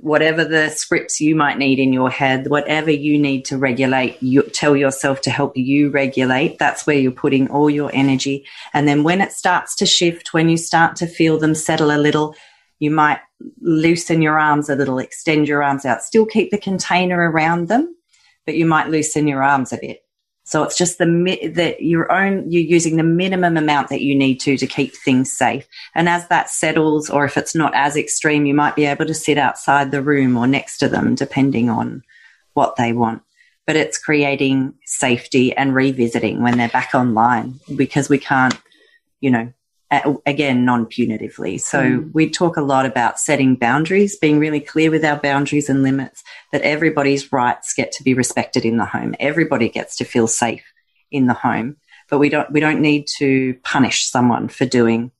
whatever 0.00 0.44
the 0.44 0.68
scripts 0.68 1.20
you 1.20 1.34
might 1.34 1.58
need 1.58 1.78
in 1.78 1.92
your 1.92 2.10
head, 2.10 2.48
whatever 2.48 2.90
you 2.90 3.18
need 3.18 3.44
to 3.46 3.56
regulate, 3.56 4.22
you 4.22 4.42
tell 4.42 4.76
yourself 4.76 5.20
to 5.22 5.30
help 5.30 5.56
you 5.56 5.90
regulate. 5.90 6.58
That's 6.58 6.86
where 6.86 6.96
you're 6.96 7.12
putting 7.12 7.48
all 7.50 7.70
your 7.70 7.90
energy. 7.94 8.46
And 8.74 8.86
then 8.86 9.02
when 9.02 9.20
it 9.20 9.32
starts 9.32 9.74
to 9.76 9.86
shift, 9.86 10.34
when 10.34 10.48
you 10.48 10.56
start 10.58 10.96
to 10.96 11.06
feel 11.06 11.38
them 11.38 11.54
settle 11.54 11.90
a 11.90 11.96
little, 11.96 12.34
you 12.78 12.90
might 12.90 13.20
loosen 13.60 14.22
your 14.22 14.38
arms 14.38 14.68
a 14.68 14.76
little, 14.76 14.98
extend 14.98 15.48
your 15.48 15.62
arms 15.62 15.84
out, 15.84 16.02
still 16.02 16.26
keep 16.26 16.50
the 16.50 16.58
container 16.58 17.30
around 17.30 17.68
them, 17.68 17.94
but 18.44 18.56
you 18.56 18.66
might 18.66 18.88
loosen 18.88 19.26
your 19.26 19.42
arms 19.42 19.72
a 19.72 19.78
bit. 19.78 20.02
So 20.48 20.62
it's 20.62 20.78
just 20.78 20.96
the 20.96 21.50
that 21.52 21.82
your 21.82 22.10
own 22.10 22.50
you're 22.50 22.62
using 22.62 22.96
the 22.96 23.02
minimum 23.02 23.58
amount 23.58 23.90
that 23.90 24.00
you 24.00 24.14
need 24.14 24.40
to 24.40 24.56
to 24.56 24.66
keep 24.66 24.96
things 24.96 25.30
safe. 25.30 25.68
And 25.94 26.08
as 26.08 26.26
that 26.28 26.48
settles, 26.48 27.10
or 27.10 27.26
if 27.26 27.36
it's 27.36 27.54
not 27.54 27.74
as 27.74 27.98
extreme, 27.98 28.46
you 28.46 28.54
might 28.54 28.74
be 28.74 28.86
able 28.86 29.04
to 29.04 29.12
sit 29.12 29.36
outside 29.36 29.90
the 29.90 30.00
room 30.00 30.38
or 30.38 30.46
next 30.46 30.78
to 30.78 30.88
them, 30.88 31.14
depending 31.14 31.68
on 31.68 32.02
what 32.54 32.76
they 32.76 32.94
want. 32.94 33.20
But 33.66 33.76
it's 33.76 33.98
creating 33.98 34.72
safety 34.86 35.54
and 35.54 35.74
revisiting 35.74 36.42
when 36.42 36.56
they're 36.56 36.70
back 36.70 36.94
online 36.94 37.60
because 37.76 38.08
we 38.08 38.16
can't, 38.16 38.58
you 39.20 39.30
know, 39.30 39.52
again, 39.90 40.64
non 40.64 40.86
punitively. 40.86 41.60
So 41.60 41.80
mm. 41.80 42.10
we 42.12 42.28
talk 42.28 42.56
a 42.56 42.62
lot 42.62 42.86
about 42.86 43.18
setting 43.18 43.54
boundaries, 43.56 44.16
being 44.16 44.38
really 44.38 44.60
clear 44.60 44.90
with 44.90 45.04
our 45.04 45.16
boundaries 45.16 45.68
and 45.68 45.82
limits, 45.82 46.22
that 46.52 46.62
everybody's 46.62 47.32
rights 47.32 47.74
get 47.74 47.92
to 47.92 48.02
be 48.02 48.14
respected 48.14 48.64
in 48.64 48.76
the 48.76 48.84
home. 48.84 49.14
Everybody 49.18 49.68
gets 49.68 49.96
to 49.96 50.04
feel 50.04 50.26
safe 50.26 50.64
in 51.10 51.26
the 51.26 51.34
home, 51.34 51.76
but 52.10 52.18
we 52.18 52.28
don't 52.28 52.50
we 52.52 52.60
don't 52.60 52.80
need 52.80 53.06
to 53.18 53.54
punish 53.64 54.06
someone 54.06 54.48
for 54.48 54.66
doing 54.66 55.10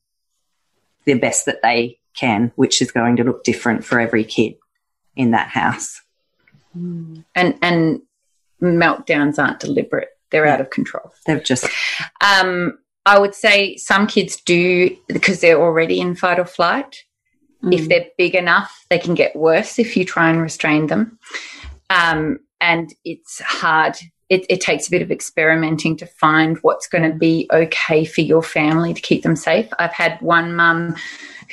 the 1.05 1.15
best 1.15 1.47
that 1.47 1.61
they 1.63 1.99
can, 2.15 2.51
which 2.55 2.81
is 2.81 2.91
going 2.91 3.15
to 3.15 3.23
look 3.23 3.43
different 3.43 3.83
for 3.83 3.99
every 3.99 4.23
kid 4.23 4.55
in 5.15 5.31
that 5.31 5.49
house. 5.49 6.01
And 6.75 7.25
and 7.61 8.01
meltdowns 8.61 9.39
aren't 9.39 9.59
deliberate; 9.59 10.09
they're 10.29 10.45
out 10.45 10.61
of 10.61 10.69
control. 10.69 11.11
They've 11.25 11.43
just. 11.43 11.67
Um, 12.21 12.77
I 13.05 13.19
would 13.19 13.33
say 13.33 13.77
some 13.77 14.07
kids 14.07 14.41
do 14.41 14.95
because 15.07 15.41
they're 15.41 15.61
already 15.61 15.99
in 15.99 16.15
fight 16.15 16.39
or 16.39 16.45
flight. 16.45 17.03
Mm. 17.63 17.73
If 17.73 17.89
they're 17.89 18.07
big 18.17 18.35
enough, 18.35 18.85
they 18.89 18.99
can 18.99 19.15
get 19.15 19.35
worse 19.35 19.79
if 19.79 19.97
you 19.97 20.05
try 20.05 20.29
and 20.29 20.41
restrain 20.41 20.87
them. 20.87 21.17
Um, 21.89 22.39
and 22.61 22.93
it's 23.05 23.41
hard. 23.41 23.97
It, 24.29 24.45
it, 24.47 24.61
takes 24.61 24.87
a 24.87 24.91
bit 24.91 25.01
of 25.01 25.11
experimenting 25.11 25.97
to 25.97 26.05
find 26.05 26.57
what's 26.57 26.87
going 26.87 27.09
to 27.09 27.17
be 27.17 27.47
okay 27.51 28.05
for 28.05 28.21
your 28.21 28.43
family 28.43 28.93
to 28.93 29.01
keep 29.01 29.23
them 29.23 29.35
safe. 29.35 29.67
I've 29.79 29.93
had 29.93 30.21
one 30.21 30.55
mum 30.55 30.95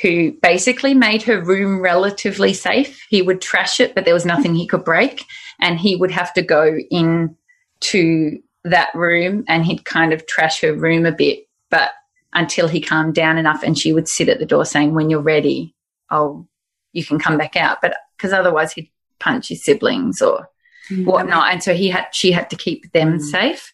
who 0.01 0.33
basically 0.43 0.93
made 0.93 1.23
her 1.23 1.41
room 1.41 1.81
relatively 1.81 2.53
safe. 2.53 3.03
He 3.09 3.23
would 3.23 3.41
trash 3.41 3.79
it, 3.79 3.95
but 3.95 4.05
there 4.05 4.13
was 4.13 4.25
nothing 4.25 4.53
he 4.53 4.67
could 4.67 4.85
break. 4.85 5.23
And 5.59 5.79
he 5.79 5.95
would 5.95 6.11
have 6.11 6.33
to 6.35 6.43
go 6.43 6.77
in 6.91 7.35
to 7.79 8.39
that 8.69 8.93
room 8.93 9.43
and 9.47 9.65
he'd 9.65 9.85
kind 9.85 10.13
of 10.13 10.25
trash 10.25 10.61
her 10.61 10.73
room 10.73 11.05
a 11.05 11.11
bit, 11.11 11.47
but 11.69 11.91
until 12.33 12.67
he 12.67 12.81
calmed 12.81 13.15
down 13.15 13.37
enough 13.37 13.63
and 13.63 13.77
she 13.77 13.93
would 13.93 14.07
sit 14.07 14.29
at 14.29 14.39
the 14.39 14.45
door 14.45 14.65
saying, 14.65 14.93
when 14.93 15.09
you're 15.09 15.21
ready, 15.21 15.73
oh, 16.11 16.47
you 16.93 17.03
can 17.03 17.19
come 17.19 17.37
back 17.37 17.55
out. 17.55 17.79
But 17.81 17.95
because 18.15 18.33
otherwise 18.33 18.73
he'd 18.73 18.91
punch 19.19 19.49
his 19.49 19.63
siblings 19.63 20.21
or 20.21 20.49
mm. 20.89 21.05
whatnot. 21.05 21.51
And 21.51 21.63
so 21.63 21.73
he 21.73 21.89
had, 21.89 22.07
she 22.11 22.31
had 22.31 22.49
to 22.49 22.55
keep 22.55 22.91
them 22.91 23.19
mm. 23.19 23.21
safe. 23.21 23.73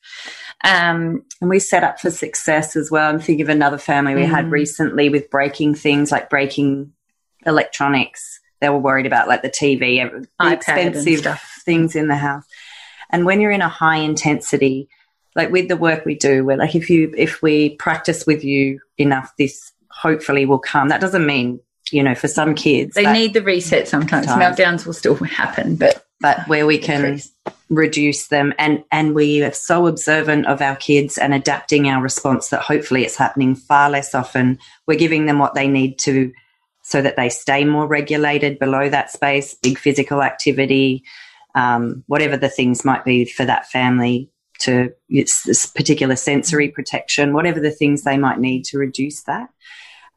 Um, 0.63 1.23
and 1.41 1.49
we 1.49 1.59
set 1.59 1.83
up 1.83 1.99
for 1.99 2.09
success 2.09 2.75
as 2.75 2.89
well. 2.89 3.09
I'm 3.09 3.19
thinking 3.19 3.43
of 3.43 3.49
another 3.49 3.77
family 3.77 4.15
we 4.15 4.21
mm. 4.21 4.29
had 4.29 4.49
recently 4.49 5.09
with 5.09 5.29
breaking 5.29 5.75
things 5.75 6.11
like 6.11 6.29
breaking 6.29 6.93
electronics. 7.45 8.39
They 8.61 8.69
were 8.69 8.79
worried 8.79 9.05
about 9.05 9.27
like 9.27 9.41
the 9.41 9.49
TV, 9.49 10.25
expensive 10.39 11.41
things 11.65 11.95
in 11.95 12.07
the 12.07 12.15
house. 12.15 12.45
And 13.13 13.25
when 13.25 13.39
you're 13.39 13.51
in 13.51 13.61
a 13.61 13.69
high 13.69 13.97
intensity, 13.97 14.89
like 15.35 15.51
with 15.51 15.69
the 15.69 15.77
work 15.77 16.03
we 16.03 16.15
do, 16.15 16.43
we're 16.43 16.57
like 16.57 16.75
if 16.75 16.89
you 16.89 17.13
if 17.17 17.41
we 17.41 17.75
practice 17.77 18.25
with 18.27 18.43
you 18.43 18.81
enough, 18.97 19.31
this 19.37 19.71
hopefully 19.89 20.45
will 20.45 20.59
come. 20.59 20.89
That 20.89 20.99
doesn't 20.99 21.25
mean 21.25 21.61
you 21.91 22.01
know 22.01 22.15
for 22.15 22.27
some 22.27 22.55
kids 22.55 22.95
they 22.95 23.11
need 23.11 23.33
the 23.33 23.41
reset 23.41 23.87
sometimes. 23.87 24.27
sometimes. 24.27 24.57
Meltdowns 24.57 24.85
will 24.85 24.93
still 24.93 25.15
happen, 25.15 25.75
but 25.75 26.05
but 26.19 26.47
where 26.47 26.65
we 26.65 26.77
can 26.77 27.21
reduce 27.69 28.27
them 28.27 28.53
and 28.57 28.83
and 28.91 29.13
we 29.13 29.43
are 29.43 29.51
so 29.51 29.87
observant 29.87 30.45
of 30.47 30.61
our 30.61 30.75
kids 30.75 31.17
and 31.17 31.33
adapting 31.33 31.87
our 31.87 32.01
response 32.01 32.49
that 32.49 32.61
hopefully 32.61 33.03
it's 33.03 33.15
happening 33.15 33.55
far 33.55 33.89
less 33.89 34.13
often 34.13 34.57
we're 34.87 34.97
giving 34.97 35.25
them 35.25 35.39
what 35.39 35.55
they 35.55 35.67
need 35.67 35.97
to 35.97 36.31
so 36.83 37.01
that 37.01 37.15
they 37.15 37.29
stay 37.29 37.65
more 37.65 37.87
regulated 37.87 38.59
below 38.59 38.89
that 38.89 39.11
space 39.11 39.55
big 39.55 39.77
physical 39.77 40.21
activity 40.21 41.03
um, 41.55 42.03
whatever 42.07 42.37
the 42.37 42.49
things 42.49 42.83
might 42.85 43.05
be 43.05 43.25
for 43.25 43.45
that 43.45 43.67
family 43.69 44.29
to 44.59 44.93
it's 45.09 45.43
this 45.43 45.65
particular 45.65 46.15
sensory 46.15 46.69
protection 46.69 47.33
whatever 47.33 47.59
the 47.59 47.71
things 47.71 48.03
they 48.03 48.17
might 48.17 48.39
need 48.39 48.63
to 48.63 48.77
reduce 48.77 49.23
that 49.23 49.49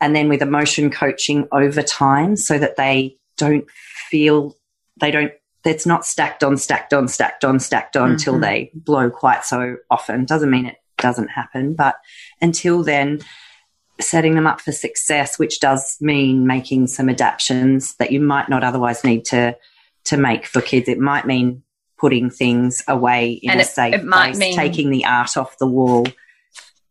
and 0.01 0.14
then 0.14 0.28
with 0.28 0.43
emotion 0.43 0.91
coaching 0.91 1.49
over 1.53 1.82
time 1.82 2.37
so 2.37 2.59
that 2.59 2.76
they 2.76 3.16
don't 3.39 3.68
feel 4.11 4.55
they 5.01 5.11
don't 5.11 5.32
it's 5.66 5.87
not 5.87 6.07
stacked 6.07 6.45
on, 6.45 6.57
stacked 6.57 6.95
on, 6.95 7.09
stacked 7.09 7.45
on, 7.45 7.59
stacked 7.59 7.97
on 7.97 8.12
until 8.12 8.34
mm-hmm. 8.34 8.43
they 8.43 8.70
blow 8.74 9.11
quite 9.11 9.45
so 9.45 9.76
often. 9.91 10.24
Doesn't 10.24 10.51
mean 10.51 10.66
it 10.66 10.76
doesn't 10.99 11.28
happen, 11.28 11.74
but 11.74 11.97
until 12.41 12.82
then, 12.82 13.20
setting 14.01 14.34
them 14.34 14.47
up 14.47 14.61
for 14.61 14.72
success, 14.72 15.39
which 15.39 15.61
does 15.61 15.97
mean 16.01 16.47
making 16.47 16.87
some 16.87 17.09
adaptations 17.09 17.97
that 17.97 18.12
you 18.12 18.20
might 18.20 18.49
not 18.49 18.62
otherwise 18.62 19.05
need 19.05 19.24
to 19.24 19.57
to 20.07 20.17
make 20.17 20.47
for 20.47 20.61
kids. 20.61 20.89
It 20.89 20.99
might 20.99 21.27
mean 21.27 21.63
putting 21.99 22.31
things 22.31 22.83
away 22.89 23.33
in 23.43 23.51
and 23.51 23.61
a 23.61 23.63
it, 23.63 23.67
safe 23.67 23.95
it 23.95 24.07
place, 24.07 24.39
mean- 24.39 24.57
taking 24.57 24.91
the 24.91 25.05
art 25.05 25.37
off 25.37 25.59
the 25.59 25.67
wall, 25.67 26.07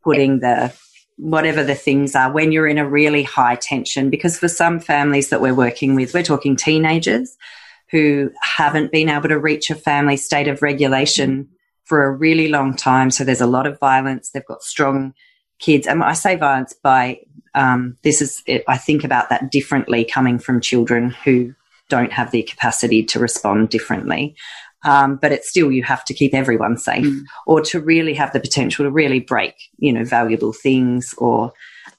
putting 0.03 0.37
it, 0.37 0.41
the 0.41 0.73
whatever 1.17 1.63
the 1.63 1.75
things 1.75 2.15
are 2.15 2.31
when 2.31 2.51
you're 2.51 2.67
in 2.67 2.77
a 2.77 2.87
really 2.87 3.23
high 3.23 3.55
tension. 3.55 4.09
Because 4.09 4.37
for 4.37 4.47
some 4.47 4.79
families 4.79 5.29
that 5.29 5.41
we're 5.41 5.53
working 5.53 5.95
with, 5.95 6.13
we're 6.13 6.23
talking 6.23 6.55
teenagers 6.55 7.37
who 7.91 8.31
haven't 8.41 8.91
been 8.91 9.09
able 9.09 9.29
to 9.29 9.39
reach 9.39 9.69
a 9.69 9.75
family 9.75 10.17
state 10.17 10.47
of 10.47 10.61
regulation 10.61 11.47
for 11.83 12.03
a 12.03 12.11
really 12.11 12.47
long 12.47 12.75
time. 12.75 13.11
So 13.11 13.23
there's 13.23 13.41
a 13.41 13.47
lot 13.47 13.67
of 13.67 13.79
violence. 13.79 14.31
They've 14.31 14.45
got 14.45 14.63
strong 14.63 15.13
kids. 15.59 15.87
And 15.87 16.03
I 16.03 16.13
say 16.13 16.35
violence 16.35 16.73
by 16.73 17.21
um, 17.53 17.97
this 18.01 18.21
is, 18.21 18.43
I 18.67 18.77
think 18.77 19.03
about 19.03 19.29
that 19.29 19.51
differently 19.51 20.03
coming 20.03 20.39
from 20.39 20.59
children 20.59 21.11
who 21.23 21.53
don't 21.89 22.11
have 22.11 22.31
the 22.31 22.43
capacity 22.43 23.03
to 23.03 23.19
respond 23.19 23.69
differently. 23.69 24.35
Um, 24.83 25.15
but 25.15 25.31
it's 25.31 25.49
still 25.49 25.71
you 25.71 25.83
have 25.83 26.05
to 26.05 26.13
keep 26.13 26.35
everyone 26.35 26.77
safe 26.77 27.05
mm. 27.05 27.21
or 27.47 27.61
to 27.61 27.79
really 27.79 28.13
have 28.13 28.33
the 28.33 28.39
potential 28.39 28.85
to 28.85 28.91
really 28.91 29.19
break 29.19 29.55
you 29.79 29.91
know 29.91 30.03
valuable 30.03 30.53
things 30.53 31.15
or 31.17 31.53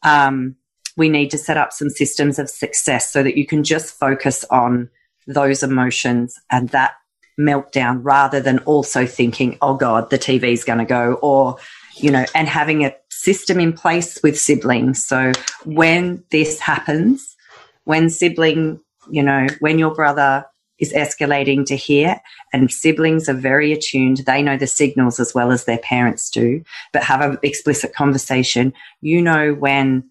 um, 0.04 0.54
we 0.96 1.08
need 1.08 1.30
to 1.30 1.38
set 1.38 1.56
up 1.56 1.72
some 1.72 1.90
systems 1.90 2.38
of 2.38 2.48
success 2.48 3.12
so 3.12 3.22
that 3.22 3.36
you 3.36 3.46
can 3.46 3.64
just 3.64 3.94
focus 3.98 4.44
on 4.50 4.88
those 5.26 5.62
emotions 5.62 6.38
and 6.50 6.68
that 6.70 6.94
meltdown 7.38 8.00
rather 8.02 8.40
than 8.40 8.58
also 8.60 9.06
thinking, 9.06 9.58
oh 9.60 9.74
God, 9.74 10.08
the 10.10 10.18
TV's 10.18 10.64
going 10.64 10.78
to 10.78 10.84
go 10.84 11.14
or, 11.14 11.56
you 11.96 12.10
know, 12.10 12.24
and 12.34 12.48
having 12.48 12.84
a 12.84 12.94
system 13.10 13.60
in 13.60 13.72
place 13.72 14.22
with 14.22 14.38
siblings. 14.38 15.04
So 15.04 15.32
when 15.64 16.24
this 16.30 16.60
happens, 16.60 17.36
when 17.84 18.08
sibling, 18.08 18.80
you 19.10 19.22
know, 19.22 19.46
when 19.60 19.78
your 19.78 19.94
brother 19.94 20.44
is 20.78 20.92
escalating 20.92 21.64
to 21.66 21.76
here 21.76 22.20
and 22.52 22.70
siblings 22.70 23.28
are 23.28 23.34
very 23.34 23.72
attuned, 23.72 24.18
they 24.18 24.42
know 24.42 24.56
the 24.56 24.66
signals 24.66 25.18
as 25.18 25.34
well 25.34 25.50
as 25.50 25.64
their 25.64 25.78
parents 25.78 26.30
do, 26.30 26.62
but 26.92 27.02
have 27.02 27.20
an 27.22 27.38
explicit 27.42 27.94
conversation. 27.94 28.72
You 29.00 29.22
know, 29.22 29.54
when 29.54 30.08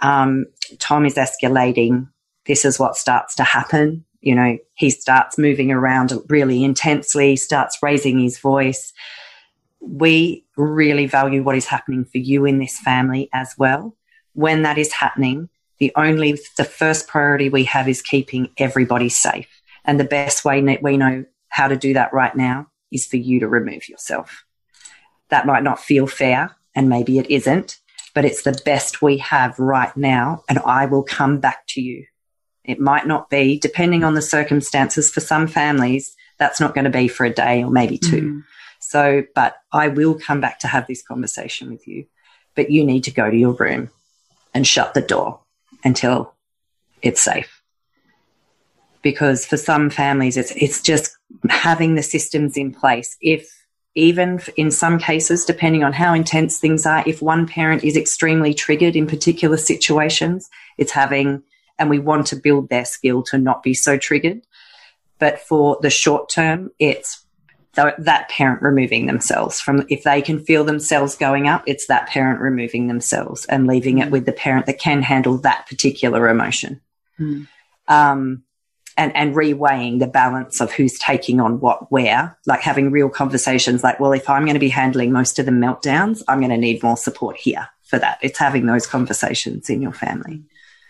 um, 0.00 0.46
Tom 0.78 1.04
is 1.04 1.16
escalating, 1.16 2.08
this 2.46 2.64
is 2.64 2.78
what 2.78 2.96
starts 2.96 3.34
to 3.36 3.44
happen 3.44 4.04
you 4.24 4.34
know, 4.34 4.56
he 4.72 4.88
starts 4.88 5.36
moving 5.36 5.70
around 5.70 6.14
really 6.30 6.64
intensely, 6.64 7.36
starts 7.36 7.78
raising 7.82 8.18
his 8.18 8.38
voice. 8.38 8.94
We 9.80 10.46
really 10.56 11.06
value 11.06 11.42
what 11.42 11.56
is 11.56 11.66
happening 11.66 12.06
for 12.06 12.16
you 12.16 12.46
in 12.46 12.58
this 12.58 12.78
family 12.78 13.28
as 13.34 13.54
well. 13.58 13.94
When 14.32 14.62
that 14.62 14.78
is 14.78 14.94
happening, 14.94 15.50
the 15.78 15.92
only, 15.96 16.38
the 16.56 16.64
first 16.64 17.08
priority 17.08 17.48
we 17.48 17.64
have 17.64 17.88
is 17.88 18.02
keeping 18.02 18.50
everybody 18.56 19.08
safe. 19.08 19.48
And 19.84 19.98
the 19.98 20.04
best 20.04 20.44
way 20.44 20.60
that 20.60 20.82
we 20.82 20.96
know 20.96 21.24
how 21.48 21.68
to 21.68 21.76
do 21.76 21.94
that 21.94 22.12
right 22.12 22.34
now 22.34 22.68
is 22.90 23.06
for 23.06 23.16
you 23.16 23.40
to 23.40 23.48
remove 23.48 23.88
yourself. 23.88 24.44
That 25.30 25.46
might 25.46 25.62
not 25.62 25.80
feel 25.80 26.06
fair, 26.06 26.54
and 26.74 26.88
maybe 26.88 27.18
it 27.18 27.30
isn't, 27.30 27.78
but 28.14 28.24
it's 28.24 28.42
the 28.42 28.60
best 28.64 29.02
we 29.02 29.18
have 29.18 29.58
right 29.58 29.94
now. 29.96 30.44
And 30.48 30.58
I 30.60 30.86
will 30.86 31.02
come 31.02 31.40
back 31.40 31.66
to 31.68 31.80
you 31.80 32.06
it 32.64 32.80
might 32.80 33.06
not 33.06 33.28
be, 33.28 33.58
depending 33.58 34.04
on 34.04 34.14
the 34.14 34.22
circumstances. 34.22 35.10
For 35.10 35.20
some 35.20 35.46
families, 35.46 36.16
that's 36.38 36.60
not 36.60 36.74
going 36.74 36.84
to 36.84 36.90
be 36.90 37.08
for 37.08 37.24
a 37.24 37.32
day 37.32 37.62
or 37.62 37.70
maybe 37.70 37.98
two. 37.98 38.22
Mm. 38.22 38.44
So, 38.80 39.24
but 39.34 39.56
I 39.72 39.88
will 39.88 40.18
come 40.18 40.40
back 40.40 40.60
to 40.60 40.66
have 40.66 40.86
this 40.86 41.02
conversation 41.02 41.70
with 41.70 41.86
you. 41.86 42.06
But 42.54 42.70
you 42.70 42.84
need 42.84 43.04
to 43.04 43.10
go 43.10 43.30
to 43.30 43.36
your 43.36 43.54
room 43.54 43.90
and 44.54 44.66
shut 44.66 44.94
the 44.94 45.00
door 45.02 45.40
until 45.84 46.34
it's 47.02 47.22
safe. 47.22 47.62
Because 49.02 49.44
for 49.44 49.56
some 49.56 49.90
families, 49.90 50.36
it's, 50.36 50.52
it's 50.52 50.80
just 50.80 51.16
having 51.50 51.94
the 51.94 52.02
systems 52.02 52.56
in 52.56 52.72
place. 52.72 53.16
If 53.20 53.48
even 53.94 54.40
in 54.56 54.70
some 54.70 54.98
cases, 54.98 55.44
depending 55.44 55.84
on 55.84 55.92
how 55.92 56.14
intense 56.14 56.58
things 56.58 56.86
are, 56.86 57.04
if 57.06 57.22
one 57.22 57.46
parent 57.46 57.84
is 57.84 57.96
extremely 57.96 58.54
triggered 58.54 58.96
in 58.96 59.06
particular 59.06 59.56
situations, 59.56 60.48
it's 60.78 60.92
having 60.92 61.42
and 61.78 61.90
we 61.90 61.98
want 61.98 62.26
to 62.28 62.36
build 62.36 62.68
their 62.68 62.84
skill 62.84 63.22
to 63.24 63.38
not 63.38 63.62
be 63.62 63.74
so 63.74 63.98
triggered. 63.98 64.42
But 65.18 65.40
for 65.40 65.78
the 65.82 65.90
short 65.90 66.28
term, 66.28 66.70
it's 66.78 67.23
th- 67.74 67.94
that 67.98 68.28
parent 68.28 68.62
removing 68.62 69.06
themselves 69.06 69.60
from, 69.60 69.84
if 69.88 70.02
they 70.02 70.22
can 70.22 70.44
feel 70.44 70.64
themselves 70.64 71.16
going 71.16 71.48
up, 71.48 71.62
it's 71.66 71.86
that 71.86 72.08
parent 72.08 72.40
removing 72.40 72.86
themselves 72.86 73.44
and 73.46 73.66
leaving 73.66 73.98
it 73.98 74.10
with 74.10 74.26
the 74.26 74.32
parent 74.32 74.66
that 74.66 74.78
can 74.78 75.02
handle 75.02 75.38
that 75.38 75.66
particular 75.66 76.28
emotion. 76.28 76.80
Mm. 77.18 77.48
Um, 77.88 78.44
and, 78.96 79.14
and 79.16 79.34
reweighing 79.34 79.98
the 79.98 80.06
balance 80.06 80.60
of 80.60 80.72
who's 80.72 80.98
taking 80.98 81.40
on 81.40 81.58
what 81.58 81.90
where, 81.90 82.38
like 82.46 82.60
having 82.60 82.92
real 82.92 83.08
conversations 83.08 83.82
like, 83.82 83.98
well, 83.98 84.12
if 84.12 84.30
I'm 84.30 84.44
going 84.44 84.54
to 84.54 84.60
be 84.60 84.68
handling 84.68 85.10
most 85.10 85.38
of 85.38 85.46
the 85.46 85.52
meltdowns, 85.52 86.22
I'm 86.28 86.38
going 86.38 86.50
to 86.50 86.56
need 86.56 86.82
more 86.82 86.96
support 86.96 87.36
here 87.36 87.68
for 87.82 87.98
that. 87.98 88.18
It's 88.22 88.38
having 88.38 88.66
those 88.66 88.86
conversations 88.86 89.68
in 89.68 89.82
your 89.82 89.92
family. 89.92 90.44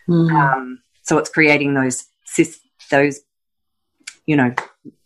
Mm. 0.09 0.31
Um, 0.33 0.83
so 1.03 1.17
it's 1.19 1.31
creating 1.31 1.75
those 1.75 2.05
those 2.91 3.21
you 4.27 4.37
know 4.37 4.55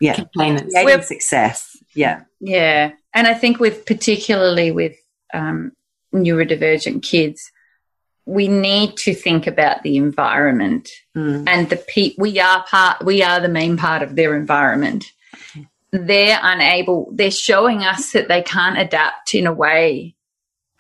yeah 0.01 0.25
creating 0.37 1.03
success. 1.03 1.77
Yeah. 1.95 2.23
Yeah. 2.41 2.93
And 3.15 3.27
I 3.27 3.35
think 3.35 3.59
with 3.59 3.85
particularly 3.85 4.71
with 4.71 4.97
um, 5.35 5.73
neurodivergent 6.15 7.03
kids, 7.03 7.51
we 8.25 8.47
need 8.47 8.97
to 8.99 9.15
think 9.15 9.47
about 9.47 9.83
the 9.83 9.97
environment 9.97 10.91
mm. 11.17 11.45
and 11.49 11.69
the 11.71 11.77
pe- 11.77 12.15
we 12.19 12.39
are 12.39 12.63
part 12.65 13.05
we 13.05 13.23
are 13.23 13.41
the 13.41 13.49
main 13.49 13.77
part 13.77 14.03
of 14.03 14.15
their 14.15 14.37
environment. 14.37 15.07
They're 15.91 16.39
unable 16.43 17.11
they're 17.13 17.31
showing 17.31 17.83
us 17.83 18.13
that 18.13 18.29
they 18.29 18.43
can't 18.43 18.79
adapt 18.79 19.35
in 19.35 19.47
a 19.47 19.53
way 19.53 20.15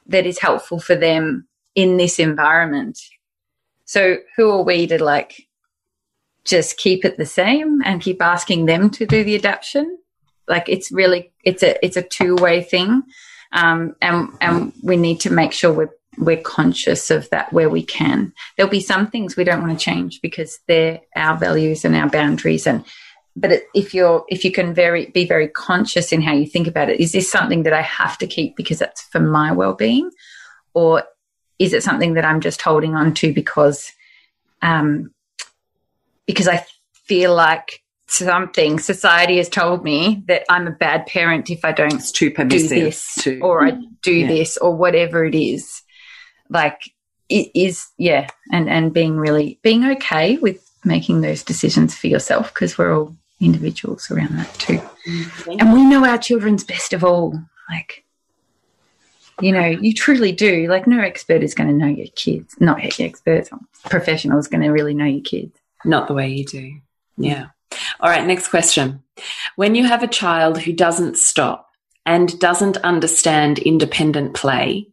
that 0.07 0.26
is 0.26 0.39
helpful 0.39 0.78
for 0.78 0.95
them 0.95 1.49
in 1.74 1.97
this 1.97 2.18
environment. 2.18 3.01
So 3.86 4.18
who 4.36 4.51
are 4.51 4.62
we 4.62 4.86
to 4.86 5.03
like 5.03 5.47
just 6.49 6.78
keep 6.78 7.05
it 7.05 7.16
the 7.16 7.26
same 7.26 7.80
and 7.84 8.01
keep 8.01 8.22
asking 8.22 8.66
them 8.66 8.90
to 8.90 9.07
do 9.07 9.22
the 9.22 9.34
adaptation 9.34 9.99
like 10.49 10.68
it's 10.68 10.90
really 10.90 11.30
it's 11.44 11.62
a 11.62 11.84
it's 11.84 11.96
a 11.96 12.03
two-way 12.03 12.62
thing 12.62 13.03
um, 13.53 13.96
and 14.03 14.28
and 14.40 14.72
we 14.82 14.96
need 14.96 15.20
to 15.20 15.30
make 15.30 15.53
sure 15.53 15.72
we're 15.72 15.90
we're 16.18 16.42
conscious 16.42 17.11
of 17.11 17.30
that 17.30 17.53
where 17.53 17.70
we 17.70 17.82
can. 17.82 18.32
There'll 18.57 18.70
be 18.70 18.80
some 18.80 19.09
things 19.09 19.36
we 19.36 19.44
don't 19.44 19.62
want 19.62 19.78
to 19.78 19.84
change 19.84 20.20
because 20.20 20.59
they're 20.66 21.01
our 21.14 21.36
values 21.36 21.84
and 21.84 21.94
our 21.94 22.09
boundaries. 22.09 22.66
And 22.66 22.84
but 23.36 23.62
if 23.74 23.94
you're 23.94 24.24
if 24.28 24.44
you 24.44 24.51
can 24.51 24.74
very 24.74 25.07
be 25.07 25.24
very 25.26 25.49
conscious 25.49 26.12
in 26.12 26.22
how 26.22 26.32
you 26.32 26.46
think 26.46 26.66
about 26.66 26.88
it, 26.90 27.01
is 27.01 27.12
this 27.12 27.30
something 27.30 27.62
that 27.62 27.72
I 27.72 27.82
have 27.82 28.18
to 28.18 28.26
keep 28.26 28.57
because 28.57 28.78
that's 28.78 29.03
for 29.03 29.20
my 29.20 29.53
well 29.53 29.74
being, 29.74 30.11
or 30.74 31.05
is 31.59 31.72
it 31.72 31.82
something 31.82 32.14
that 32.14 32.24
I'm 32.24 32.40
just 32.40 32.62
holding 32.62 32.94
on 32.94 33.14
to 33.14 33.32
because 33.32 33.92
um, 34.62 35.12
because 36.29 36.47
I 36.47 36.64
feel 37.07 37.35
like 37.35 37.83
something 38.07 38.79
society 38.79 39.39
has 39.39 39.49
told 39.49 39.83
me 39.83 40.22
that 40.29 40.45
I'm 40.49 40.66
a 40.66 40.72
bad 40.72 41.07
parent 41.07 41.51
if 41.51 41.64
I 41.64 41.72
don't 41.72 41.95
it's 41.95 42.12
too 42.12 42.31
do 42.31 42.68
this 42.68 43.14
to, 43.20 43.41
or 43.41 43.66
I 43.66 43.79
do 44.03 44.12
yeah. 44.12 44.29
this 44.29 44.57
or 44.59 44.76
whatever 44.76 45.24
it 45.24 45.35
is. 45.35 45.83
Like 46.49 46.81
it 47.29 47.51
is 47.55 47.87
yeah 47.99 48.29
and 48.53 48.68
and 48.68 48.93
being 48.93 49.16
really 49.16 49.59
being 49.62 49.85
okay 49.85 50.37
with 50.39 50.64
making 50.85 51.22
those 51.22 51.43
decisions 51.43 51.95
for 51.95 52.07
yourself 52.07 52.55
because 52.55 52.79
we're 52.79 52.97
all 52.97 53.16
individuals 53.41 54.11
around 54.11 54.37
that 54.37 54.53
too. 54.55 54.81
Mm-hmm. 55.09 55.61
and 55.61 55.72
we 55.72 55.85
know 55.85 56.05
our 56.05 56.18
children's 56.18 56.64
best 56.64 56.93
of 56.93 57.03
all 57.03 57.41
like 57.70 58.05
you 59.41 59.53
know 59.53 59.66
you 59.66 59.95
truly 59.95 60.33
do. 60.33 60.66
Like 60.68 60.87
no 60.87 61.01
expert 61.01 61.43
is 61.43 61.55
going 61.55 61.68
to 61.68 61.74
know 61.74 61.87
your 61.87 62.09
kids 62.14 62.55
not 62.61 62.83
experts 63.01 63.51
professionals 63.85 64.49
going 64.49 64.62
to 64.62 64.70
really 64.70 64.95
know 64.95 65.05
your 65.05 65.22
kids 65.22 65.59
not 65.85 66.09
the 66.09 66.14
way 66.14 66.29
you 66.29 66.45
do 66.45 66.72
yeah 67.16 67.47
all 68.01 68.11
right 68.11 68.26
next 68.26 68.49
question 68.49 69.03
when 69.57 69.74
you 69.74 69.85
have 69.85 70.03
a 70.03 70.09
child 70.09 70.59
who 70.59 70.72
doesn't 70.72 71.16
stop 71.16 71.68
and 72.07 72.39
doesn't 72.41 72.79
understand 72.79 73.59
independent 73.59 74.35
play 74.35 74.89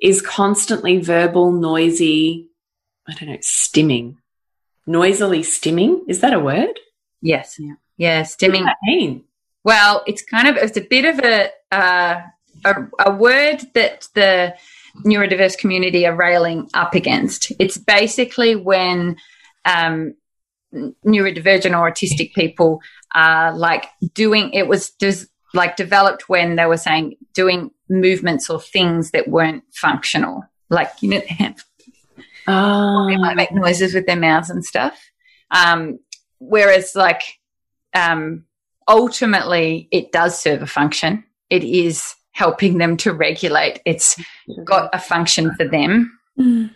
is 0.00 0.20
constantly 0.20 0.98
verbal, 0.98 1.52
noisy, 1.52 2.48
I 3.06 3.14
don't 3.14 3.30
know, 3.30 3.38
stimming. 3.38 4.16
Noisily 4.86 5.40
stimming. 5.40 6.00
Is 6.08 6.20
that 6.20 6.34
a 6.34 6.40
word? 6.40 6.78
Yes. 7.20 7.56
Yeah. 7.58 7.74
Yeah. 7.96 8.22
Stimming. 8.22 8.50
What 8.50 8.52
does 8.52 8.64
that 8.64 8.76
mean? 8.82 9.24
Well, 9.64 10.02
it's 10.06 10.22
kind 10.22 10.48
of, 10.48 10.56
it's 10.56 10.76
a 10.76 10.82
bit 10.82 11.04
of 11.04 11.18
a, 11.20 11.50
uh, 11.72 12.22
a, 12.64 12.74
a 13.06 13.12
word 13.12 13.62
that 13.74 14.08
the 14.14 14.54
neurodiverse 15.04 15.58
community 15.58 16.06
are 16.06 16.14
railing 16.14 16.68
up 16.74 16.94
against. 16.94 17.52
It's 17.58 17.76
basically 17.76 18.56
when 18.56 19.16
um, 19.64 20.14
neurodivergent 20.74 21.78
or 21.78 21.90
autistic 21.90 22.32
people 22.34 22.80
are 23.14 23.56
like 23.56 23.86
doing 24.14 24.52
it 24.52 24.68
was 24.68 24.90
just 25.00 25.28
like 25.54 25.76
developed 25.76 26.28
when 26.28 26.56
they 26.56 26.66
were 26.66 26.76
saying 26.76 27.16
doing 27.34 27.70
movements 27.88 28.50
or 28.50 28.60
things 28.60 29.12
that 29.12 29.28
weren't 29.28 29.64
functional. 29.72 30.44
Like, 30.70 30.90
you 31.00 31.10
know, 31.10 31.22
oh. 32.46 33.06
they 33.08 33.16
might 33.16 33.36
make 33.36 33.52
noises 33.52 33.94
with 33.94 34.06
their 34.06 34.16
mouths 34.16 34.50
and 34.50 34.64
stuff. 34.64 34.98
Um, 35.50 35.98
whereas, 36.38 36.92
like, 36.94 37.22
um, 37.94 38.44
ultimately, 38.86 39.88
it 39.90 40.12
does 40.12 40.38
serve 40.38 40.62
a 40.62 40.66
function. 40.66 41.24
It 41.48 41.64
is 41.64 42.14
helping 42.32 42.78
them 42.78 42.96
to 42.98 43.12
regulate. 43.12 43.80
It's 43.86 44.20
got 44.64 44.90
a 44.92 44.98
function 44.98 45.54
for 45.54 45.66
them. 45.66 46.18
Mm. 46.38 46.70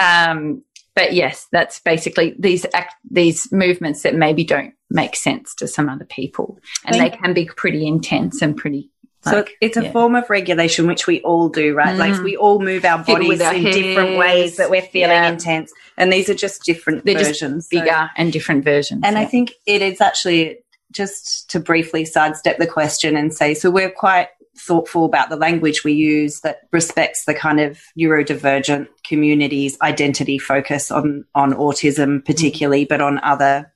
Um, 0.00 0.62
but 0.98 1.12
yes, 1.12 1.46
that's 1.52 1.78
basically 1.78 2.34
these 2.40 2.66
act, 2.74 2.96
these 3.08 3.52
movements 3.52 4.02
that 4.02 4.16
maybe 4.16 4.42
don't 4.42 4.74
make 4.90 5.14
sense 5.14 5.54
to 5.54 5.68
some 5.68 5.88
other 5.88 6.04
people, 6.04 6.58
and 6.84 6.96
they 6.96 7.10
can 7.10 7.34
be 7.34 7.44
pretty 7.44 7.86
intense 7.86 8.42
and 8.42 8.56
pretty 8.56 8.90
so 9.22 9.44
it's 9.60 9.76
a 9.76 9.84
yeah. 9.84 9.92
form 9.92 10.16
of 10.16 10.28
regulation 10.28 10.88
which 10.88 11.06
we 11.06 11.20
all 11.22 11.48
do, 11.48 11.74
right? 11.74 11.94
Mm. 11.94 11.98
Like 11.98 12.22
we 12.22 12.36
all 12.36 12.60
move 12.60 12.84
our 12.84 13.04
bodies 13.04 13.40
our 13.40 13.54
in 13.54 13.62
different 13.62 14.16
ways 14.16 14.56
that 14.56 14.70
we're 14.70 14.82
feeling 14.82 15.10
yeah. 15.10 15.30
intense, 15.30 15.72
and 15.96 16.12
these 16.12 16.28
are 16.28 16.34
just 16.34 16.64
different 16.64 17.04
They're 17.04 17.14
versions, 17.14 17.68
just 17.68 17.70
bigger 17.70 17.86
so. 17.86 18.06
and 18.16 18.32
different 18.32 18.64
versions. 18.64 19.02
And 19.04 19.14
yeah. 19.14 19.22
I 19.22 19.24
think 19.24 19.52
it 19.66 19.82
is 19.82 20.00
actually 20.00 20.58
just 20.90 21.48
to 21.50 21.60
briefly 21.60 22.04
sidestep 22.04 22.58
the 22.58 22.66
question 22.66 23.16
and 23.16 23.32
say, 23.32 23.54
so 23.54 23.70
we're 23.70 23.90
quite 23.90 24.28
thoughtful 24.58 25.04
about 25.04 25.28
the 25.28 25.36
language 25.36 25.84
we 25.84 25.92
use 25.92 26.40
that 26.40 26.62
respects 26.72 27.24
the 27.24 27.34
kind 27.34 27.60
of 27.60 27.80
neurodivergent 27.98 28.88
community's 29.04 29.80
identity 29.80 30.38
focus 30.38 30.90
on 30.90 31.24
on 31.34 31.52
autism 31.52 32.24
particularly, 32.24 32.84
but 32.84 33.00
on 33.00 33.18
other 33.22 33.72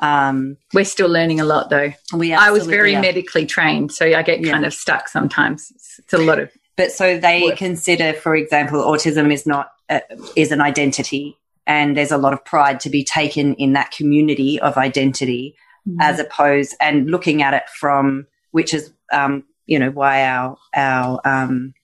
um, 0.00 0.56
We're 0.72 0.84
still 0.84 1.08
learning 1.08 1.40
a 1.40 1.44
lot, 1.44 1.70
though. 1.70 1.92
We 2.12 2.32
I 2.32 2.50
was 2.50 2.66
very 2.66 2.94
are. 2.96 3.00
medically 3.00 3.46
trained, 3.46 3.92
so 3.92 4.06
I 4.06 4.22
get 4.22 4.40
yeah. 4.40 4.52
kind 4.52 4.66
of 4.66 4.74
stuck 4.74 5.08
sometimes. 5.08 5.70
It's, 5.74 5.98
it's, 6.00 6.12
a 6.12 6.18
lot 6.18 6.38
of. 6.38 6.50
But 6.76 6.92
so 6.92 7.18
they 7.18 7.44
work. 7.44 7.56
consider, 7.56 8.12
for 8.12 8.34
example, 8.34 8.82
autism 8.82 9.32
is 9.32 9.46
not 9.46 9.70
uh, 9.88 10.00
is 10.36 10.52
an 10.52 10.60
identity, 10.60 11.38
and 11.66 11.96
there's 11.96 12.10
a 12.10 12.18
lot 12.18 12.32
of 12.32 12.44
pride 12.44 12.80
to 12.80 12.90
be 12.90 13.04
taken 13.04 13.54
in 13.54 13.74
that 13.74 13.92
community 13.92 14.60
of 14.60 14.76
identity, 14.76 15.56
mm. 15.88 15.96
as 16.00 16.18
opposed 16.18 16.74
and 16.80 17.10
looking 17.10 17.42
at 17.42 17.54
it 17.54 17.68
from 17.68 18.26
which 18.50 18.74
is 18.74 18.92
um, 19.12 19.44
you 19.66 19.78
know 19.78 19.90
why 19.90 20.26
our 20.26 20.56
our 20.74 21.20
um, 21.24 21.74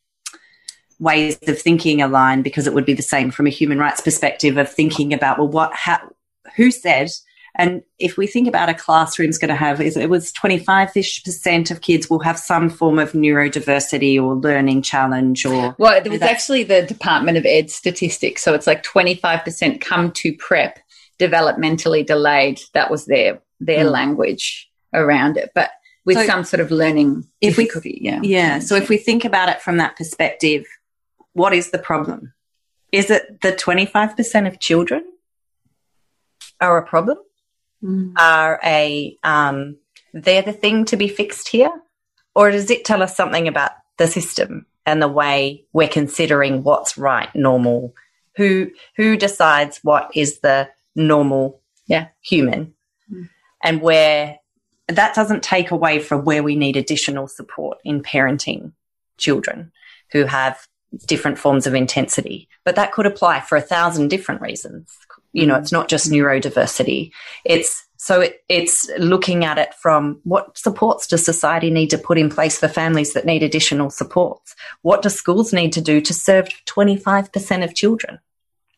ways 0.99 1.39
of 1.47 1.59
thinking 1.59 2.03
align 2.03 2.43
because 2.43 2.67
it 2.67 2.75
would 2.75 2.87
be 2.87 2.95
the 2.95 3.03
same 3.03 3.31
from 3.31 3.47
a 3.47 3.51
human 3.51 3.79
rights 3.79 4.01
perspective 4.01 4.57
of 4.57 4.71
thinking 4.71 5.13
about 5.13 5.39
well 5.39 5.49
what 5.49 5.75
how 5.75 5.99
who 6.57 6.71
said 6.71 7.11
and 7.57 7.83
if 7.99 8.17
we 8.17 8.27
think 8.27 8.49
about 8.49 8.69
a 8.69 8.75
classroom's 8.75 9.39
going 9.39 9.49
to 9.49 9.57
have, 9.57 9.81
is 9.81 9.97
it 9.97 10.09
was 10.09 10.33
25-ish 10.33 11.25
percent 11.25 11.71
of 11.71 11.81
kids 11.81 12.09
will 12.09 12.21
have 12.21 12.39
some 12.39 12.71
form 12.71 12.99
of 12.99 13.13
neurodiversity 13.13 14.23
or 14.23 14.37
learning 14.37 14.83
challenge 14.83 15.45
or. 15.45 15.75
Well, 15.79 15.93
it 15.93 16.09
was 16.09 16.23
actually 16.23 16.65
the 16.65 16.83
Department 16.83 17.37
of 17.39 17.45
Ed 17.45 17.71
statistics. 17.71 18.43
So 18.43 18.55
it's 18.55 18.67
like 18.67 18.83
25% 18.85 19.81
come 19.81 20.13
to 20.13 20.33
prep 20.35 20.79
developmentally 21.19 22.07
delayed. 22.07 22.61
That 22.73 22.91
was 22.91 23.07
their, 23.07 23.43
their 23.59 23.85
mm. 23.85 23.91
language 23.91 24.71
around 24.95 25.37
it. 25.37 25.51
But 25.55 25.71
with 26.05 26.17
so 26.17 26.27
some 26.27 26.45
sort 26.45 26.61
of 26.61 26.71
learning 26.71 27.27
if 27.41 27.57
difficulty. 27.57 28.01
We, 28.03 28.09
yeah. 28.09 28.21
Yeah. 28.23 28.59
So 28.61 28.77
if 28.77 28.89
we 28.89 28.97
think 28.97 29.25
about 29.25 29.49
it 29.49 29.61
from 29.61 29.77
that 29.79 29.97
perspective, 29.97 30.67
what 31.33 31.53
is 31.53 31.71
the 31.71 31.79
problem? 31.79 32.33
Is 32.93 33.11
it 33.11 33.41
the 33.43 33.53
25% 33.53 34.49
of 34.49 34.59
children 34.59 35.05
are 36.61 36.79
a 36.79 36.87
problem? 36.87 37.19
mm. 37.83 38.13
are 38.19 38.61
a 38.65 39.17
um, 39.23 39.77
they're 40.13 40.43
the 40.43 40.53
thing 40.53 40.85
to 40.87 40.97
be 40.97 41.09
fixed 41.09 41.49
here, 41.49 41.71
or 42.35 42.51
does 42.51 42.71
it 42.71 42.85
tell 42.85 43.03
us 43.03 43.17
something 43.17 43.49
about 43.49 43.73
the 43.99 44.07
system 44.07 44.67
and 44.87 45.01
the 45.01 45.09
way 45.09 45.65
we're 45.73 45.89
considering 45.89 46.63
what's 46.63 46.99
right, 46.99 47.35
normal? 47.35 47.95
Who 48.37 48.71
who 48.97 49.17
decides 49.17 49.81
what 49.83 50.11
is 50.15 50.41
the 50.41 50.69
normal 50.95 51.61
yeah. 51.87 52.09
human, 52.23 52.75
mm. 53.13 53.29
and 53.63 53.81
where 53.81 54.39
that 54.97 55.15
doesn't 55.15 55.43
take 55.43 55.71
away 55.71 55.99
from 55.99 56.25
where 56.25 56.43
we 56.43 56.57
need 56.57 56.77
additional 56.77 57.29
support 57.29 57.79
in 57.85 58.03
parenting 58.03 58.73
children 59.19 59.73
who 60.13 60.25
have 60.25 60.67
different 61.07 61.39
forms 61.39 61.67
of 61.67 61.75
intensity. 61.75 62.49
But 62.65 62.77
that 62.77 62.93
could 62.93 63.07
apply 63.07 63.41
for 63.41 63.57
a 63.57 63.63
thousand 63.63 64.09
different 64.09 64.41
reasons. 64.41 64.93
You 65.33 65.47
know, 65.47 65.55
it's 65.55 65.71
not 65.71 65.89
just 65.89 66.11
neurodiversity. 66.11 67.13
It's 67.45 67.87
so 67.97 68.23
it, 68.23 68.43
it's 68.49 68.91
looking 68.99 69.45
at 69.45 69.59
it 69.59 69.75
from 69.75 70.21
what 70.25 70.57
supports 70.57 71.07
does 71.07 71.25
society 71.25 71.71
need 71.71 71.91
to 71.91 71.99
put 71.99 72.19
in 72.19 72.31
place 72.31 72.59
for 72.59 72.67
families 72.67 73.13
that 73.13 73.27
need 73.27 73.43
additional 73.43 73.91
supports? 73.91 74.57
What 74.83 75.03
do 75.03 75.11
schools 75.11 75.53
need 75.53 75.75
to 75.75 75.81
do 75.81 76.01
to 76.01 76.15
serve 76.15 76.49
25% 76.67 77.63
of 77.63 77.75
children? 77.75 78.19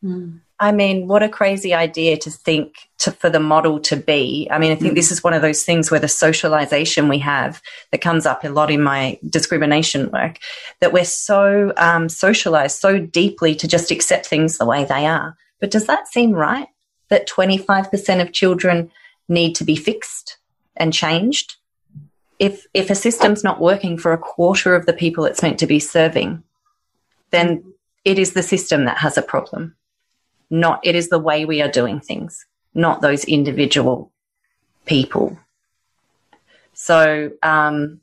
Mm. 0.04 0.40
I 0.62 0.70
mean, 0.70 1.08
what 1.08 1.24
a 1.24 1.28
crazy 1.28 1.74
idea 1.74 2.16
to 2.18 2.30
think 2.30 2.76
to, 2.98 3.10
for 3.10 3.28
the 3.28 3.40
model 3.40 3.80
to 3.80 3.96
be. 3.96 4.46
I 4.48 4.60
mean, 4.60 4.70
I 4.70 4.76
think 4.76 4.92
mm. 4.92 4.94
this 4.94 5.10
is 5.10 5.24
one 5.24 5.34
of 5.34 5.42
those 5.42 5.64
things 5.64 5.90
where 5.90 5.98
the 5.98 6.06
socialization 6.06 7.08
we 7.08 7.18
have 7.18 7.60
that 7.90 8.00
comes 8.00 8.26
up 8.26 8.44
a 8.44 8.48
lot 8.48 8.70
in 8.70 8.80
my 8.80 9.18
discrimination 9.28 10.08
work 10.12 10.38
that 10.78 10.92
we're 10.92 11.04
so 11.04 11.72
um, 11.76 12.08
socialized 12.08 12.78
so 12.78 13.00
deeply 13.00 13.56
to 13.56 13.66
just 13.66 13.90
accept 13.90 14.26
things 14.26 14.58
the 14.58 14.64
way 14.64 14.84
they 14.84 15.04
are. 15.04 15.36
But 15.58 15.72
does 15.72 15.86
that 15.86 16.06
seem 16.06 16.30
right? 16.30 16.68
That 17.08 17.28
25% 17.28 18.22
of 18.22 18.32
children 18.32 18.92
need 19.28 19.56
to 19.56 19.64
be 19.64 19.74
fixed 19.74 20.38
and 20.76 20.92
changed? 20.92 21.56
if 22.38 22.66
if 22.74 22.90
a 22.90 22.94
system's 22.96 23.44
not 23.44 23.60
working 23.60 23.96
for 23.96 24.12
a 24.12 24.18
quarter 24.18 24.74
of 24.74 24.84
the 24.84 24.92
people 24.92 25.24
it's 25.24 25.42
meant 25.42 25.60
to 25.60 25.66
be 25.66 25.78
serving, 25.78 26.42
then 27.30 27.62
it 28.04 28.18
is 28.18 28.32
the 28.32 28.42
system 28.42 28.84
that 28.86 28.98
has 28.98 29.16
a 29.16 29.22
problem. 29.22 29.76
Not 30.53 30.86
it 30.86 30.94
is 30.94 31.09
the 31.09 31.18
way 31.18 31.46
we 31.46 31.62
are 31.62 31.70
doing 31.70 31.98
things, 31.98 32.44
not 32.74 33.00
those 33.00 33.24
individual 33.24 34.12
people. 34.84 35.38
So 36.74 37.30
um, 37.42 38.03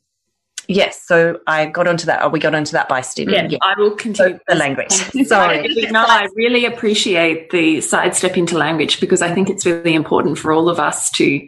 yes, 0.68 1.06
so 1.06 1.40
I 1.46 1.68
got 1.68 1.88
onto 1.88 2.08
that. 2.08 2.24
Or 2.24 2.30
we 2.30 2.40
got 2.40 2.56
onto 2.56 2.72
that 2.72 2.90
by 2.90 3.02
stimming. 3.02 3.34
Yeah, 3.34 3.48
yeah. 3.50 3.58
I 3.62 3.80
will 3.80 3.92
continue 3.92 4.38
so 4.38 4.40
the 4.48 4.56
language. 4.56 4.92
Sorry, 5.28 5.68
no, 5.92 6.04
I 6.04 6.28
really 6.36 6.66
appreciate 6.66 7.52
the 7.52 7.82
sidestep 7.82 8.36
into 8.36 8.58
language 8.58 9.00
because 9.00 9.22
I 9.22 9.32
think 9.32 9.48
it's 9.52 9.68
really 9.68 9.94
important 9.94 10.40
for 10.40 10.52
all 10.52 10.70
of 10.70 10.80
us 10.80 11.12
to 11.12 11.48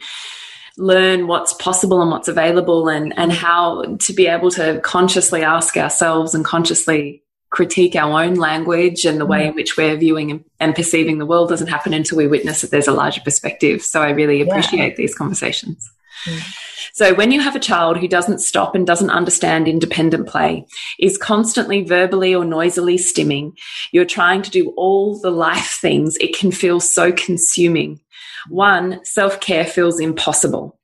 learn 0.77 1.25
what's 1.25 1.53
possible 1.53 1.99
and 1.99 2.11
what's 2.11 2.27
available 2.27 2.89
and 2.89 3.11
and 3.17 3.31
how 3.31 3.83
to 3.99 4.13
be 4.13 4.27
able 4.27 4.51
to 4.51 4.79
consciously 4.81 5.43
ask 5.43 5.75
ourselves 5.77 6.35
and 6.35 6.45
consciously 6.45 7.23
critique 7.51 7.95
our 7.95 8.23
own 8.23 8.35
language 8.35 9.05
and 9.05 9.19
the 9.19 9.25
way 9.25 9.47
in 9.47 9.53
which 9.53 9.77
we're 9.77 9.97
viewing 9.97 10.31
and, 10.31 10.43
and 10.59 10.73
perceiving 10.73 11.17
the 11.17 11.25
world 11.25 11.49
doesn't 11.49 11.67
happen 11.67 11.93
until 11.93 12.17
we 12.17 12.25
witness 12.25 12.61
that 12.61 12.71
there's 12.71 12.87
a 12.87 12.93
larger 12.93 13.21
perspective 13.21 13.81
so 13.81 14.01
i 14.01 14.09
really 14.09 14.41
appreciate 14.41 14.89
yeah. 14.89 14.95
these 14.97 15.13
conversations 15.13 15.91
mm. 16.25 16.57
So 16.93 17.13
when 17.13 17.31
you 17.31 17.39
have 17.39 17.55
a 17.55 17.59
child 17.59 17.97
who 17.97 18.07
doesn't 18.07 18.39
stop 18.39 18.75
and 18.75 18.85
doesn't 18.85 19.09
understand 19.09 19.67
independent 19.67 20.27
play, 20.27 20.65
is 20.99 21.17
constantly 21.17 21.83
verbally 21.83 22.35
or 22.35 22.43
noisily 22.43 22.97
stimming, 22.97 23.53
you're 23.91 24.05
trying 24.05 24.41
to 24.41 24.51
do 24.51 24.73
all 24.75 25.17
the 25.19 25.31
life 25.31 25.77
things, 25.79 26.17
it 26.17 26.35
can 26.35 26.51
feel 26.51 26.79
so 26.79 27.11
consuming. 27.11 27.99
One, 28.49 29.03
self 29.05 29.39
care 29.39 29.65
feels 29.65 29.99
impossible. 29.99 30.77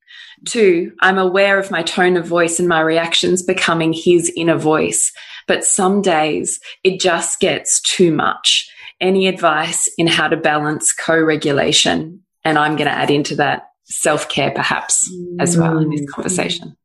Two, 0.45 0.93
I'm 1.01 1.17
aware 1.17 1.59
of 1.59 1.71
my 1.71 1.81
tone 1.81 2.15
of 2.15 2.27
voice 2.27 2.59
and 2.59 2.67
my 2.67 2.79
reactions 2.79 3.41
becoming 3.41 3.91
his 3.91 4.31
inner 4.35 4.57
voice. 4.57 5.11
But 5.47 5.63
some 5.63 6.01
days 6.01 6.59
it 6.83 6.99
just 6.99 7.39
gets 7.39 7.81
too 7.81 8.11
much. 8.11 8.69
Any 8.99 9.27
advice 9.27 9.89
in 9.97 10.07
how 10.07 10.27
to 10.27 10.37
balance 10.37 10.93
co 10.93 11.19
regulation? 11.19 12.23
And 12.43 12.57
I'm 12.57 12.75
going 12.75 12.89
to 12.89 12.95
add 12.95 13.11
into 13.11 13.35
that 13.35 13.69
self 13.85 14.29
care 14.29 14.51
perhaps 14.51 15.09
mm. 15.11 15.37
as 15.39 15.57
well 15.57 15.77
in 15.77 15.89
this 15.89 16.01
mm. 16.01 16.07
conversation. 16.07 16.75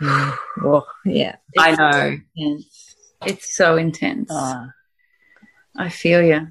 oh, 0.02 0.86
yeah. 1.04 1.36
I 1.58 1.74
know. 1.76 2.18
Intense. 2.36 2.96
It's 3.26 3.54
so 3.54 3.76
intense. 3.76 4.30
Oh. 4.32 4.66
I 5.76 5.88
feel 5.88 6.22
you. 6.22 6.48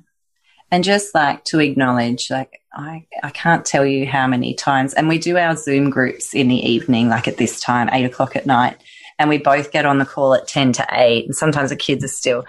And 0.72 0.84
just 0.84 1.15
like 1.15 1.45
to 1.45 1.59
acknowledge, 1.59 2.30
like, 2.30 2.61
I, 2.72 3.07
I 3.24 3.32
can't 3.32 3.65
tell 3.65 3.86
you 3.86 4.05
how 4.05 4.28
many 4.28 4.53
times, 4.53 4.93
and 4.93 5.09
we 5.09 5.17
do 5.17 5.36
our 5.36 5.55
Zoom 5.55 5.89
groups 5.89 6.36
in 6.36 6.47
the 6.47 6.55
evening, 6.55 7.09
like 7.09 7.28
at 7.28 7.38
this 7.38 7.59
time, 7.59 7.89
eight 7.91 8.05
o'clock 8.05 8.36
at 8.36 8.45
night, 8.45 8.78
and 9.20 9.30
we 9.30 9.38
both 9.38 9.72
get 9.72 9.86
on 9.86 9.99
the 9.99 10.05
call 10.05 10.34
at 10.34 10.47
10 10.47 10.72
to 10.74 10.88
8. 10.89 11.26
And 11.26 11.36
sometimes 11.36 11.70
the 11.70 11.76
kids 11.76 12.03
are 12.03 12.07
still, 12.07 12.39
and 12.39 12.47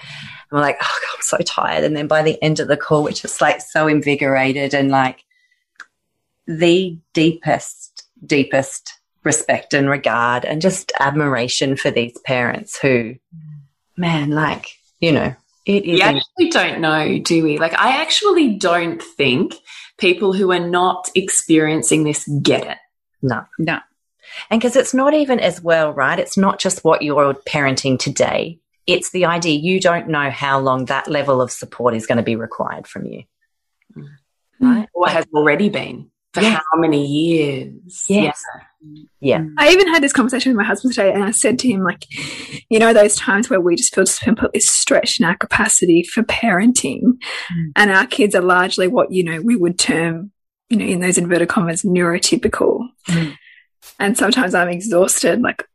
we're 0.53 0.61
like, 0.61 0.79
oh, 0.81 0.99
God, 1.03 1.17
I'm 1.17 1.23
so 1.23 1.39
tired. 1.39 1.85
And 1.85 1.97
then 1.97 2.07
by 2.07 2.23
the 2.23 2.43
end 2.43 2.61
of 2.61 2.69
the 2.69 2.77
call, 2.77 3.03
we're 3.03 3.11
just 3.11 3.41
like 3.41 3.61
so 3.61 3.89
invigorated 3.89 4.73
and 4.73 4.89
like 4.89 5.25
the 6.47 6.97
deepest, 7.13 8.05
deepest 8.25 8.93
respect 9.25 9.75
and 9.75 9.91
regard 9.91 10.45
and 10.45 10.63
just 10.63 10.93
admiration 11.01 11.77
for 11.77 11.91
these 11.91 12.17
parents 12.25 12.79
who, 12.79 13.17
man, 13.97 14.31
like, 14.31 14.69
you 15.01 15.13
know, 15.13 15.35
it 15.67 15.85
is. 15.85 15.97
We 15.97 16.03
actually 16.03 16.51
don't 16.51 16.81
know, 16.81 17.19
do 17.19 17.43
we? 17.43 17.59
Like, 17.59 17.75
I 17.75 18.01
actually 18.01 18.57
don't 18.57 19.03
think 19.03 19.55
people 19.99 20.33
who 20.33 20.53
are 20.53 20.67
not 20.67 21.11
experiencing 21.15 22.05
this 22.05 22.27
get 22.43 22.67
it. 22.67 22.79
No. 23.23 23.45
No. 23.59 23.81
And 24.51 24.61
because 24.61 24.77
it's 24.77 24.95
not 24.95 25.15
even 25.15 25.41
as 25.41 25.61
well, 25.61 25.93
right? 25.93 26.19
It's 26.19 26.37
not 26.37 26.59
just 26.59 26.85
what 26.85 27.03
you're 27.03 27.35
parenting 27.35 27.99
today. 27.99 28.59
It's 28.87 29.11
the 29.11 29.27
idea 29.27 29.59
you 29.59 29.81
don't 29.81 30.09
know 30.09 30.31
how 30.31 30.59
long 30.59 30.87
that 30.87 31.09
level 31.09 31.41
of 31.41 31.51
support 31.51 31.95
is 31.95 32.07
going 32.07 32.19
to 32.19 32.25
be 32.25 32.37
required 32.37 32.87
from 32.87 33.07
you. 33.07 33.25
Mm. 33.97 34.07
Right? 34.61 34.89
Or 34.95 35.09
has 35.09 35.27
already 35.35 35.69
been 35.69 36.11
for 36.33 36.43
yes. 36.43 36.61
how 36.73 36.81
many 36.81 37.07
years? 37.07 38.05
Yes. 38.09 38.43
Yeah. 38.83 39.03
yeah. 39.21 39.45
I 39.59 39.71
even 39.71 39.89
had 39.89 40.03
this 40.03 40.13
conversation 40.13 40.53
with 40.53 40.59
my 40.59 40.65
husband 40.65 40.95
today 40.95 41.13
and 41.13 41.25
I 41.25 41.31
said 41.33 41.59
to 41.61 41.69
him, 41.69 41.83
like, 41.83 42.07
you 42.69 42.79
know, 42.79 42.93
those 42.93 43.17
times 43.17 43.51
where 43.51 43.61
we 43.61 43.77
just 43.77 43.95
feel 43.95 44.05
just 44.05 44.23
completely 44.23 44.61
stretched 44.61 45.21
in 45.21 45.27
our 45.27 45.37
capacity 45.37 46.03
for 46.03 46.23
parenting 46.23 47.03
mm. 47.03 47.73
and 47.77 47.91
our 47.91 48.07
kids 48.07 48.35
are 48.35 48.43
largely 48.43 48.89
what, 48.89 49.13
you 49.13 49.23
know, 49.23 49.41
we 49.41 49.57
would 49.57 49.79
term, 49.79 50.31
you 50.69 50.77
know, 50.77 50.85
in 50.85 51.01
those 51.01 51.19
inverted 51.19 51.49
commas, 51.49 51.83
neurotypical. 51.83 52.89
Mm. 53.09 53.37
And 53.99 54.17
sometimes 54.17 54.55
I'm 54.55 54.69
exhausted. 54.69 55.43
Like, 55.43 55.67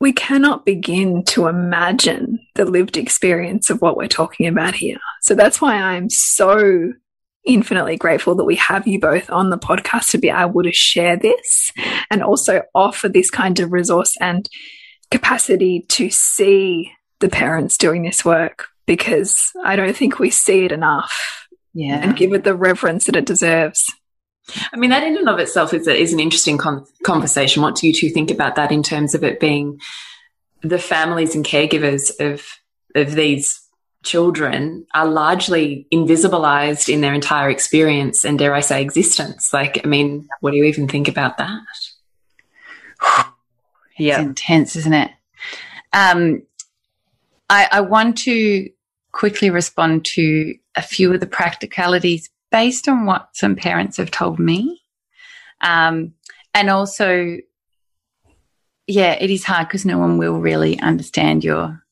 we 0.00 0.12
cannot 0.12 0.64
begin 0.64 1.24
to 1.24 1.46
imagine 1.46 2.40
the 2.54 2.64
lived 2.64 2.96
experience 2.96 3.68
of 3.68 3.82
what 3.82 3.96
we're 3.96 4.08
talking 4.08 4.46
about 4.46 4.74
here. 4.74 4.98
So 5.20 5.34
that's 5.34 5.60
why 5.60 5.74
I'm 5.74 6.08
so 6.08 6.92
infinitely 7.44 7.96
grateful 7.96 8.34
that 8.34 8.44
we 8.44 8.56
have 8.56 8.86
you 8.86 9.00
both 9.00 9.30
on 9.30 9.50
the 9.50 9.58
podcast 9.58 10.10
to 10.10 10.18
be 10.18 10.30
able 10.30 10.62
to 10.62 10.72
share 10.72 11.16
this 11.16 11.72
and 12.10 12.22
also 12.22 12.62
offer 12.74 13.08
this 13.08 13.30
kind 13.30 13.60
of 13.60 13.72
resource 13.72 14.16
and 14.20 14.48
capacity 15.10 15.84
to 15.88 16.10
see 16.10 16.92
the 17.20 17.28
parents 17.28 17.76
doing 17.76 18.02
this 18.02 18.24
work 18.24 18.68
because 18.86 19.52
I 19.64 19.76
don't 19.76 19.96
think 19.96 20.18
we 20.18 20.30
see 20.30 20.64
it 20.64 20.72
enough. 20.72 21.46
Yeah. 21.72 22.00
And 22.02 22.16
give 22.16 22.32
it 22.32 22.44
the 22.44 22.56
reverence 22.56 23.06
that 23.06 23.16
it 23.16 23.26
deserves. 23.26 23.84
I 24.72 24.76
mean, 24.76 24.90
that 24.90 25.02
in 25.02 25.16
and 25.16 25.28
of 25.28 25.38
itself 25.38 25.74
is, 25.74 25.86
a, 25.86 25.94
is 25.94 26.12
an 26.12 26.20
interesting 26.20 26.58
con 26.58 26.86
conversation. 27.04 27.62
What 27.62 27.76
do 27.76 27.86
you 27.86 27.94
two 27.94 28.10
think 28.10 28.30
about 28.30 28.56
that 28.56 28.72
in 28.72 28.82
terms 28.82 29.14
of 29.14 29.24
it 29.24 29.40
being 29.40 29.80
the 30.62 30.78
families 30.78 31.34
and 31.34 31.44
caregivers 31.44 32.10
of 32.20 32.46
of 32.94 33.14
these 33.14 33.60
children 34.02 34.86
are 34.94 35.06
largely 35.06 35.86
invisibilized 35.92 36.92
in 36.92 37.00
their 37.00 37.14
entire 37.14 37.50
experience 37.50 38.24
and 38.24 38.38
dare 38.38 38.54
I 38.54 38.60
say 38.60 38.82
existence. 38.82 39.52
Like, 39.52 39.80
I 39.84 39.88
mean, 39.88 40.28
what 40.40 40.52
do 40.52 40.56
you 40.56 40.64
even 40.64 40.88
think 40.88 41.08
about 41.08 41.38
that? 41.38 41.60
yeah. 43.98 44.20
It's 44.20 44.26
intense, 44.26 44.76
isn't 44.76 44.92
it? 44.92 45.10
Um, 45.92 46.42
I, 47.48 47.68
I 47.70 47.80
want 47.80 48.18
to 48.18 48.70
quickly 49.12 49.50
respond 49.50 50.04
to 50.04 50.54
a 50.76 50.82
few 50.82 51.12
of 51.12 51.20
the 51.20 51.26
practicalities 51.26 52.30
based 52.50 52.88
on 52.88 53.06
what 53.06 53.28
some 53.32 53.56
parents 53.56 53.96
have 53.96 54.10
told 54.10 54.38
me. 54.38 54.82
Um, 55.60 56.14
and 56.54 56.70
also, 56.70 57.38
yeah, 58.86 59.12
it 59.12 59.30
is 59.30 59.44
hard 59.44 59.68
because 59.68 59.84
no 59.84 59.98
one 59.98 60.18
will 60.18 60.40
really 60.40 60.78
understand 60.80 61.44
your 61.44 61.84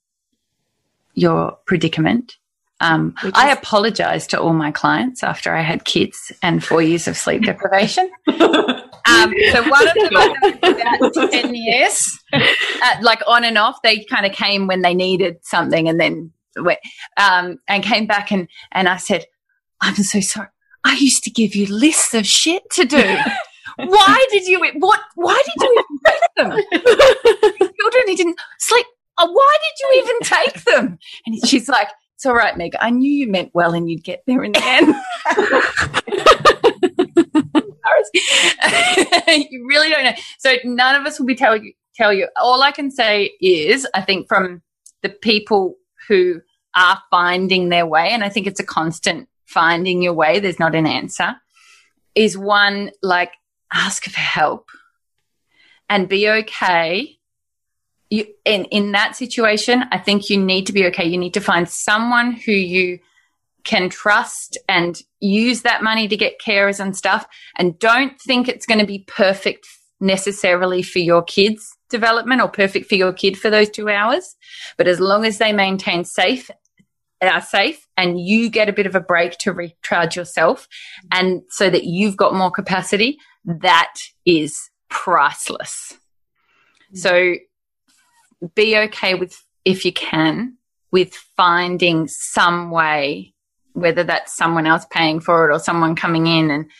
your 1.14 1.59
predicament. 1.66 2.36
Um, 2.80 3.14
I 3.34 3.50
apologize 3.50 4.26
to 4.28 4.40
all 4.40 4.52
my 4.52 4.70
clients 4.70 5.24
after 5.24 5.52
I 5.52 5.62
had 5.62 5.84
kids 5.84 6.30
and 6.42 6.62
four 6.62 6.80
years 6.80 7.09
of 7.09 7.16
sleep 7.16 7.42
deprivation. 7.42 8.09
um, 8.28 9.34
so 9.50 9.68
one 9.68 9.88
of 9.88 9.94
them 9.94 10.52
about 10.62 11.14
10 11.32 11.54
years, 11.56 12.18
uh, 12.32 12.94
like 13.02 13.20
on 13.26 13.42
and 13.42 13.59
off, 13.59 13.82
they 13.82 14.04
kind 14.04 14.26
of 14.26 14.32
came 14.32 14.68
when 14.68 14.82
they 14.82 14.94
needed 14.94 15.38
something 15.42 15.88
and 15.88 16.00
then 16.00 16.32
went, 16.56 16.78
um, 17.16 17.59
and 17.66 17.82
came 17.82 18.06
back 18.06 18.30
and, 18.30 18.46
and 18.70 18.88
I 18.88 18.96
said, 18.96 19.26
I'm 19.81 19.97
so 19.97 20.20
sorry. 20.20 20.49
I 20.85 20.95
used 20.97 21.24
to 21.24 21.31
give 21.31 21.55
you 21.55 21.66
lists 21.66 22.14
of 22.14 22.26
shit 22.26 22.68
to 22.72 22.85
do. 22.85 22.97
why 23.76 24.26
did 24.31 24.47
you, 24.47 24.61
what, 24.79 25.01
why 25.14 25.43
did 25.45 25.55
you 25.61 25.85
even 25.85 25.99
take 26.07 26.35
them? 26.37 26.51
Children 27.81 28.05
who 28.07 28.16
didn't 28.16 28.41
sleep 28.59 28.87
oh, 29.18 29.24
uh, 29.24 29.33
why 29.33 29.57
did 29.61 29.74
you 29.81 30.03
even 30.03 30.20
take 30.20 30.64
them? 30.64 30.99
And 31.26 31.47
she's 31.47 31.68
like, 31.68 31.89
it's 32.14 32.26
all 32.26 32.35
right, 32.35 32.57
Meg. 32.57 32.74
I 32.81 32.91
knew 32.91 33.11
you 33.11 33.29
meant 33.29 33.51
well 33.55 33.74
and 33.74 33.89
you'd 33.89 34.03
get 34.05 34.22
there 34.26 34.43
in 34.43 34.53
the 34.53 34.64
end. 34.64 34.89
you 39.51 39.66
really 39.68 39.91
don't 39.91 40.05
know. 40.05 40.14
So 40.39 40.57
none 40.64 40.97
of 40.97 41.07
us 41.07 41.18
will 41.18 41.26
be 41.26 41.37
tell 41.37 41.57
you, 41.57 41.72
tell 41.95 42.12
you. 42.12 42.29
All 42.41 42.62
I 42.62 42.72
can 42.72 42.91
say 42.91 43.33
is, 43.41 43.87
I 43.95 44.01
think 44.01 44.26
from 44.26 44.62
the 45.03 45.11
people 45.11 45.76
who 46.09 46.41
are 46.74 47.01
finding 47.11 47.68
their 47.68 47.87
way, 47.87 48.09
and 48.11 48.24
I 48.24 48.29
think 48.31 48.49
it's 48.49 48.61
a 48.61 48.66
constant 48.66 49.29
finding 49.49 50.03
your 50.03 50.12
way, 50.12 50.38
there's 50.38 50.59
not 50.59 50.74
an 50.74 50.86
answer, 50.86 51.34
is 52.14 52.36
one 52.36 52.90
like 53.03 53.32
ask 53.72 54.05
for 54.05 54.20
help 54.20 54.68
and 55.88 56.09
be 56.09 56.28
okay. 56.28 57.18
You 58.11 58.26
in 58.46 58.64
in 58.66 58.92
that 58.92 59.16
situation 59.16 59.84
i 59.92 59.99
think 59.99 60.30
you 60.30 60.42
need 60.42 60.66
to 60.66 60.72
be 60.72 60.86
okay. 60.86 61.05
You 61.05 61.18
need 61.18 61.34
to 61.34 61.40
find 61.40 61.68
someone 61.68 62.32
who 62.32 62.53
you 62.53 63.01
can 63.64 63.90
trust 63.90 64.57
and 64.66 65.03
use 65.20 65.62
that 65.62 65.82
money 65.82 66.09
to 66.09 66.16
get 66.16 66.40
carers 66.40 66.80
and 66.80 66.96
stuff. 66.96 67.26
And 67.57 67.78
don't 67.78 68.18
think 68.18 68.49
it's 68.49 68.64
going 68.64 68.80
to 68.80 68.86
be 68.86 69.05
perfect 69.07 69.66
necessarily 70.01 70.82
for 70.82 71.01
your 71.01 71.22
kids 71.22 71.76
development 71.90 72.40
or 72.40 72.49
perfect 72.49 72.88
for 72.88 72.94
your 72.94 73.12
kid 73.12 73.36
for 73.36 73.51
those 73.51 73.68
2 73.70 73.88
hours 73.88 74.36
but 74.76 74.86
as 74.86 75.01
long 75.01 75.24
as 75.24 75.38
they 75.38 75.53
maintain 75.53 76.05
safe 76.05 76.51
are 77.20 77.40
safe 77.40 77.86
and 77.96 78.20
you 78.20 78.48
get 78.48 78.68
a 78.68 78.72
bit 78.72 78.86
of 78.86 78.94
a 78.94 79.00
break 79.00 79.38
to 79.38 79.52
recharge 79.52 80.16
yourself. 80.16 80.68
And 81.10 81.42
so 81.50 81.68
that 81.68 81.84
you've 81.84 82.16
got 82.16 82.34
more 82.34 82.50
capacity 82.50 83.18
that 83.44 83.94
is 84.26 84.70
priceless. 84.88 85.94
Mm-hmm. 86.94 86.96
So 86.96 87.34
be 88.54 88.76
okay 88.76 89.14
with, 89.14 89.42
if 89.64 89.84
you 89.84 89.92
can, 89.92 90.56
with 90.90 91.14
finding 91.36 92.08
some 92.08 92.70
way, 92.70 93.34
whether 93.72 94.04
that's 94.04 94.36
someone 94.36 94.66
else 94.66 94.86
paying 94.90 95.20
for 95.20 95.48
it 95.48 95.54
or 95.54 95.58
someone 95.58 95.96
coming 95.96 96.26
in 96.26 96.50
and 96.50 96.70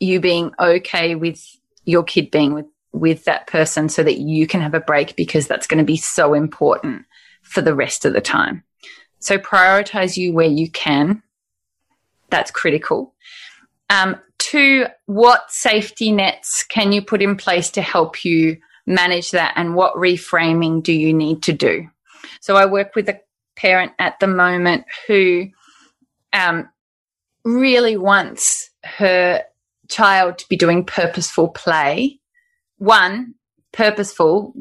you 0.00 0.20
being 0.20 0.52
okay 0.60 1.14
with 1.14 1.42
your 1.84 2.02
kid 2.02 2.30
being 2.30 2.54
with, 2.54 2.66
with 2.92 3.24
that 3.24 3.46
person 3.46 3.88
so 3.88 4.02
that 4.02 4.18
you 4.18 4.46
can 4.46 4.60
have 4.60 4.74
a 4.74 4.80
break 4.80 5.16
because 5.16 5.46
that's 5.46 5.66
going 5.66 5.78
to 5.78 5.84
be 5.84 5.96
so 5.96 6.34
important 6.34 7.04
for 7.42 7.60
the 7.60 7.74
rest 7.74 8.04
of 8.04 8.12
the 8.12 8.20
time. 8.20 8.62
So 9.20 9.38
prioritize 9.38 10.16
you 10.16 10.32
where 10.32 10.46
you 10.46 10.70
can. 10.70 11.22
That's 12.30 12.50
critical. 12.50 13.14
Um, 13.90 14.16
two, 14.38 14.86
what 15.06 15.50
safety 15.50 16.12
nets 16.12 16.64
can 16.68 16.92
you 16.92 17.02
put 17.02 17.22
in 17.22 17.36
place 17.36 17.70
to 17.70 17.82
help 17.82 18.24
you 18.24 18.58
manage 18.86 19.32
that 19.32 19.54
and 19.56 19.74
what 19.74 19.94
reframing 19.94 20.82
do 20.82 20.92
you 20.92 21.12
need 21.12 21.42
to 21.44 21.52
do? 21.52 21.88
So 22.40 22.56
I 22.56 22.66
work 22.66 22.94
with 22.94 23.08
a 23.08 23.20
parent 23.56 23.92
at 23.98 24.20
the 24.20 24.26
moment 24.26 24.84
who 25.06 25.48
um, 26.32 26.68
really 27.44 27.96
wants 27.96 28.70
her 28.84 29.42
child 29.88 30.38
to 30.38 30.48
be 30.48 30.56
doing 30.56 30.84
purposeful 30.84 31.48
play. 31.48 32.20
One, 32.76 33.34
purposeful, 33.72 34.54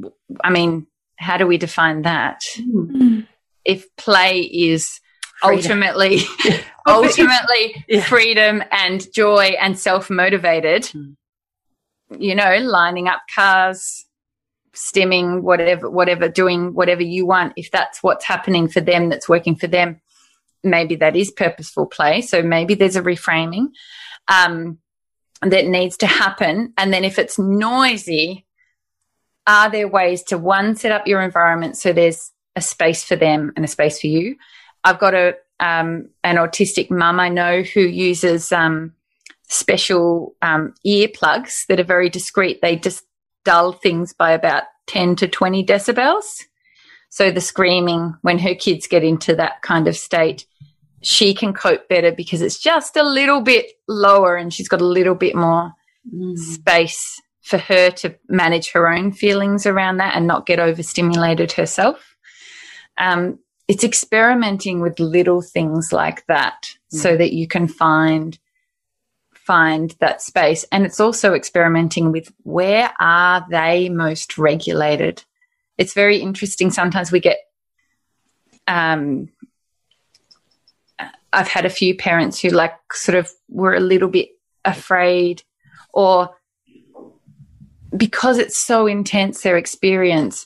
I 0.44 0.50
mean, 0.50 0.88
how 1.18 1.38
do 1.38 1.46
we 1.48 1.58
define 1.58 2.04
that? 2.04 2.42
Mm. 2.60 3.17
If 3.68 3.86
play 3.98 4.42
is 4.42 5.00
freedom. 5.42 5.60
ultimately 5.60 6.22
ultimately 6.88 7.86
yeah. 7.88 8.02
freedom 8.02 8.64
and 8.72 9.06
joy 9.14 9.56
and 9.60 9.78
self-motivated, 9.78 10.84
mm. 10.84 11.16
you 12.18 12.34
know, 12.34 12.58
lining 12.58 13.08
up 13.08 13.22
cars, 13.34 14.06
stimming, 14.74 15.42
whatever, 15.42 15.90
whatever, 15.90 16.30
doing 16.30 16.74
whatever 16.74 17.04
you 17.04 17.26
want. 17.26 17.54
If 17.56 17.72
that's 17.72 18.02
what's 18.02 18.26
happening 18.26 18.68
for 18.68 18.82
them, 18.82 19.10
that's 19.10 19.28
working 19.28 19.56
for 19.56 19.68
them, 19.68 20.02
maybe 20.64 20.96
that 20.96 21.16
is 21.16 21.32
purposeful 21.32 21.88
play. 21.88 22.22
So 22.22 22.42
maybe 22.42 22.76
there's 22.76 22.96
a 22.96 23.02
reframing 23.02 23.70
um, 24.28 24.80
that 25.42 25.68
needs 25.68 25.98
to 25.98 26.08
happen. 26.08 26.74
And 26.78 26.94
then 26.94 27.04
if 27.04 27.20
it's 27.20 27.38
noisy, 27.38 28.46
are 29.46 29.70
there 29.70 29.88
ways 29.88 30.24
to 30.24 30.38
one, 30.38 30.76
set 30.76 30.92
up 30.92 31.08
your 31.08 31.22
environment 31.22 31.78
so 31.78 31.94
there's 31.94 32.32
a 32.58 32.62
space 32.62 33.06
for 33.06 33.16
them 33.16 33.54
and 33.56 33.64
a 33.64 33.68
space 33.70 34.02
for 34.02 34.08
you? 34.08 34.36
I've 34.84 35.00
got 35.00 35.14
a 35.14 35.36
um, 35.60 36.10
an 36.24 36.36
autistic 36.36 36.92
mum 36.92 37.20
I 37.20 37.30
know 37.30 37.62
who 37.62 37.82
uses 37.82 38.52
um, 38.52 38.94
special 39.48 40.36
um, 40.42 40.74
earplugs 40.86 41.66
that 41.68 41.80
are 41.80 41.86
very 41.86 42.10
discreet. 42.10 42.62
They 42.62 42.76
just 42.76 43.06
dull 43.44 43.72
things 43.72 44.14
by 44.14 44.32
about 44.32 44.64
10 44.88 45.16
to 45.18 45.28
20 45.28 45.66
decibels. 45.66 46.44
So 47.10 47.32
the 47.32 47.42
screaming, 47.42 48.16
when 48.22 48.40
her 48.40 48.54
kids 48.54 48.88
get 48.88 49.04
into 49.04 49.36
that 49.36 49.62
kind 49.62 49.88
of 49.88 49.96
state, 49.96 50.46
she 51.02 51.34
can 51.34 51.54
cope 51.54 51.88
better 51.88 52.12
because 52.12 52.42
it's 52.42 52.60
just 52.60 52.98
a 52.98 53.04
little 53.04 53.42
bit 53.42 53.72
lower 53.88 54.36
and 54.36 54.54
she's 54.54 54.68
got 54.68 54.82
a 54.82 54.86
little 54.86 55.16
bit 55.16 55.36
more 55.36 55.72
mm. 56.14 56.38
space 56.38 57.22
for 57.42 57.58
her 57.58 57.90
to 57.92 58.14
manage 58.28 58.72
her 58.72 58.90
own 58.90 59.12
feelings 59.12 59.66
around 59.66 59.98
that 59.98 60.16
and 60.16 60.28
not 60.28 60.46
get 60.46 60.60
overstimulated 60.60 61.54
herself. 61.54 62.07
Um, 62.98 63.40
it's 63.68 63.84
experimenting 63.84 64.80
with 64.80 65.00
little 65.00 65.42
things 65.42 65.92
like 65.92 66.26
that 66.28 66.64
mm. 66.64 66.98
so 66.98 67.18
that 67.18 67.34
you 67.34 67.48
can 67.48 67.68
find 67.68 68.38
find 69.48 69.96
that 70.02 70.22
space. 70.22 70.66
And 70.74 70.86
it's 70.86 71.00
also 71.00 71.34
experimenting 71.34 72.12
with 72.12 72.34
where 72.44 72.92
are 73.00 73.46
they 73.50 73.88
most 73.88 74.38
regulated? 74.38 75.24
It's 75.78 75.94
very 75.94 76.18
interesting. 76.18 76.70
Sometimes 76.70 77.14
we 77.14 77.22
get, 77.22 77.38
um, 78.68 79.30
I've 81.32 81.48
had 81.48 81.66
a 81.66 81.70
few 81.70 81.96
parents 81.96 82.42
who 82.42 82.50
like 82.50 82.74
sort 82.92 83.18
of 83.18 83.32
were 83.48 83.74
a 83.74 83.80
little 83.80 84.10
bit 84.10 84.32
afraid 84.66 85.44
or 85.94 86.36
because 87.96 88.38
it's 88.40 88.58
so 88.58 88.86
intense, 88.86 89.44
their 89.44 89.56
experience, 89.56 90.46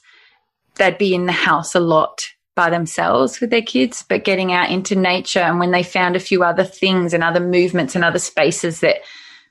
they'd 0.76 1.00
be 1.00 1.16
in 1.16 1.26
the 1.26 1.32
house 1.32 1.74
a 1.74 1.80
lot 1.80 2.22
by 2.56 2.70
themselves 2.70 3.40
with 3.40 3.50
their 3.50 3.62
kids, 3.62 4.04
but 4.08 4.26
getting 4.26 4.52
out 4.52 4.70
into 4.70 4.96
nature. 4.96 5.40
And 5.40 5.60
when 5.60 5.72
they 5.72 5.84
found 5.84 6.16
a 6.16 6.20
few 6.20 6.44
other 6.44 6.64
things 6.64 7.14
and 7.14 7.24
other 7.24 7.40
movements 7.40 7.96
and 7.96 8.04
other 8.04 8.20
spaces 8.20 8.82
that 8.82 8.98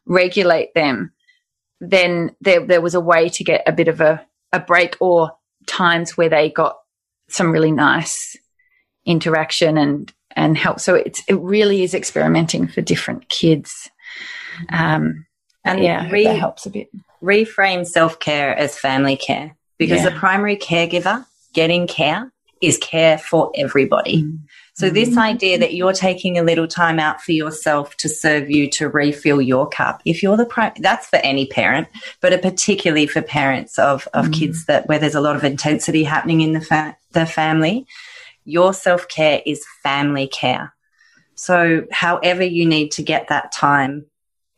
regulate 0.06 0.74
them, 0.74 1.12
then 1.80 2.34
there, 2.40 2.64
there 2.64 2.80
was 2.80 2.94
a 2.94 3.00
way 3.00 3.28
to 3.30 3.44
get 3.44 3.62
a 3.66 3.72
bit 3.72 3.88
of 3.88 4.00
a, 4.00 4.24
a 4.52 4.60
break 4.60 4.96
or 5.00 5.32
times 5.66 6.16
where 6.16 6.28
they 6.28 6.50
got 6.50 6.76
some 7.28 7.50
really 7.50 7.72
nice 7.72 8.36
interaction 9.06 9.78
and, 9.78 10.12
and 10.36 10.58
help. 10.58 10.80
So 10.80 10.94
it's, 10.94 11.22
it 11.26 11.34
really 11.34 11.82
is 11.82 11.94
experimenting 11.94 12.68
for 12.68 12.82
different 12.82 13.28
kids. 13.28 13.90
Um, 14.70 15.26
and 15.64 15.82
yeah, 15.82 16.10
re- 16.10 16.24
that 16.24 16.38
helps 16.38 16.66
a 16.66 16.70
bit. 16.70 16.90
Reframe 17.22 17.86
self 17.86 18.18
care 18.18 18.56
as 18.56 18.78
family 18.78 19.16
care 19.16 19.56
because 19.78 20.02
yeah. 20.02 20.10
the 20.10 20.16
primary 20.16 20.56
caregiver 20.56 21.24
getting 21.52 21.86
care 21.86 22.32
is 22.60 22.78
care 22.78 23.18
for 23.18 23.50
everybody. 23.54 24.22
Mm. 24.22 24.38
So 24.74 24.90
mm. 24.90 24.94
this 24.94 25.16
idea 25.16 25.58
that 25.58 25.74
you're 25.74 25.92
taking 25.92 26.38
a 26.38 26.42
little 26.42 26.66
time 26.66 26.98
out 26.98 27.20
for 27.20 27.32
yourself 27.32 27.96
to 27.98 28.08
serve 28.08 28.50
you 28.50 28.68
to 28.70 28.88
refill 28.88 29.40
your 29.40 29.68
cup. 29.68 30.02
If 30.04 30.22
you're 30.22 30.36
the 30.36 30.46
pri- 30.46 30.72
that's 30.78 31.06
for 31.06 31.16
any 31.16 31.46
parent, 31.46 31.88
but 32.20 32.40
particularly 32.42 33.06
for 33.06 33.22
parents 33.22 33.78
of 33.78 34.08
of 34.14 34.26
mm. 34.26 34.34
kids 34.34 34.66
that 34.66 34.88
where 34.88 34.98
there's 34.98 35.14
a 35.14 35.20
lot 35.20 35.36
of 35.36 35.44
intensity 35.44 36.04
happening 36.04 36.40
in 36.40 36.52
the 36.52 36.60
fa- 36.60 36.96
the 37.12 37.26
family, 37.26 37.86
your 38.44 38.72
self-care 38.72 39.42
is 39.44 39.64
family 39.82 40.28
care. 40.28 40.72
So 41.34 41.86
however 41.90 42.44
you 42.44 42.66
need 42.66 42.90
to 42.92 43.02
get 43.02 43.28
that 43.28 43.52
time, 43.52 44.06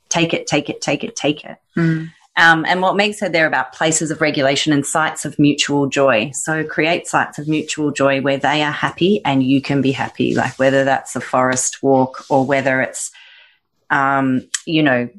take 0.08 0.34
it, 0.34 0.46
take 0.46 0.68
it, 0.68 0.80
take 0.80 1.04
it, 1.04 1.14
take 1.14 1.44
it. 1.44 1.56
Mm. 1.76 2.10
Um, 2.34 2.64
and 2.66 2.80
what 2.80 2.96
makes 2.96 3.20
it 3.20 3.32
there 3.32 3.46
about 3.46 3.74
places 3.74 4.10
of 4.10 4.22
regulation 4.22 4.72
and 4.72 4.86
sites 4.86 5.26
of 5.26 5.38
mutual 5.38 5.86
joy. 5.86 6.30
So 6.32 6.64
create 6.64 7.06
sites 7.06 7.38
of 7.38 7.46
mutual 7.46 7.90
joy 7.90 8.22
where 8.22 8.38
they 8.38 8.62
are 8.62 8.72
happy 8.72 9.20
and 9.24 9.42
you 9.42 9.60
can 9.60 9.82
be 9.82 9.92
happy, 9.92 10.34
like 10.34 10.58
whether 10.58 10.84
that's 10.84 11.14
a 11.14 11.20
forest 11.20 11.82
walk 11.82 12.24
or 12.30 12.46
whether 12.46 12.80
it's, 12.80 13.10
um, 13.90 14.48
you 14.64 14.82
know, 14.82 15.10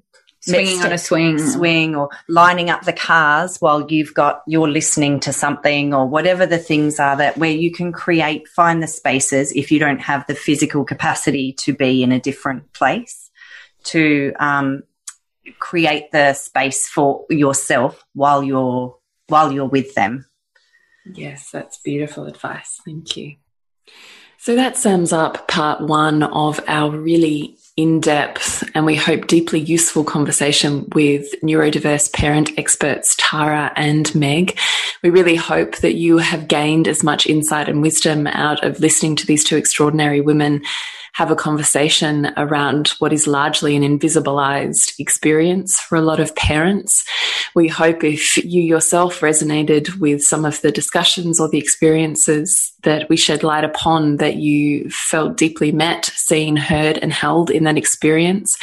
swinging 0.42 0.82
on 0.82 0.92
a 0.92 0.98
swing, 0.98 1.40
swing, 1.40 1.96
or 1.96 2.10
lining 2.28 2.70
up 2.70 2.84
the 2.84 2.94
cars 2.94 3.58
while 3.60 3.90
you've 3.90 4.14
got 4.14 4.42
you're 4.46 4.70
listening 4.70 5.20
to 5.22 5.32
something, 5.32 5.94
or 5.94 6.06
whatever 6.06 6.46
the 6.46 6.58
things 6.58 7.00
are 7.00 7.16
that 7.16 7.38
where 7.38 7.52
you 7.52 7.72
can 7.72 7.92
create, 7.92 8.48
find 8.48 8.84
the 8.84 8.88
spaces 8.88 9.52
if 9.54 9.72
you 9.72 9.80
don't 9.80 10.02
have 10.02 10.26
the 10.28 10.36
physical 10.36 10.84
capacity 10.84 11.54
to 11.54 11.74
be 11.74 12.04
in 12.04 12.12
a 12.12 12.20
different 12.20 12.74
place 12.74 13.30
to 13.84 14.34
um, 14.40 14.84
create 15.60 16.12
the 16.12 16.34
space 16.34 16.88
for 16.88 17.26
yourself 17.30 18.04
while 18.14 18.44
you're 18.44 18.98
while 19.28 19.52
you're 19.52 19.66
with 19.66 19.94
them. 19.96 20.26
Yes, 21.06 21.50
that's 21.52 21.80
beautiful 21.80 22.26
advice. 22.26 22.80
Thank 22.86 23.18
you. 23.18 23.36
So 24.38 24.56
that 24.56 24.76
sums 24.76 25.14
up 25.14 25.48
part 25.48 25.82
one 25.82 26.24
of 26.24 26.60
our 26.68 26.92
really 26.92 27.58
in 27.76 28.02
depth 28.02 28.70
and 28.76 28.86
we 28.86 28.96
hope 28.96 29.28
deeply 29.28 29.60
useful 29.60 30.04
conversation 30.04 30.88
with 30.94 31.34
neurodiverse 31.42 32.12
parent 32.14 32.52
experts 32.58 33.16
Tara 33.18 33.72
and 33.76 34.14
Meg. 34.14 34.60
We 35.02 35.10
really 35.10 35.36
hope 35.36 35.78
that 35.78 35.96
you 35.96 36.18
have 36.18 36.50
gained 36.50 36.88
as 36.88 37.04
much 37.04 37.26
insight 37.26 37.70
and 37.70 37.82
wisdom 37.82 38.28
out 38.28 38.64
of 38.64 38.80
listening 38.80 39.16
to 39.18 39.26
these 39.26 39.44
two 39.44 39.56
extraordinary 39.56 40.20
women 40.20 40.62
have 41.14 41.30
a 41.30 41.36
conversation 41.36 42.32
around 42.38 42.90
what 43.00 43.14
is 43.14 43.28
largely 43.28 43.76
an 43.76 43.84
invisibilized 43.84 45.00
experience 45.00 45.80
for 45.80 45.96
a 45.96 46.02
lot 46.02 46.20
of 46.20 46.36
parents. 46.36 47.06
We 47.54 47.68
hope 47.68 48.04
if 48.04 48.44
you 48.44 48.64
yourself 48.64 49.20
resonated 49.20 50.00
with 50.00 50.24
some 50.24 50.44
of 50.44 50.60
the 50.62 50.72
discussions 50.72 51.40
or 51.40 51.48
the 51.48 51.60
experiences 51.60 52.74
that 52.82 53.08
we 53.10 53.16
shed 53.16 53.44
light 53.44 53.64
upon, 53.64 54.18
that 54.18 54.38
you 54.38 54.90
felt 54.90 55.38
deeply 55.38 55.72
met, 55.72 56.06
seen, 56.16 56.56
heard, 56.56 56.98
and 56.98 57.14
held 57.14 57.52
in 57.52 57.64
that 57.66 57.78
experience, 57.78 58.58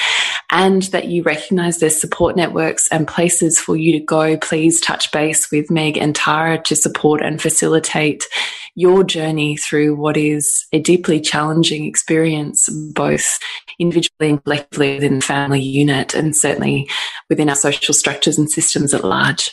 and 0.51 0.83
that 0.85 1.07
you 1.07 1.23
recognize 1.23 1.79
there's 1.79 2.01
support 2.01 2.37
networks 2.37 2.89
and 2.89 3.07
places 3.07 3.61
for 3.61 3.77
you 3.77 3.93
to 3.93 4.05
go. 4.05 4.37
Please 4.37 4.81
touch 4.81 5.13
base 5.13 5.53
with 5.53 5.71
Meg 5.71 5.97
and 5.97 6.17
Tara 6.17 6.61
to 6.65 6.75
support 6.75 7.23
and 7.23 7.41
facilitate 7.41 8.27
your 8.75 9.05
journey 9.05 9.57
through 9.57 9.97
what 9.97 10.17
is 10.17 10.67
a 10.73 10.79
deeply 10.79 11.21
challenging 11.21 11.85
experience, 11.85 12.69
both 12.95 13.39
individually 13.79 14.31
and 14.31 14.45
collectively 14.45 14.95
within 14.95 15.17
the 15.17 15.25
family 15.25 15.61
unit, 15.61 16.15
and 16.15 16.37
certainly 16.37 16.89
within 17.29 17.49
our 17.49 17.57
social 17.57 17.95
structures 17.95 18.39
and 18.39 18.51
systems 18.51 18.95
at 18.95 19.05
large. 19.05 19.51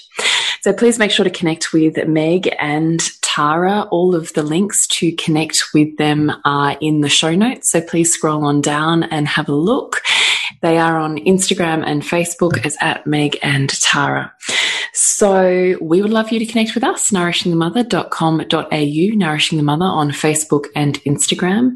So 0.61 0.73
please 0.73 0.99
make 0.99 1.11
sure 1.11 1.23
to 1.23 1.31
connect 1.31 1.71
with 1.71 1.97
Meg 2.07 2.53
and 2.59 3.01
Tara. 3.21 3.87
All 3.91 4.15
of 4.15 4.33
the 4.33 4.43
links 4.43 4.87
to 4.87 5.11
connect 5.13 5.63
with 5.73 5.95
them 5.97 6.31
are 6.43 6.75
in 6.81 7.01
the 7.01 7.09
show 7.09 7.35
notes. 7.35 7.71
So 7.71 7.81
please 7.81 8.11
scroll 8.11 8.45
on 8.45 8.61
down 8.61 9.03
and 9.03 9.27
have 9.27 9.47
a 9.47 9.55
look. 9.55 10.01
They 10.61 10.77
are 10.77 10.97
on 10.97 11.19
Instagram 11.19 11.83
and 11.85 12.01
Facebook 12.01 12.65
as 12.65 12.75
at 12.81 13.05
Meg 13.05 13.37
and 13.43 13.69
Tara. 13.69 14.33
So 14.93 15.77
we 15.81 16.01
would 16.01 16.11
love 16.11 16.31
you 16.31 16.39
to 16.39 16.45
connect 16.45 16.75
with 16.75 16.83
us, 16.83 17.11
nourishingthemother.com.au, 17.11 19.15
Nourishing 19.15 19.57
the 19.57 19.63
Mother 19.63 19.85
on 19.85 20.11
Facebook 20.11 20.65
and 20.75 21.01
Instagram. 21.03 21.73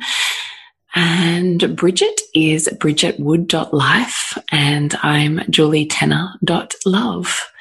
And 0.94 1.76
Bridget 1.76 2.20
is 2.36 2.68
bridgetwood.life 2.68 4.38
and 4.52 4.94
I'm 5.02 5.40
julietenner.love. 5.40 7.52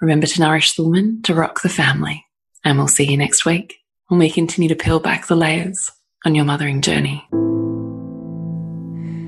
Remember 0.00 0.26
to 0.26 0.40
nourish 0.40 0.74
the 0.74 0.82
woman, 0.82 1.22
to 1.22 1.34
rock 1.34 1.62
the 1.62 1.68
family. 1.68 2.26
And 2.64 2.78
we'll 2.78 2.88
see 2.88 3.10
you 3.10 3.16
next 3.16 3.46
week 3.46 3.76
when 4.08 4.18
we 4.18 4.30
continue 4.30 4.68
to 4.68 4.74
peel 4.74 4.98
back 4.98 5.26
the 5.26 5.36
layers 5.36 5.90
on 6.24 6.34
your 6.34 6.44
mothering 6.44 6.80
journey. 6.80 7.24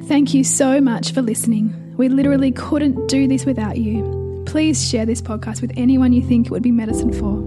Thank 0.09 0.35
you 0.35 0.43
so 0.45 0.81
much 0.81 1.13
for 1.13 1.23
listening. 1.23 1.95
We 1.97 2.09
literally 2.09 2.53
couldn't 2.53 3.09
do 3.09 3.29
this 3.29 3.45
without 3.45 3.77
you. 3.77 4.26
Please 4.47 4.89
share 4.89 5.05
this 5.05 5.21
podcast 5.21 5.61
with 5.61 5.73
anyone 5.77 6.13
you 6.13 6.23
think 6.23 6.47
it 6.47 6.53
would 6.53 6.63
be 6.63 6.71
medicine 6.71 7.13
for. 7.13 7.39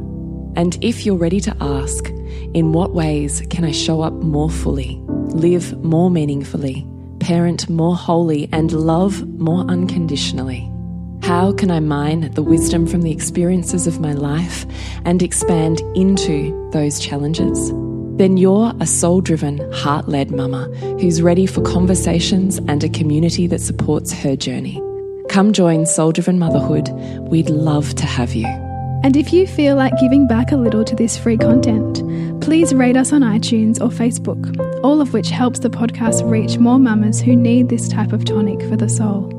And 0.56 0.78
if 0.84 1.06
you're 1.06 1.16
ready 1.16 1.39
to 1.41 1.56
ask, 1.62 2.10
in 2.54 2.74
what 2.74 2.93
ways 2.93 3.41
can 3.50 3.64
I 3.64 3.72
show 3.72 4.02
up 4.02 4.14
more 4.14 4.50
fully, 4.50 5.00
live 5.08 5.82
more 5.84 6.12
meaningfully, 6.12 6.86
parent 7.20 7.70
more 7.70 7.95
wholly, 7.95 8.50
and 8.52 8.72
love 8.74 9.28
more 9.39 9.62
unconditionally? 9.62 10.70
How 11.22 11.54
can 11.54 11.72
I 11.72 11.80
mine 11.80 12.32
the 12.34 12.43
wisdom 12.43 12.86
from 12.86 13.02
the 13.02 13.12
experiences 13.12 13.88
of 13.88 14.00
my 14.00 14.14
life 14.14 14.66
and 15.06 15.24
expand 15.24 15.80
into 15.95 16.70
those 16.72 17.00
challenges? 17.00 17.72
Then 18.18 18.36
you're 18.36 18.74
a 18.82 18.86
soul 18.86 19.22
driven, 19.22 19.72
heart 19.72 20.10
led 20.10 20.32
mama 20.32 20.66
who's 21.00 21.22
ready 21.22 21.45
for 21.45 21.62
conversations 21.62 22.58
and 22.68 22.84
a 22.84 22.89
community 22.89 23.47
that 23.47 23.62
supports 23.62 24.12
her 24.12 24.36
journey. 24.36 24.82
Come 25.30 25.53
join 25.53 25.86
Soul 25.86 26.11
Driven 26.11 26.39
Motherhood. 26.39 26.89
We'd 27.19 27.51
love 27.51 27.93
to 27.95 28.05
have 28.05 28.34
you. 28.34 28.47
And 29.03 29.15
if 29.15 29.32
you 29.32 29.45
feel 29.45 29.75
like 29.75 29.93
giving 29.99 30.27
back 30.27 30.51
a 30.51 30.57
little 30.57 30.84
to 30.84 30.95
this 30.95 31.17
free 31.17 31.38
content, 31.38 32.01
please 32.41 32.73
rate 32.73 32.97
us 32.97 33.13
on 33.13 33.21
iTunes 33.21 33.80
or 33.80 33.89
Facebook, 33.89 34.84
all 34.84 34.99
of 34.99 35.13
which 35.13 35.30
helps 35.30 35.59
the 35.59 35.69
podcast 35.69 36.30
reach 36.30 36.57
more 36.57 36.80
mamas 36.80 37.21
who 37.21 37.36
need 37.36 37.69
this 37.69 37.88
type 37.88 38.11
of 38.11 38.25
tonic 38.25 38.59
for 38.67 38.75
the 38.75 38.89
soul. 38.89 39.39